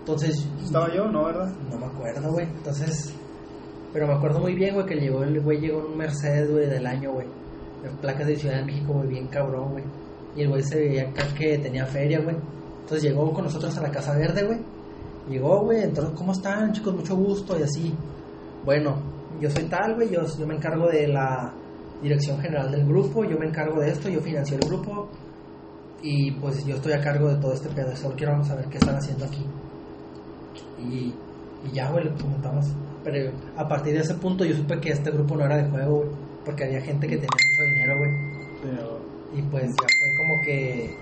Entonces, 0.00 0.48
Estaba 0.62 0.92
yo, 0.94 1.06
¿no, 1.06 1.24
verdad? 1.24 1.52
no 1.70 1.78
me 1.78 1.86
acuerdo, 1.86 2.32
güey. 2.32 2.46
Entonces, 2.46 3.12
pero 3.92 4.06
me 4.08 4.14
acuerdo 4.14 4.40
muy 4.40 4.54
bien, 4.54 4.74
güey, 4.74 4.86
que 4.86 4.94
llegó 4.96 5.22
el 5.22 5.40
güey, 5.40 5.60
llegó 5.60 5.80
en 5.80 5.86
un 5.92 5.96
Mercedes, 5.96 6.50
güey, 6.50 6.66
del 6.68 6.86
año, 6.86 7.12
güey. 7.12 7.26
De 7.82 7.90
placas 8.00 8.26
de 8.26 8.36
Ciudad 8.36 8.56
de 8.56 8.64
México, 8.64 8.92
güey, 8.94 9.08
bien 9.08 9.26
cabrón, 9.28 9.72
güey. 9.72 9.84
Y 10.36 10.42
el 10.42 10.48
güey 10.48 10.62
se 10.62 10.76
veía 10.78 11.02
acá 11.08 11.22
que 11.38 11.56
tenía 11.58 11.86
feria, 11.86 12.20
güey. 12.20 12.36
Entonces 12.80 13.02
llegó 13.02 13.32
con 13.32 13.44
nosotros 13.44 13.76
a 13.78 13.82
la 13.82 13.90
Casa 13.90 14.14
Verde, 14.16 14.44
güey. 14.44 14.58
Llegó, 15.28 15.60
güey, 15.62 15.82
entonces, 15.82 16.14
¿cómo 16.16 16.32
están, 16.32 16.72
chicos? 16.72 16.94
Mucho 16.94 17.16
gusto 17.16 17.58
y 17.58 17.62
así. 17.62 17.94
Bueno, 18.64 18.96
yo 19.40 19.50
soy 19.50 19.64
tal, 19.64 19.94
güey, 19.94 20.10
yo, 20.10 20.22
yo 20.38 20.46
me 20.46 20.54
encargo 20.54 20.88
de 20.88 21.08
la 21.08 21.52
dirección 22.02 22.38
general 22.40 22.70
del 22.70 22.86
grupo, 22.86 23.24
yo 23.24 23.38
me 23.38 23.46
encargo 23.46 23.80
de 23.80 23.90
esto, 23.90 24.08
yo 24.08 24.20
financio 24.20 24.56
el 24.56 24.68
grupo. 24.68 25.08
Y 26.02 26.30
pues 26.32 26.64
yo 26.64 26.76
estoy 26.76 26.92
a 26.92 27.00
cargo 27.00 27.28
de 27.28 27.36
todo 27.36 27.52
este 27.52 27.68
pedo, 27.70 27.94
solo 27.96 28.14
quiero 28.16 28.42
saber 28.44 28.66
qué 28.66 28.78
están 28.78 28.96
haciendo 28.96 29.24
aquí. 29.24 29.44
Y, 30.78 31.14
y 31.66 31.72
ya, 31.72 31.90
güey, 31.90 32.04
le 32.04 32.10
comentamos. 32.12 32.66
Pero 33.02 33.32
a 33.56 33.66
partir 33.66 33.94
de 33.94 34.00
ese 34.00 34.14
punto 34.14 34.44
yo 34.44 34.54
supe 34.56 34.78
que 34.80 34.90
este 34.90 35.10
grupo 35.10 35.36
no 35.36 35.44
era 35.46 35.56
de 35.56 35.70
juego, 35.70 35.98
güey. 35.98 36.10
Porque 36.44 36.64
había 36.64 36.80
gente 36.80 37.06
que 37.06 37.16
tenía 37.16 37.28
mucho 37.28 37.74
dinero, 37.74 37.98
güey. 37.98 38.10
Y 39.38 39.42
pues 39.42 39.64
ya 39.64 39.86
fue 39.98 40.16
como 40.18 40.42
que. 40.44 40.96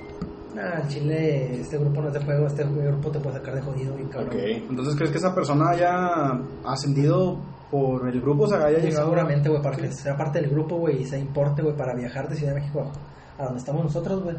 Nah, 0.55 0.81
en 0.81 0.89
Chile, 0.89 1.61
este 1.61 1.77
grupo 1.79 2.01
no 2.01 2.09
es 2.09 2.15
de 2.15 2.21
juego, 2.21 2.47
este 2.47 2.63
grupo 2.63 3.11
te 3.11 3.19
puede 3.19 3.37
sacar 3.37 3.57
de 3.57 3.63
jodido, 3.63 3.97
bien 3.97 4.09
cabrón. 4.09 4.37
Ok. 4.37 4.43
Entonces, 4.71 4.95
¿crees 4.95 5.11
que 5.11 5.19
esa 5.19 5.35
persona 5.35 5.71
haya 5.71 6.41
ascendido 6.65 7.39
por 7.75 8.09
el 8.09 8.21
grupo? 8.21 8.45
O 8.45 8.47
sea, 8.49 8.65
haya 8.67 8.79
Sí, 8.81 8.87
llegado. 8.89 9.07
seguramente, 9.07 9.49
güey, 9.49 9.63
para 9.63 9.77
que 9.77 9.91
sea 9.93 10.17
parte 10.17 10.41
del 10.41 10.51
grupo, 10.51 10.77
güey, 10.77 11.03
y 11.03 11.05
se 11.05 11.19
importe, 11.19 11.63
güey, 11.63 11.77
para 11.77 11.95
viajar 11.95 12.29
de 12.29 12.37
Ciudad 12.37 12.55
de 12.55 12.61
México 12.61 12.91
a 13.39 13.45
donde 13.45 13.59
estamos 13.59 13.83
nosotros, 13.85 14.23
güey. 14.23 14.37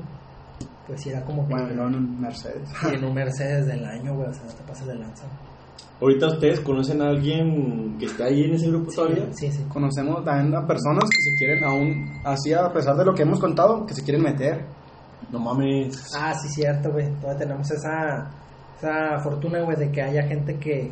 Pues 0.88 1.02
sí, 1.02 1.10
era 1.10 1.22
como 1.26 1.48
que. 1.48 1.54
Bueno, 1.54 1.74
no 1.74 1.88
en 1.88 1.96
un 1.96 2.22
Mercedes. 2.22 2.70
y 2.92 2.96
en 2.96 3.04
un 3.04 3.14
Mercedes 3.16 3.66
del 3.68 3.84
año, 3.86 4.16
güey, 4.16 4.30
o 4.30 4.34
sea, 4.34 4.44
no 4.46 4.54
te 4.54 4.64
pases 4.64 4.88
de 4.88 4.96
lanza. 4.96 5.26
Ahorita 6.02 6.28
ustedes 6.28 6.60
conocen 6.60 7.02
a 7.02 7.08
alguien 7.10 7.98
que 7.98 8.06
está 8.06 8.26
ahí 8.26 8.44
en 8.44 8.54
ese 8.54 8.68
grupo 8.70 8.92
todavía. 8.94 9.28
Sí, 9.32 9.50
sí. 9.52 9.64
Conocemos 9.70 10.24
también 10.26 10.54
a 10.56 10.68
personas 10.68 11.06
que 11.10 11.22
se 11.22 11.38
quieren 11.38 11.64
aún, 11.64 12.22
así 12.26 12.54
a 12.54 12.72
pesar 12.72 12.96
de 12.98 13.06
lo 13.06 13.14
que 13.14 13.24
hemos 13.24 13.40
contado, 13.40 13.86
que 13.86 13.94
se 13.94 14.04
quieren 14.04 14.22
meter. 14.24 14.66
No 15.32 15.40
mames. 15.40 16.14
Ah, 16.18 16.34
sí, 16.34 16.50
cierto, 16.50 16.92
güey. 16.92 17.10
Todavía 17.22 17.40
tenemos 17.40 17.72
esa, 17.72 18.30
esa 18.78 19.20
fortuna, 19.24 19.62
güey, 19.62 19.78
de 19.78 19.92
que 19.92 20.02
haya 20.02 20.24
gente 20.24 20.58
que. 20.60 20.92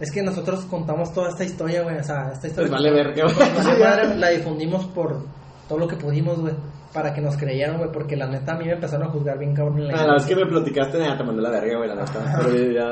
Es 0.00 0.10
que 0.12 0.22
nosotros 0.22 0.64
contamos 0.66 1.12
toda 1.12 1.28
esta 1.28 1.44
historia, 1.44 1.82
güey. 1.82 1.96
O 1.96 2.02
sea, 2.04 2.30
esta 2.32 2.48
historia. 2.48 2.68
Pues 2.70 2.82
vale 2.82 2.90
verga, 2.92 3.24
güey. 3.24 4.18
La 4.18 4.28
difundimos 4.30 4.86
por 4.86 5.24
todo 5.68 5.78
lo 5.78 5.88
que 5.88 5.96
pudimos, 5.96 6.40
güey. 6.40 6.54
Para 6.92 7.12
que 7.12 7.20
nos 7.20 7.36
creyeran, 7.36 7.78
güey. 7.78 7.90
Porque 7.92 8.16
la 8.16 8.26
neta 8.28 8.52
a 8.52 8.58
mí 8.58 8.66
me 8.66 8.72
empezaron 8.72 9.08
a 9.08 9.10
juzgar 9.10 9.38
bien 9.38 9.54
cabrón 9.54 9.78
en 9.80 9.88
la 9.88 9.94
Ah, 10.02 10.06
la 10.06 10.12
vez 10.14 10.26
que 10.26 10.36
me 10.36 10.46
platicaste, 10.46 10.98
nada, 10.98 11.16
te 11.16 11.24
mandé 11.24 11.42
la 11.42 11.50
verga, 11.50 11.76
güey, 11.78 11.88
la 11.88 11.94
neta. 11.96 12.38
Pero 12.42 12.72
ya. 12.72 12.84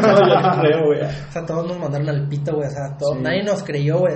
No, 0.00 0.18
yo 0.28 0.40
no 0.40 0.60
creo, 0.60 0.86
güey. 0.86 1.00
O 1.02 1.32
sea, 1.32 1.46
todos 1.46 1.66
nos 1.66 1.78
mandaron 1.78 2.08
al 2.08 2.28
pito, 2.28 2.54
güey. 2.54 2.66
O 2.66 2.70
sea, 2.70 2.96
todo- 2.98 3.14
Sí. 3.14 3.20
nadie 3.22 3.42
nos 3.44 3.62
creyó, 3.62 3.98
güey. 4.00 4.14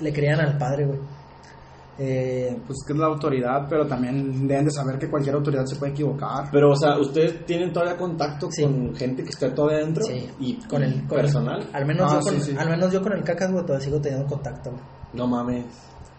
Le 0.00 0.12
creían 0.12 0.40
al 0.40 0.56
padre, 0.58 0.86
güey. 0.86 0.98
Eh, 1.98 2.56
Pues 2.66 2.78
que 2.86 2.92
es 2.92 2.98
la 2.98 3.06
autoridad, 3.06 3.66
pero 3.68 3.86
también 3.86 4.48
deben 4.48 4.64
de 4.64 4.70
saber 4.72 4.98
que 4.98 5.08
cualquier 5.08 5.36
autoridad 5.36 5.64
se 5.64 5.76
puede 5.76 5.92
equivocar. 5.92 6.48
Pero, 6.50 6.72
o 6.72 6.76
sea, 6.76 6.98
¿ustedes 6.98 7.46
tienen 7.46 7.72
todavía 7.72 7.96
contacto 7.96 8.48
Sí. 8.50 8.62
con 8.64 8.94
gente 8.96 9.22
que 9.22 9.30
está 9.30 9.54
todavía 9.54 9.78
adentro? 9.78 10.04
sí. 10.04 10.28
Y 10.40 10.54
con 10.66 10.82
el. 10.82 11.06
Con 11.06 11.18
el- 11.18 11.24
personal. 11.24 11.68
al, 11.72 11.86
menos 11.86 12.12
Ah, 12.12 12.20
yo 12.32 12.40
sí, 12.40 12.54
al 12.58 12.68
menos 12.68 12.92
yo 12.92 13.00
con 13.00 13.12
el 13.12 13.22
cacas, 13.22 13.52
güey, 13.52 13.64
todavía 13.64 13.84
sigo 13.84 14.00
teniendo 14.00 14.26
contacto, 14.26 14.70
güey. 14.70 14.82
No 15.12 15.26
mames. 15.28 15.64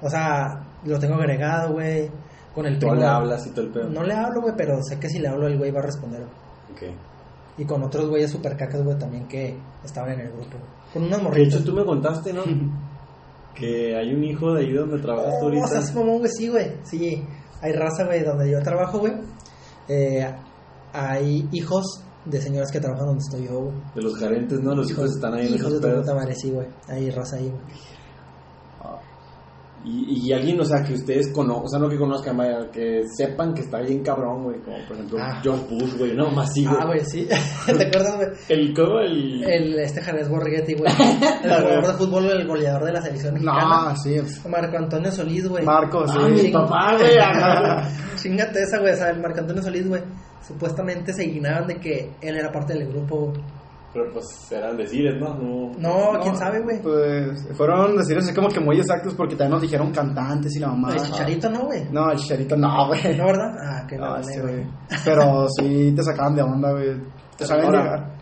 O 0.01 0.09
sea, 0.09 0.63
lo 0.85 0.97
tengo 0.99 1.15
agregado, 1.15 1.73
güey. 1.73 2.09
Con 2.53 2.65
el 2.67 2.75
Tú 2.79 2.87
primo. 2.87 2.95
le 3.01 3.05
hablas 3.05 3.45
y 3.45 3.49
todo 3.51 3.65
el 3.65 3.71
pedo. 3.71 3.89
No 3.89 4.01
le 4.03 4.13
hablo, 4.13 4.41
güey, 4.41 4.53
pero 4.55 4.81
sé 4.81 4.97
que 4.97 5.09
si 5.09 5.19
le 5.19 5.27
hablo, 5.27 5.47
el 5.47 5.57
güey 5.57 5.71
va 5.71 5.79
a 5.81 5.83
responder. 5.83 6.21
Ok. 6.71 6.83
Y 7.57 7.65
con 7.65 7.83
otros 7.83 8.07
güeyes 8.09 8.31
super 8.31 8.55
cacas, 8.55 8.81
güey, 8.81 8.97
también 8.97 9.27
que 9.27 9.57
estaban 9.83 10.11
en 10.13 10.21
el 10.21 10.31
grupo. 10.31 10.57
Con 10.93 11.03
unos 11.03 11.17
De 11.17 11.23
morritos. 11.23 11.55
hecho, 11.55 11.65
tú 11.65 11.73
me 11.75 11.83
contaste, 11.85 12.31
¿no? 12.31 12.43
que 13.55 13.95
hay 13.95 14.13
un 14.13 14.23
hijo 14.23 14.53
de 14.53 14.65
ahí 14.65 14.73
donde 14.73 14.99
trabajas 14.99 15.33
tú 15.39 15.45
ahorita. 15.45 15.67
seas 15.67 15.95
mamón, 15.95 16.19
güey, 16.19 16.31
sí, 16.37 16.49
güey. 16.49 16.71
Sí, 16.83 17.23
hay 17.61 17.71
raza, 17.73 18.05
güey, 18.05 18.23
donde 18.23 18.51
yo 18.51 18.61
trabajo, 18.61 18.99
güey. 18.99 19.13
Eh, 19.87 20.25
hay 20.93 21.47
hijos 21.51 21.83
de 22.25 22.41
señoras 22.41 22.71
que 22.71 22.79
trabajan 22.79 23.05
donde 23.07 23.23
estoy 23.23 23.47
yo, 23.47 23.59
güey. 23.61 23.75
De 23.95 24.01
los 24.01 24.17
gerentes, 24.17 24.59
¿no? 24.61 24.75
Los 24.75 24.89
hijos 24.91 25.11
están 25.15 25.33
ahí 25.35 25.47
en 25.47 25.53
Hijos 25.55 25.67
esos 25.67 25.73
de 25.73 25.79
tu 25.79 25.87
pedos. 25.87 26.05
puta 26.05 26.15
madre, 26.15 26.35
sí, 26.35 26.51
güey. 26.51 26.67
Ahí, 26.87 27.09
raza 27.11 27.37
ahí, 27.37 27.49
güey. 27.49 27.61
Y, 29.87 30.29
y 30.29 30.33
alguien, 30.33 30.59
o 30.59 30.65
sea, 30.65 30.81
que 30.83 30.93
ustedes 30.93 31.31
conozcan, 31.31 31.65
o 31.65 31.67
sea, 31.69 31.79
no 31.79 31.87
que 31.87 31.97
conozcan, 31.97 32.35
vaya, 32.35 32.71
que 32.71 33.01
sepan 33.15 33.53
que 33.53 33.61
está 33.61 33.79
bien 33.81 34.01
cabrón, 34.01 34.43
güey. 34.43 34.59
Como 34.61 34.77
por 34.87 34.95
ejemplo 34.97 35.17
Ah. 35.21 35.39
George 35.43 35.63
Bush, 35.69 35.97
güey. 35.99 36.15
No, 36.15 36.31
más 36.31 36.51
sí, 36.53 36.65
güey. 36.65 36.77
Ah, 36.79 36.85
güey, 36.85 36.99
sí. 37.05 37.27
¿Te 37.65 37.71
acuerdas, 37.87 38.15
güey? 38.15 38.27
El, 38.49 38.73
¿cómo? 38.73 38.99
El... 38.99 39.43
El, 39.43 39.79
este 39.79 40.01
Jared 40.01 40.27
Borghetti, 40.27 40.73
güey. 40.73 40.91
El 41.43 41.51
jugador 41.51 41.85
de 41.87 41.93
fútbol, 41.93 42.25
el 42.25 42.47
goleador 42.47 42.83
de 42.85 42.91
la 42.93 43.01
selección 43.03 43.33
mexicana. 43.35 43.89
No, 43.89 43.95
sí. 43.97 44.15
Marco 44.49 44.77
Antonio 44.77 45.11
Solís, 45.11 45.47
güey. 45.47 45.63
Marco, 45.63 46.07
sí. 46.07 46.17
Ah, 46.19 46.27
mi 46.29 46.49
papá, 46.49 46.95
güey. 46.97 48.15
Chingate 48.15 48.63
esa, 48.63 48.79
güey. 48.79 48.93
O 48.93 48.97
sea, 48.97 49.09
el 49.11 49.21
Marco 49.21 49.39
Antonio 49.39 49.61
Solís, 49.61 49.87
güey. 49.87 50.01
Supuestamente 50.47 51.13
se 51.13 51.23
guinaban 51.25 51.67
de 51.67 51.75
que 51.77 52.11
él 52.21 52.35
era 52.37 52.51
parte 52.51 52.73
del 52.73 52.87
grupo, 52.87 53.27
güey. 53.27 53.41
Pero 53.95 54.11
pues 54.11 54.51
eran 54.51 54.75
decires, 54.75 55.15
¿no? 55.21 55.35
No. 55.35 55.71
No, 55.77 56.19
quién 56.19 56.35
sabe, 56.35 56.59
güey. 56.61 56.81
Pues 56.81 57.47
fueron 57.55 57.95
decir 57.95 58.17
así 58.17 58.33
como 58.33 58.49
que 58.49 58.59
muy 58.59 58.77
exactos 58.77 59.13
porque 59.13 59.37
también 59.37 59.51
nos 59.51 59.61
dijeron 59.61 59.89
cantantes 59.93 60.53
y 60.57 60.59
la 60.59 60.67
mamá. 60.67 60.91
El 60.91 61.01
chicharito, 61.01 61.49
no, 61.49 61.65
güey. 61.67 61.85
No, 61.93 62.11
el 62.11 62.17
chicharito 62.17 62.57
no, 62.57 62.87
güey. 62.87 63.17
¿No, 63.17 63.25
verdad? 63.25 63.55
Ah, 63.57 63.87
que 63.87 63.95
No, 63.95 64.21
sí, 64.21 64.37
güey. 64.41 64.67
Pero 65.05 65.47
sí 65.47 65.93
te 65.95 66.03
sacaban 66.03 66.35
de 66.35 66.41
onda, 66.41 66.73
güey. 66.73 66.89
Te 67.37 67.45
saben 67.45 67.67
Ahora, 67.67 67.83
llegar. 67.83 68.17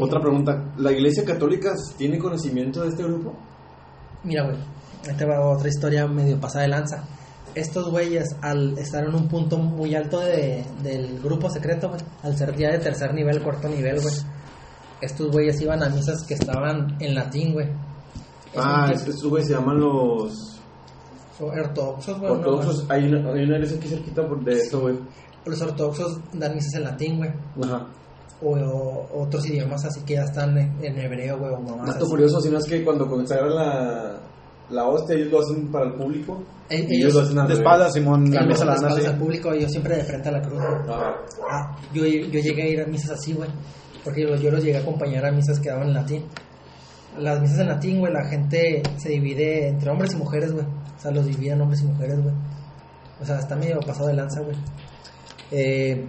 Otra 0.00 0.18
pregunta. 0.18 0.72
¿La 0.78 0.92
iglesia 0.92 1.22
católica 1.26 1.74
tiene 1.98 2.18
conocimiento 2.18 2.80
de 2.80 2.88
este 2.88 3.02
grupo? 3.02 3.34
Mira, 4.24 4.46
güey. 4.46 4.56
Ahí 5.10 5.14
te 5.14 5.26
va 5.26 5.46
otra 5.46 5.68
historia 5.68 6.06
medio 6.06 6.40
pasada 6.40 6.62
de 6.62 6.68
lanza. 6.68 7.04
Estos 7.54 7.90
güeyes, 7.90 8.34
al 8.40 8.78
estar 8.78 9.04
en 9.04 9.14
un 9.14 9.28
punto 9.28 9.58
muy 9.58 9.94
alto 9.94 10.20
de, 10.20 10.64
del 10.82 11.20
grupo 11.20 11.50
secreto, 11.50 11.90
güey, 11.90 12.00
al 12.22 12.34
ser 12.34 12.56
ya 12.56 12.70
de 12.70 12.78
tercer 12.78 13.12
nivel, 13.12 13.42
cuarto 13.42 13.68
nivel, 13.68 14.00
güey, 14.00 14.14
estos 15.00 15.30
güeyes 15.30 15.60
iban 15.60 15.82
a 15.82 15.88
misas 15.88 16.24
que 16.26 16.34
estaban 16.34 16.96
en 17.00 17.14
latín, 17.14 17.52
güey. 17.52 17.66
Es 17.68 17.72
Ah, 18.56 18.90
estos 18.92 19.24
güeyes 19.24 19.48
se 19.48 19.54
llaman 19.54 19.78
los 19.80 20.60
ortodoxos, 21.40 22.18
güey. 22.18 22.32
no, 22.32 22.38
ortodoxos. 22.38 22.86
Hay 22.88 23.04
una, 23.04 23.18
hay 23.32 23.44
una 23.44 23.56
iglesia 23.56 23.76
aquí 23.78 23.88
cerquita 23.88 24.26
por- 24.26 24.42
de 24.44 24.52
eso, 24.52 24.80
güey. 24.80 24.98
Los 25.44 25.60
ortodoxos 25.62 26.18
dan 26.32 26.54
misas 26.54 26.74
en 26.74 26.84
latín, 26.84 27.16
güey. 27.18 27.30
Ajá. 27.64 27.86
O, 28.40 28.50
o 28.56 29.22
otros 29.24 29.46
idiomas 29.46 29.84
así 29.84 30.00
que 30.02 30.14
ya 30.14 30.22
están 30.22 30.56
en, 30.56 30.84
en 30.84 30.98
hebreo, 30.98 31.38
güey, 31.38 31.52
o 31.52 31.60
mamás. 31.60 31.96
Así. 31.96 32.04
curioso, 32.06 32.40
si 32.40 32.50
no 32.50 32.58
es 32.58 32.64
que 32.66 32.84
cuando 32.84 33.06
consagran 33.08 33.54
la, 33.54 34.16
la 34.70 34.84
hostia, 34.86 35.16
ellos 35.16 35.32
lo 35.32 35.40
hacen 35.40 35.68
para 35.72 35.86
el 35.86 35.94
público. 35.94 36.42
Eh, 36.70 36.86
y 36.88 36.96
ellos- 36.96 37.04
ellos 37.04 37.14
lo 37.14 37.20
hacen 37.22 37.38
al 37.38 37.48
De 37.48 37.54
espaldas, 37.54 37.92
Simón, 37.94 38.30
la 38.30 38.36
Ellos 38.40 38.48
mesa 38.48 38.64
la 38.64 38.74
dan 38.76 38.92
así. 38.92 39.06
al 39.06 39.18
público, 39.18 39.54
yo 39.54 39.68
siempre 39.68 39.96
de 39.96 40.04
frente 40.04 40.28
a 40.28 40.32
la 40.32 40.40
cruz, 40.42 40.58
güey. 40.60 40.96
Ajá. 40.96 41.14
Ah, 41.50 41.76
yo, 41.94 42.04
yo 42.06 42.40
llegué 42.40 42.62
a 42.62 42.68
ir 42.68 42.80
a 42.82 42.86
misas 42.86 43.10
así, 43.10 43.32
güey. 43.32 43.48
Porque 44.08 44.22
yo, 44.22 44.50
los 44.50 44.64
llegué 44.64 44.78
a 44.78 44.80
acompañar 44.80 45.26
a 45.26 45.30
misas 45.30 45.60
que 45.60 45.68
daban 45.68 45.88
en 45.88 45.92
latín. 45.92 46.24
Las 47.18 47.42
misas 47.42 47.58
en 47.58 47.68
latín, 47.68 47.98
güey, 47.98 48.10
la 48.10 48.24
gente 48.24 48.82
se 48.96 49.10
divide 49.10 49.68
entre 49.68 49.90
hombres 49.90 50.14
y 50.14 50.16
mujeres, 50.16 50.50
güey. 50.50 50.64
O 50.64 50.98
sea, 50.98 51.10
los 51.10 51.26
dividían 51.26 51.60
hombres 51.60 51.82
y 51.82 51.84
mujeres, 51.84 52.18
güey. 52.22 52.34
O 53.20 53.26
sea, 53.26 53.38
está 53.38 53.54
medio 53.54 53.78
pasado 53.80 54.06
de 54.08 54.14
lanza, 54.14 54.40
güey. 54.40 54.56
Eh, 55.50 56.08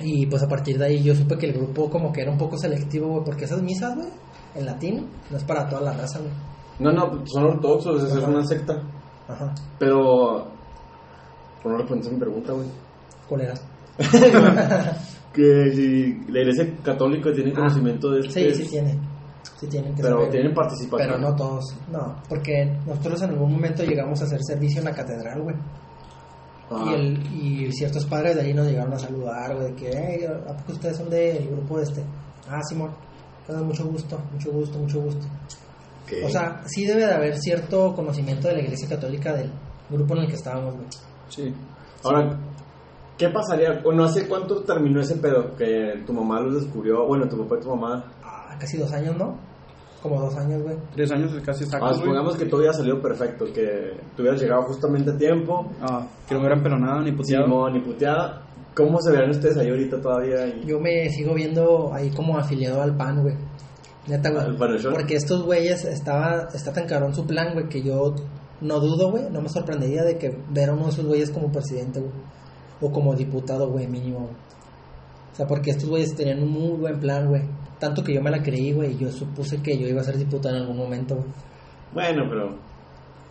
y 0.00 0.24
pues 0.24 0.42
a 0.42 0.48
partir 0.48 0.78
de 0.78 0.86
ahí 0.86 1.02
yo 1.02 1.14
supe 1.14 1.36
que 1.36 1.44
el 1.44 1.52
grupo 1.52 1.90
como 1.90 2.10
que 2.14 2.22
era 2.22 2.30
un 2.30 2.38
poco 2.38 2.56
selectivo, 2.56 3.08
güey. 3.08 3.24
Porque 3.26 3.44
esas 3.44 3.60
misas, 3.60 3.94
güey, 3.94 4.08
en 4.54 4.64
latín, 4.64 5.10
no 5.30 5.36
es 5.36 5.44
para 5.44 5.68
toda 5.68 5.82
la 5.82 5.92
raza, 5.92 6.18
güey. 6.18 6.32
No, 6.78 6.92
no, 6.92 7.26
son 7.26 7.44
ortodoxos, 7.44 8.04
es 8.04 8.16
Ajá. 8.16 8.26
una 8.26 8.42
secta. 8.42 8.82
Ajá. 9.28 9.54
Pero. 9.78 10.46
Por 11.62 11.72
no 11.72 11.76
responder 11.78 12.10
mi 12.10 12.18
pregunta, 12.18 12.52
güey. 12.54 12.68
¿Cuál 13.28 13.42
era? 13.42 13.54
Que 15.32 15.70
si 15.74 16.12
la 16.30 16.40
iglesia 16.40 16.74
católica 16.82 17.32
tiene 17.32 17.52
Ah, 17.52 17.56
conocimiento 17.56 18.10
de 18.10 18.20
este. 18.20 18.52
Sí, 18.54 18.64
sí 18.64 18.70
tiene. 18.70 18.98
Sí 19.58 19.66
tienen 19.68 19.94
que 19.94 20.02
Pero 20.02 20.16
saber. 20.16 20.30
tienen 20.30 20.54
participación. 20.54 21.08
Pero 21.10 21.18
no 21.20 21.34
todos, 21.36 21.76
no, 21.90 22.16
porque 22.28 22.64
nosotros 22.86 23.22
en 23.22 23.30
algún 23.30 23.52
momento 23.52 23.82
llegamos 23.84 24.20
a 24.20 24.24
hacer 24.24 24.40
servicio 24.42 24.80
en 24.80 24.84
la 24.86 24.92
catedral, 24.94 25.40
güey. 25.42 25.56
Ah. 26.70 26.84
Y, 26.86 26.94
el, 26.94 27.32
y 27.66 27.72
ciertos 27.72 28.04
padres 28.06 28.34
de 28.36 28.42
ahí 28.42 28.54
nos 28.54 28.66
llegaron 28.66 28.92
a 28.92 28.98
saludar, 28.98 29.54
güey, 29.54 29.68
de 29.70 29.74
que, 29.74 29.90
hey, 29.94 30.26
¿a 30.48 30.56
poco 30.56 30.72
ustedes 30.72 30.96
son 30.96 31.08
del 31.10 31.46
grupo 31.48 31.80
este? 31.80 32.02
Ah, 32.48 32.60
Simón, 32.68 32.90
pues, 33.46 33.58
mucho 33.62 33.86
gusto, 33.86 34.18
mucho 34.32 34.50
gusto, 34.52 34.78
mucho 34.78 35.00
gusto. 35.00 35.26
Ok. 36.04 36.12
O 36.24 36.28
sea, 36.28 36.62
sí 36.66 36.84
debe 36.84 37.06
de 37.06 37.12
haber 37.14 37.38
cierto 37.38 37.94
conocimiento 37.94 38.48
de 38.48 38.54
la 38.54 38.60
iglesia 38.62 38.88
católica 38.88 39.32
del 39.32 39.50
grupo 39.90 40.14
en 40.16 40.22
el 40.22 40.28
que 40.28 40.34
estábamos, 40.34 40.74
güey. 40.74 40.86
Sí. 41.28 41.54
Ahora, 42.04 42.36
¿qué 43.18 43.28
pasaría? 43.28 43.80
O 43.84 43.92
no 43.92 44.08
sé 44.08 44.26
cuánto 44.28 44.62
terminó 44.62 45.00
ese 45.00 45.16
pedo 45.16 45.54
que 45.56 46.02
tu 46.06 46.12
mamá 46.12 46.40
lo 46.40 46.54
descubrió. 46.54 47.06
Bueno, 47.06 47.28
tu 47.28 47.36
papá 47.38 47.56
y 47.58 47.62
tu 47.62 47.68
mamá. 47.74 48.04
Ah, 48.22 48.56
casi 48.58 48.76
dos 48.78 48.92
años, 48.92 49.16
¿no? 49.16 49.36
Como 50.02 50.20
dos 50.20 50.36
años, 50.36 50.62
güey. 50.62 50.76
Tres 50.94 51.12
años 51.12 51.30
casi 51.44 51.62
Ah, 51.62 51.66
exactos, 51.66 51.90
güey. 51.90 52.00
supongamos 52.00 52.36
que 52.36 52.46
todo 52.46 52.56
hubiera 52.58 52.72
salido 52.74 53.00
perfecto, 53.00 53.44
que 53.54 54.00
tú 54.16 54.22
hubieras 54.22 54.40
llegado 54.40 54.62
justamente 54.62 55.10
a 55.12 55.16
tiempo. 55.16 55.70
Ah, 55.80 56.06
que 56.28 56.34
no 56.34 56.40
hubieran 56.40 56.62
perdonado 56.62 57.00
ni 57.02 57.12
puteado. 57.12 57.44
Simón, 57.44 57.72
ni 57.74 57.80
puteada. 57.80 58.42
¿Cómo 58.74 58.98
se 59.00 59.12
verán 59.12 59.30
ustedes 59.30 59.56
ahí 59.58 59.68
ahorita 59.68 60.00
todavía? 60.00 60.46
Y- 60.48 60.64
Yo 60.66 60.80
me 60.80 61.08
sigo 61.10 61.34
viendo 61.34 61.92
ahí 61.92 62.10
como 62.10 62.38
afiliado 62.38 62.80
al 62.82 62.96
PAN, 62.96 63.22
güey. 63.22 63.36
Neta, 64.08 64.30
güey. 64.30 64.56
Porque 64.90 65.14
estos 65.14 65.44
güeyes 65.44 65.84
estaba, 65.84 66.48
está 66.52 66.72
tan 66.72 66.86
cabrón 66.88 67.14
su 67.14 67.24
plan, 67.24 67.52
güey, 67.52 67.68
que 67.68 67.82
yo 67.82 68.14
no 68.60 68.80
dudo, 68.80 69.10
güey. 69.12 69.30
No 69.30 69.40
me 69.40 69.48
sorprendería 69.48 70.02
de 70.02 70.18
que 70.18 70.36
ver 70.50 70.70
a 70.70 70.72
uno 70.72 70.84
de 70.86 70.90
esos 70.90 71.04
güeyes 71.06 71.30
como 71.30 71.52
presidente, 71.52 72.00
güey. 72.00 72.12
O 72.82 72.90
como 72.90 73.14
diputado, 73.14 73.70
güey, 73.70 73.86
mínimo. 73.86 74.28
O 75.32 75.34
sea, 75.36 75.46
porque 75.46 75.70
estos 75.70 75.88
güeyes 75.88 76.14
tenían 76.14 76.42
un 76.42 76.50
muy 76.50 76.78
buen 76.78 77.00
plan, 77.00 77.28
güey. 77.28 77.42
Tanto 77.78 78.02
que 78.04 78.12
yo 78.12 78.20
me 78.20 78.30
la 78.30 78.42
creí, 78.42 78.72
güey. 78.72 78.92
y 78.92 78.98
Yo 78.98 79.10
supuse 79.10 79.62
que 79.62 79.78
yo 79.78 79.86
iba 79.86 80.00
a 80.00 80.04
ser 80.04 80.18
diputado 80.18 80.56
en 80.56 80.62
algún 80.62 80.76
momento, 80.76 81.14
güey. 81.14 81.26
Bueno, 81.94 82.24
pero. 82.28 82.58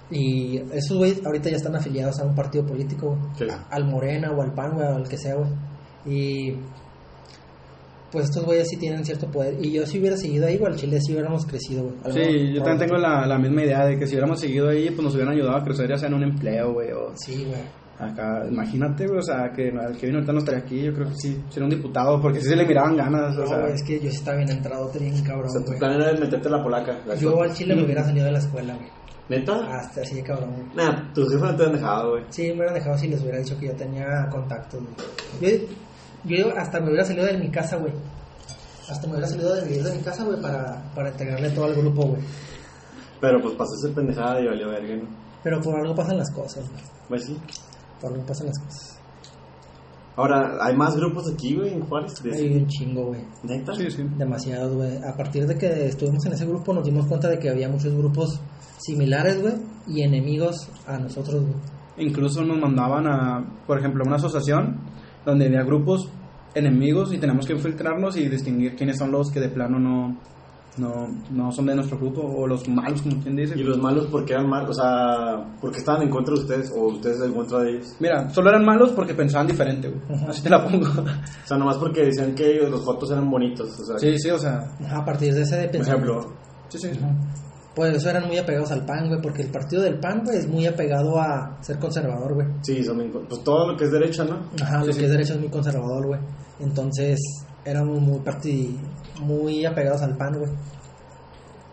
Y 0.09 0.57
esos 0.73 0.97
güeyes 0.97 1.25
ahorita 1.25 1.49
ya 1.49 1.57
están 1.57 1.75
afiliados 1.75 2.19
a 2.19 2.25
un 2.25 2.33
partido 2.33 2.65
político, 2.65 3.15
güey. 3.15 3.19
Sí. 3.37 3.55
Al 3.69 3.85
Morena 3.85 4.31
o 4.31 4.41
al 4.41 4.53
PAN, 4.53 4.73
güey, 4.73 4.87
o 4.87 4.95
al 4.95 5.07
que 5.07 5.17
sea, 5.17 5.35
güey. 5.35 5.49
Y 6.05 6.55
pues 8.11 8.25
estos 8.25 8.43
güeyes 8.43 8.67
sí 8.67 8.77
tienen 8.77 9.05
cierto 9.05 9.27
poder. 9.27 9.55
Y 9.63 9.71
yo 9.71 9.85
si 9.85 9.99
hubiera 9.99 10.17
seguido 10.17 10.47
ahí, 10.47 10.57
güey, 10.57 10.73
al 10.73 10.77
Chile 10.77 10.99
sí 10.99 11.13
hubiéramos 11.13 11.45
crecido, 11.45 11.83
güey. 11.83 12.13
Sí, 12.13 12.53
yo 12.53 12.61
también 12.61 12.89
tengo 12.89 12.99
la, 12.99 13.25
la 13.25 13.37
misma 13.37 13.63
idea 13.63 13.85
de 13.85 13.97
que 13.97 14.05
si 14.05 14.13
hubiéramos 14.13 14.39
seguido 14.39 14.67
ahí, 14.69 14.89
pues 14.89 15.01
nos 15.01 15.13
hubieran 15.15 15.33
ayudado 15.33 15.55
a 15.55 15.63
crecer 15.63 15.87
ya 15.87 15.97
sea 15.97 16.09
en 16.09 16.15
un 16.15 16.23
empleo, 16.23 16.73
güey, 16.73 16.91
o 16.91 17.11
Sí, 17.15 17.45
güey. 17.45 17.61
Acá, 18.05 18.45
imagínate, 18.49 19.05
güey, 19.07 19.19
o 19.19 19.23
sea, 19.23 19.51
que 19.55 19.69
el 19.69 19.97
Kevin 19.97 20.15
ahorita 20.15 20.33
no 20.33 20.39
estaría 20.39 20.59
aquí, 20.61 20.81
yo 20.81 20.93
creo 20.93 21.07
que 21.09 21.15
sí, 21.15 21.43
sería 21.49 21.65
un 21.65 21.69
diputado, 21.69 22.21
porque 22.21 22.41
sí 22.41 22.47
se 22.49 22.55
le 22.55 22.65
miraban 22.65 22.95
ganas, 22.97 23.35
o 23.37 23.41
No, 23.41 23.47
sea, 23.47 23.59
güey, 23.59 23.73
es 23.73 23.83
que 23.83 23.99
yo 23.99 24.09
sí 24.09 24.17
estaba 24.17 24.37
bien 24.37 24.49
entrado, 24.49 24.91
bien 24.99 25.13
O 25.19 25.23
cabrón, 25.23 25.49
sea, 25.51 25.63
tu 25.65 25.79
plan 25.79 26.01
era 26.01 26.13
meterte 26.19 26.49
la 26.49 26.63
polaca. 26.63 26.97
la 27.05 27.15
Yo 27.15 27.41
al 27.41 27.53
Chile 27.53 27.75
me 27.75 27.83
hubiera 27.83 28.03
salido 28.03 28.25
de 28.25 28.31
la 28.31 28.39
escuela, 28.39 28.73
güey. 28.75 28.89
¿Neta? 29.29 29.53
Hasta 29.79 30.01
así 30.01 30.15
de 30.15 30.23
cabrón, 30.23 30.51
güey. 30.53 30.65
Nah, 30.75 31.13
tus 31.13 31.31
jefes 31.31 31.41
no 31.51 31.55
te 31.55 31.63
han 31.65 31.73
dejado, 31.73 32.11
güey. 32.11 32.23
Sí, 32.29 32.47
me 32.47 32.53
hubieran 32.55 32.73
dejado 32.73 32.97
si 32.97 33.07
les 33.07 33.21
hubiera 33.21 33.37
dicho 33.37 33.57
que 33.57 33.67
yo 33.67 33.73
tenía 33.73 34.27
contactos, 34.29 34.81
güey. 35.39 35.61
Yo, 36.25 36.35
yo 36.35 36.57
hasta 36.57 36.79
me 36.79 36.87
hubiera 36.87 37.05
salido 37.05 37.25
de 37.25 37.37
mi 37.37 37.49
casa, 37.49 37.77
güey. 37.77 37.93
Hasta 38.89 39.07
me 39.07 39.13
hubiera 39.13 39.27
salido 39.27 39.55
de 39.55 39.95
mi 39.95 40.01
casa, 40.03 40.25
güey, 40.25 40.41
para, 40.41 40.81
para 40.93 41.09
integrarle 41.09 41.49
todo 41.51 41.65
al 41.65 41.75
grupo, 41.75 42.07
güey. 42.07 42.21
Pero 43.21 43.39
pues 43.41 43.53
pasó 43.53 43.71
esa 43.75 43.95
pendejada 43.95 44.41
y 44.41 44.47
valió 44.47 44.67
verga, 44.69 44.95
¿no? 44.97 45.07
Pero 45.43 45.61
por 45.61 45.79
algo 45.79 45.95
pasan 45.95 46.17
las 46.17 46.31
cosas, 46.31 46.67
güey. 46.69 46.83
Pues 47.07 47.25
sí. 47.25 47.37
Por 48.01 48.11
algo 48.11 48.25
pasan 48.25 48.47
las 48.47 48.59
cosas. 48.59 48.97
Ahora, 50.17 50.57
¿hay 50.61 50.75
más 50.75 50.95
grupos 50.97 51.31
aquí, 51.33 51.55
güey, 51.55 51.73
en 51.73 51.81
Juárez? 51.85 52.21
De- 52.21 52.33
Hay 52.35 52.53
un 52.55 52.67
chingo, 52.67 53.05
güey. 53.07 53.21
¿Neta? 53.43 53.73
sí, 53.75 53.89
sí. 53.89 54.03
Demasiados, 54.17 54.73
güey. 54.75 54.97
A 54.97 55.15
partir 55.15 55.47
de 55.47 55.57
que 55.57 55.85
estuvimos 55.87 56.25
en 56.25 56.33
ese 56.33 56.45
grupo 56.45 56.73
nos 56.73 56.83
dimos 56.83 57.05
cuenta 57.07 57.29
de 57.29 57.39
que 57.39 57.49
había 57.49 57.69
muchos 57.69 57.93
grupos 57.95 58.39
similares, 58.77 59.41
güey, 59.41 59.53
y 59.87 60.01
enemigos 60.01 60.69
a 60.85 60.97
nosotros, 60.97 61.41
güey. 61.43 61.55
Incluso 62.07 62.43
nos 62.43 62.59
mandaban 62.59 63.07
a, 63.07 63.63
por 63.65 63.79
ejemplo, 63.79 64.03
a 64.03 64.07
una 64.07 64.15
asociación 64.17 64.81
donde 65.25 65.45
había 65.47 65.63
grupos 65.63 66.09
enemigos 66.55 67.13
y 67.13 67.17
tenemos 67.17 67.45
que 67.47 67.53
infiltrarnos 67.53 68.17
y 68.17 68.27
distinguir 68.27 68.75
quiénes 68.75 68.97
son 68.97 69.11
los 69.11 69.31
que 69.31 69.39
de 69.39 69.49
plano 69.49 69.79
no, 69.79 70.17
no, 70.77 71.07
no 71.31 71.51
son 71.51 71.65
de 71.65 71.75
nuestro 71.75 71.97
grupo 71.97 72.21
o 72.21 72.47
los 72.47 72.67
malos, 72.69 73.01
como 73.01 73.21
quien 73.21 73.35
dice. 73.35 73.53
¿Y 73.57 73.63
los 73.63 73.77
malos 73.77 74.07
por 74.07 74.23
qué 74.25 74.33
eran 74.33 74.47
malos? 74.49 74.69
O 74.77 74.81
sea, 74.81 75.55
¿por 75.59 75.71
qué 75.71 75.79
estaban 75.79 76.03
en 76.03 76.09
contra 76.09 76.33
de 76.33 76.39
ustedes 76.41 76.71
o 76.75 76.87
ustedes 76.87 77.21
en 77.21 77.33
contra 77.33 77.59
de 77.59 77.71
ellos? 77.71 77.95
Mira, 77.99 78.29
solo 78.29 78.49
eran 78.49 78.63
malos 78.65 78.91
porque 78.91 79.13
pensaban 79.13 79.47
diferente, 79.47 79.89
güey. 79.89 80.23
Así 80.29 80.41
te 80.41 80.49
la 80.49 80.63
pongo. 80.63 80.87
O 80.87 81.47
sea, 81.47 81.57
nomás 81.57 81.77
porque 81.77 82.05
decían 82.05 82.33
que 82.35 82.53
ellos, 82.57 82.69
los 82.71 82.85
fotos 82.85 83.11
eran 83.11 83.29
bonitos. 83.29 83.69
O 83.79 83.85
sea, 83.85 83.99
sí, 83.99 84.17
sí, 84.17 84.29
o 84.29 84.39
sea, 84.39 84.63
A 84.89 85.03
partir 85.03 85.33
de 85.33 85.41
ese 85.41 85.57
de 85.57 85.67
por 85.69 85.81
ejemplo, 85.81 86.33
sí, 86.69 86.77
sí. 86.77 86.89
Pues 87.75 87.95
eso 87.95 88.09
eran 88.09 88.27
muy 88.27 88.37
apegados 88.37 88.69
al 88.71 88.85
PAN, 88.85 89.07
güey, 89.07 89.21
porque 89.21 89.43
el 89.43 89.49
partido 89.49 89.81
del 89.81 89.97
PAN, 89.97 90.23
güey, 90.25 90.37
es 90.37 90.47
muy 90.47 90.65
apegado 90.67 91.17
a 91.21 91.57
ser 91.61 91.79
conservador, 91.79 92.33
güey. 92.33 92.47
sí, 92.61 92.83
son 92.83 92.97
bien- 92.97 93.11
pues 93.29 93.43
todo 93.45 93.71
lo 93.71 93.77
que 93.77 93.85
es 93.85 93.91
derecha, 93.93 94.25
¿no? 94.25 94.39
Ajá, 94.61 94.81
Sí, 94.81 94.87
lo 94.87 94.93
sí. 94.93 94.99
que 94.99 95.05
es 95.05 95.11
derecho 95.11 95.33
es 95.35 95.39
muy 95.39 95.49
conservador, 95.49 96.05
güey. 96.07 96.19
Entonces, 96.59 97.17
éramos 97.63 98.01
muy 98.01 98.19
parti 98.19 98.77
muy 99.21 99.65
apegados 99.65 100.01
al 100.01 100.17
PAN, 100.17 100.37
güey. 100.37 100.51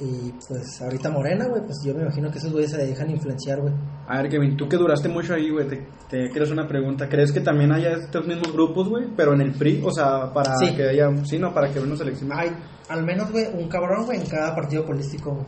Y 0.00 0.32
pues 0.46 0.80
ahorita 0.80 1.10
Morena, 1.10 1.46
güey, 1.48 1.60
pues 1.62 1.78
yo 1.84 1.92
me 1.92 2.02
imagino 2.02 2.30
que 2.30 2.38
esos 2.38 2.52
güeyes 2.52 2.70
se 2.70 2.76
dejan 2.78 3.10
influenciar, 3.10 3.60
güey. 3.60 3.74
A 4.06 4.22
ver, 4.22 4.30
Kevin, 4.30 4.56
tú 4.56 4.68
que 4.68 4.76
duraste 4.76 5.08
mucho 5.08 5.34
ahí, 5.34 5.50
güey, 5.50 5.66
te, 5.66 5.76
te 6.08 6.28
quiero 6.28 6.44
hacer 6.44 6.52
una 6.52 6.68
pregunta. 6.68 7.08
¿Crees 7.08 7.32
que 7.32 7.40
también 7.40 7.72
haya 7.72 7.90
estos 7.94 8.24
mismos 8.24 8.52
grupos, 8.52 8.88
güey, 8.88 9.06
pero 9.16 9.34
en 9.34 9.40
el 9.40 9.52
PRI? 9.52 9.82
O 9.84 9.90
sea, 9.90 10.32
para 10.32 10.54
Sí. 10.56 10.72
que 10.76 10.88
haya, 10.88 11.08
sí, 11.24 11.36
no, 11.38 11.52
para 11.52 11.66
que 11.72 11.78
haya 11.80 11.86
una 11.88 11.96
selección. 11.96 12.30
Hay 12.32 12.50
al 12.88 13.02
menos, 13.04 13.32
güey, 13.32 13.46
un 13.52 13.68
cabrón, 13.68 14.06
güey, 14.06 14.20
en 14.20 14.26
cada 14.26 14.54
partido 14.54 14.86
político, 14.86 15.32
güey. 15.34 15.46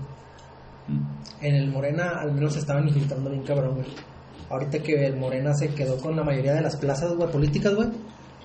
En 1.43 1.55
el 1.55 1.71
Morena 1.71 2.19
al 2.21 2.33
menos 2.33 2.55
se 2.55 2.59
estaban 2.59 2.89
infiltrando 2.89 3.31
bien 3.31 3.45
cabrón, 3.45 3.75
güey. 3.77 3.87
Ahorita 4.51 4.81
que 4.81 5.07
el 5.07 5.17
Morena 5.17 5.55
se 5.55 5.69
quedó 5.69 5.97
con 5.99 6.17
la 6.17 6.25
mayoría 6.25 6.55
de 6.55 6.63
las 6.63 6.77
plazas, 6.77 7.15
güey, 7.15 7.31
políticas, 7.31 7.73
güey. 7.77 7.89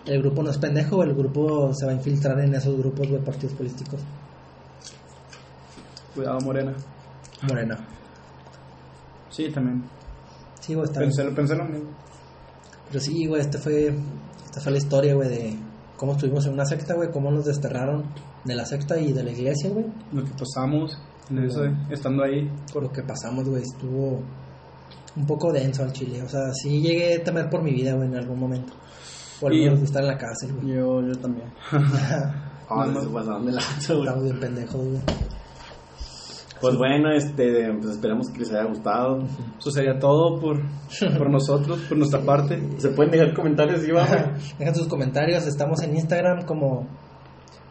El 0.05 0.21
grupo 0.21 0.43
no 0.43 0.51
es 0.51 0.57
pendejo, 0.57 1.03
el 1.03 1.15
grupo 1.15 1.73
se 1.73 1.85
va 1.85 1.91
a 1.91 1.95
infiltrar 1.95 2.39
en 2.39 2.53
esos 2.53 2.77
grupos, 2.77 3.07
güey, 3.09 3.21
partidos 3.23 3.55
políticos. 3.55 3.99
Cuidado, 6.13 6.39
Morena. 6.41 6.73
Morena. 7.47 7.77
Sí, 9.29 9.49
también. 9.49 9.83
Sí, 10.59 10.73
güey, 10.75 10.85
está 10.85 10.99
bien. 10.99 11.11
Pensé, 11.11 11.31
pensé 11.35 11.55
lo 11.55 11.65
mismo. 11.65 11.89
Pero 12.87 12.99
sí, 12.99 13.25
güey, 13.25 13.41
este 13.41 13.57
fue, 13.57 13.95
esta 14.45 14.61
fue 14.61 14.71
la 14.71 14.77
historia, 14.77 15.15
güey, 15.15 15.29
de 15.29 15.57
cómo 15.97 16.13
estuvimos 16.13 16.45
en 16.45 16.53
una 16.53 16.65
secta, 16.65 16.93
güey, 16.93 17.11
cómo 17.11 17.31
nos 17.31 17.45
desterraron 17.45 18.05
de 18.43 18.55
la 18.55 18.65
secta 18.65 18.99
y 18.99 19.11
de 19.11 19.23
la 19.23 19.31
iglesia, 19.31 19.69
güey. 19.71 19.85
Lo 20.13 20.23
que 20.23 20.31
pasamos, 20.31 20.97
en 21.29 21.39
eso, 21.39 21.63
estando 21.89 22.23
ahí. 22.23 22.49
Por 22.71 22.83
lo 22.83 22.91
que 22.91 23.01
pasamos, 23.01 23.49
güey, 23.49 23.63
estuvo 23.63 24.21
un 25.15 25.25
poco 25.25 25.51
denso 25.51 25.83
al 25.83 25.91
chile. 25.91 26.21
O 26.21 26.29
sea, 26.29 26.53
sí 26.53 26.81
llegué 26.81 27.15
a 27.15 27.23
temer 27.23 27.49
por 27.49 27.63
mi 27.63 27.73
vida, 27.73 27.93
güey, 27.93 28.07
en 28.07 28.15
algún 28.15 28.39
momento. 28.39 28.73
O 29.41 29.47
al 29.47 29.53
Y- 29.53 29.63
menos 29.65 29.79
de 29.79 29.85
estar 29.85 30.01
en 30.01 30.07
la 30.09 30.17
cárcel, 30.17 30.53
güey. 30.53 30.75
Yo, 30.75 31.01
yo 31.01 31.15
también. 31.19 31.47
Ah, 32.67 32.83
No, 32.87 32.99
se 32.99 33.05
no. 33.05 33.13
pasaron 33.13 33.45
de 33.45 33.51
lanza, 33.51 33.93
güey. 33.93 34.05
Estamos 34.07 34.23
bien 34.23 34.39
pendejos, 34.39 34.75
güey. 34.87 35.01
Pues 36.61 36.77
bueno, 36.77 37.11
este, 37.11 37.71
pues 37.79 37.91
esperamos 37.95 38.29
que 38.31 38.39
les 38.39 38.49
haya 38.51 38.63
gustado. 38.63 39.19
Eso 39.59 39.69
sería 39.71 39.99
todo 39.99 40.39
por, 40.39 40.61
por 41.17 41.29
nosotros, 41.29 41.79
por 41.87 41.97
nuestra 41.97 42.21
parte. 42.21 42.59
Se 42.77 42.89
pueden 42.89 43.11
dejar 43.11 43.35
comentarios, 43.35 43.85
Iván. 43.87 44.37
Dejen 44.57 44.73
sus 44.73 44.87
comentarios, 44.87 45.45
estamos 45.45 45.81
en 45.83 45.95
Instagram 45.95 46.45
como, 46.45 46.87
¿Y 46.87 46.87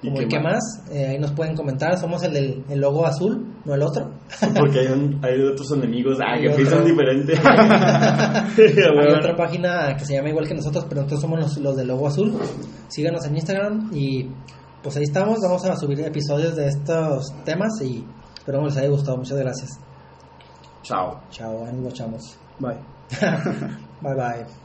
como 0.04 0.16
qué 0.18 0.22
el 0.24 0.28
que 0.28 0.40
más. 0.40 0.62
Eh, 0.92 1.06
ahí 1.06 1.18
nos 1.18 1.32
pueden 1.32 1.54
comentar, 1.56 1.98
somos 1.98 2.22
el 2.22 2.32
del 2.32 2.64
el 2.68 2.80
logo 2.80 3.04
azul, 3.06 3.54
no 3.64 3.74
el 3.74 3.82
otro. 3.82 4.10
Porque 4.58 4.80
hay, 4.80 4.86
un- 4.88 5.20
hay 5.24 5.40
otros 5.42 5.70
enemigos 5.72 6.18
ah, 6.20 6.38
que 6.40 6.50
piensan 6.50 6.84
diferente. 6.84 7.34
Hay 9.04 9.12
otra 9.18 9.36
página 9.36 9.94
que 9.96 10.04
se 10.04 10.14
llama 10.14 10.28
igual 10.30 10.46
que 10.46 10.54
nosotros, 10.54 10.84
pero 10.88 11.02
nosotros 11.02 11.20
somos 11.20 11.40
los, 11.40 11.56
los 11.58 11.76
del 11.76 11.88
logo 11.88 12.06
azul. 12.06 12.32
Síganos 12.88 13.24
en 13.26 13.34
Instagram 13.36 13.90
y 13.92 14.28
pues 14.82 14.96
ahí 14.96 15.02
estamos. 15.04 15.38
Vamos 15.42 15.64
a 15.64 15.76
subir 15.76 16.00
episodios 16.00 16.56
de 16.56 16.68
estos 16.68 17.24
temas 17.44 17.72
y 17.82 18.04
esperamos 18.36 18.74
les 18.74 18.78
haya 18.82 18.90
gustado. 18.90 19.16
Muchas 19.16 19.38
gracias. 19.38 19.70
Chao. 20.82 21.20
Chao, 21.30 21.64
ahí 21.64 21.72
nos. 21.72 22.38
Bye. 22.60 22.78
Bye 24.00 24.14
bye. 24.14 24.63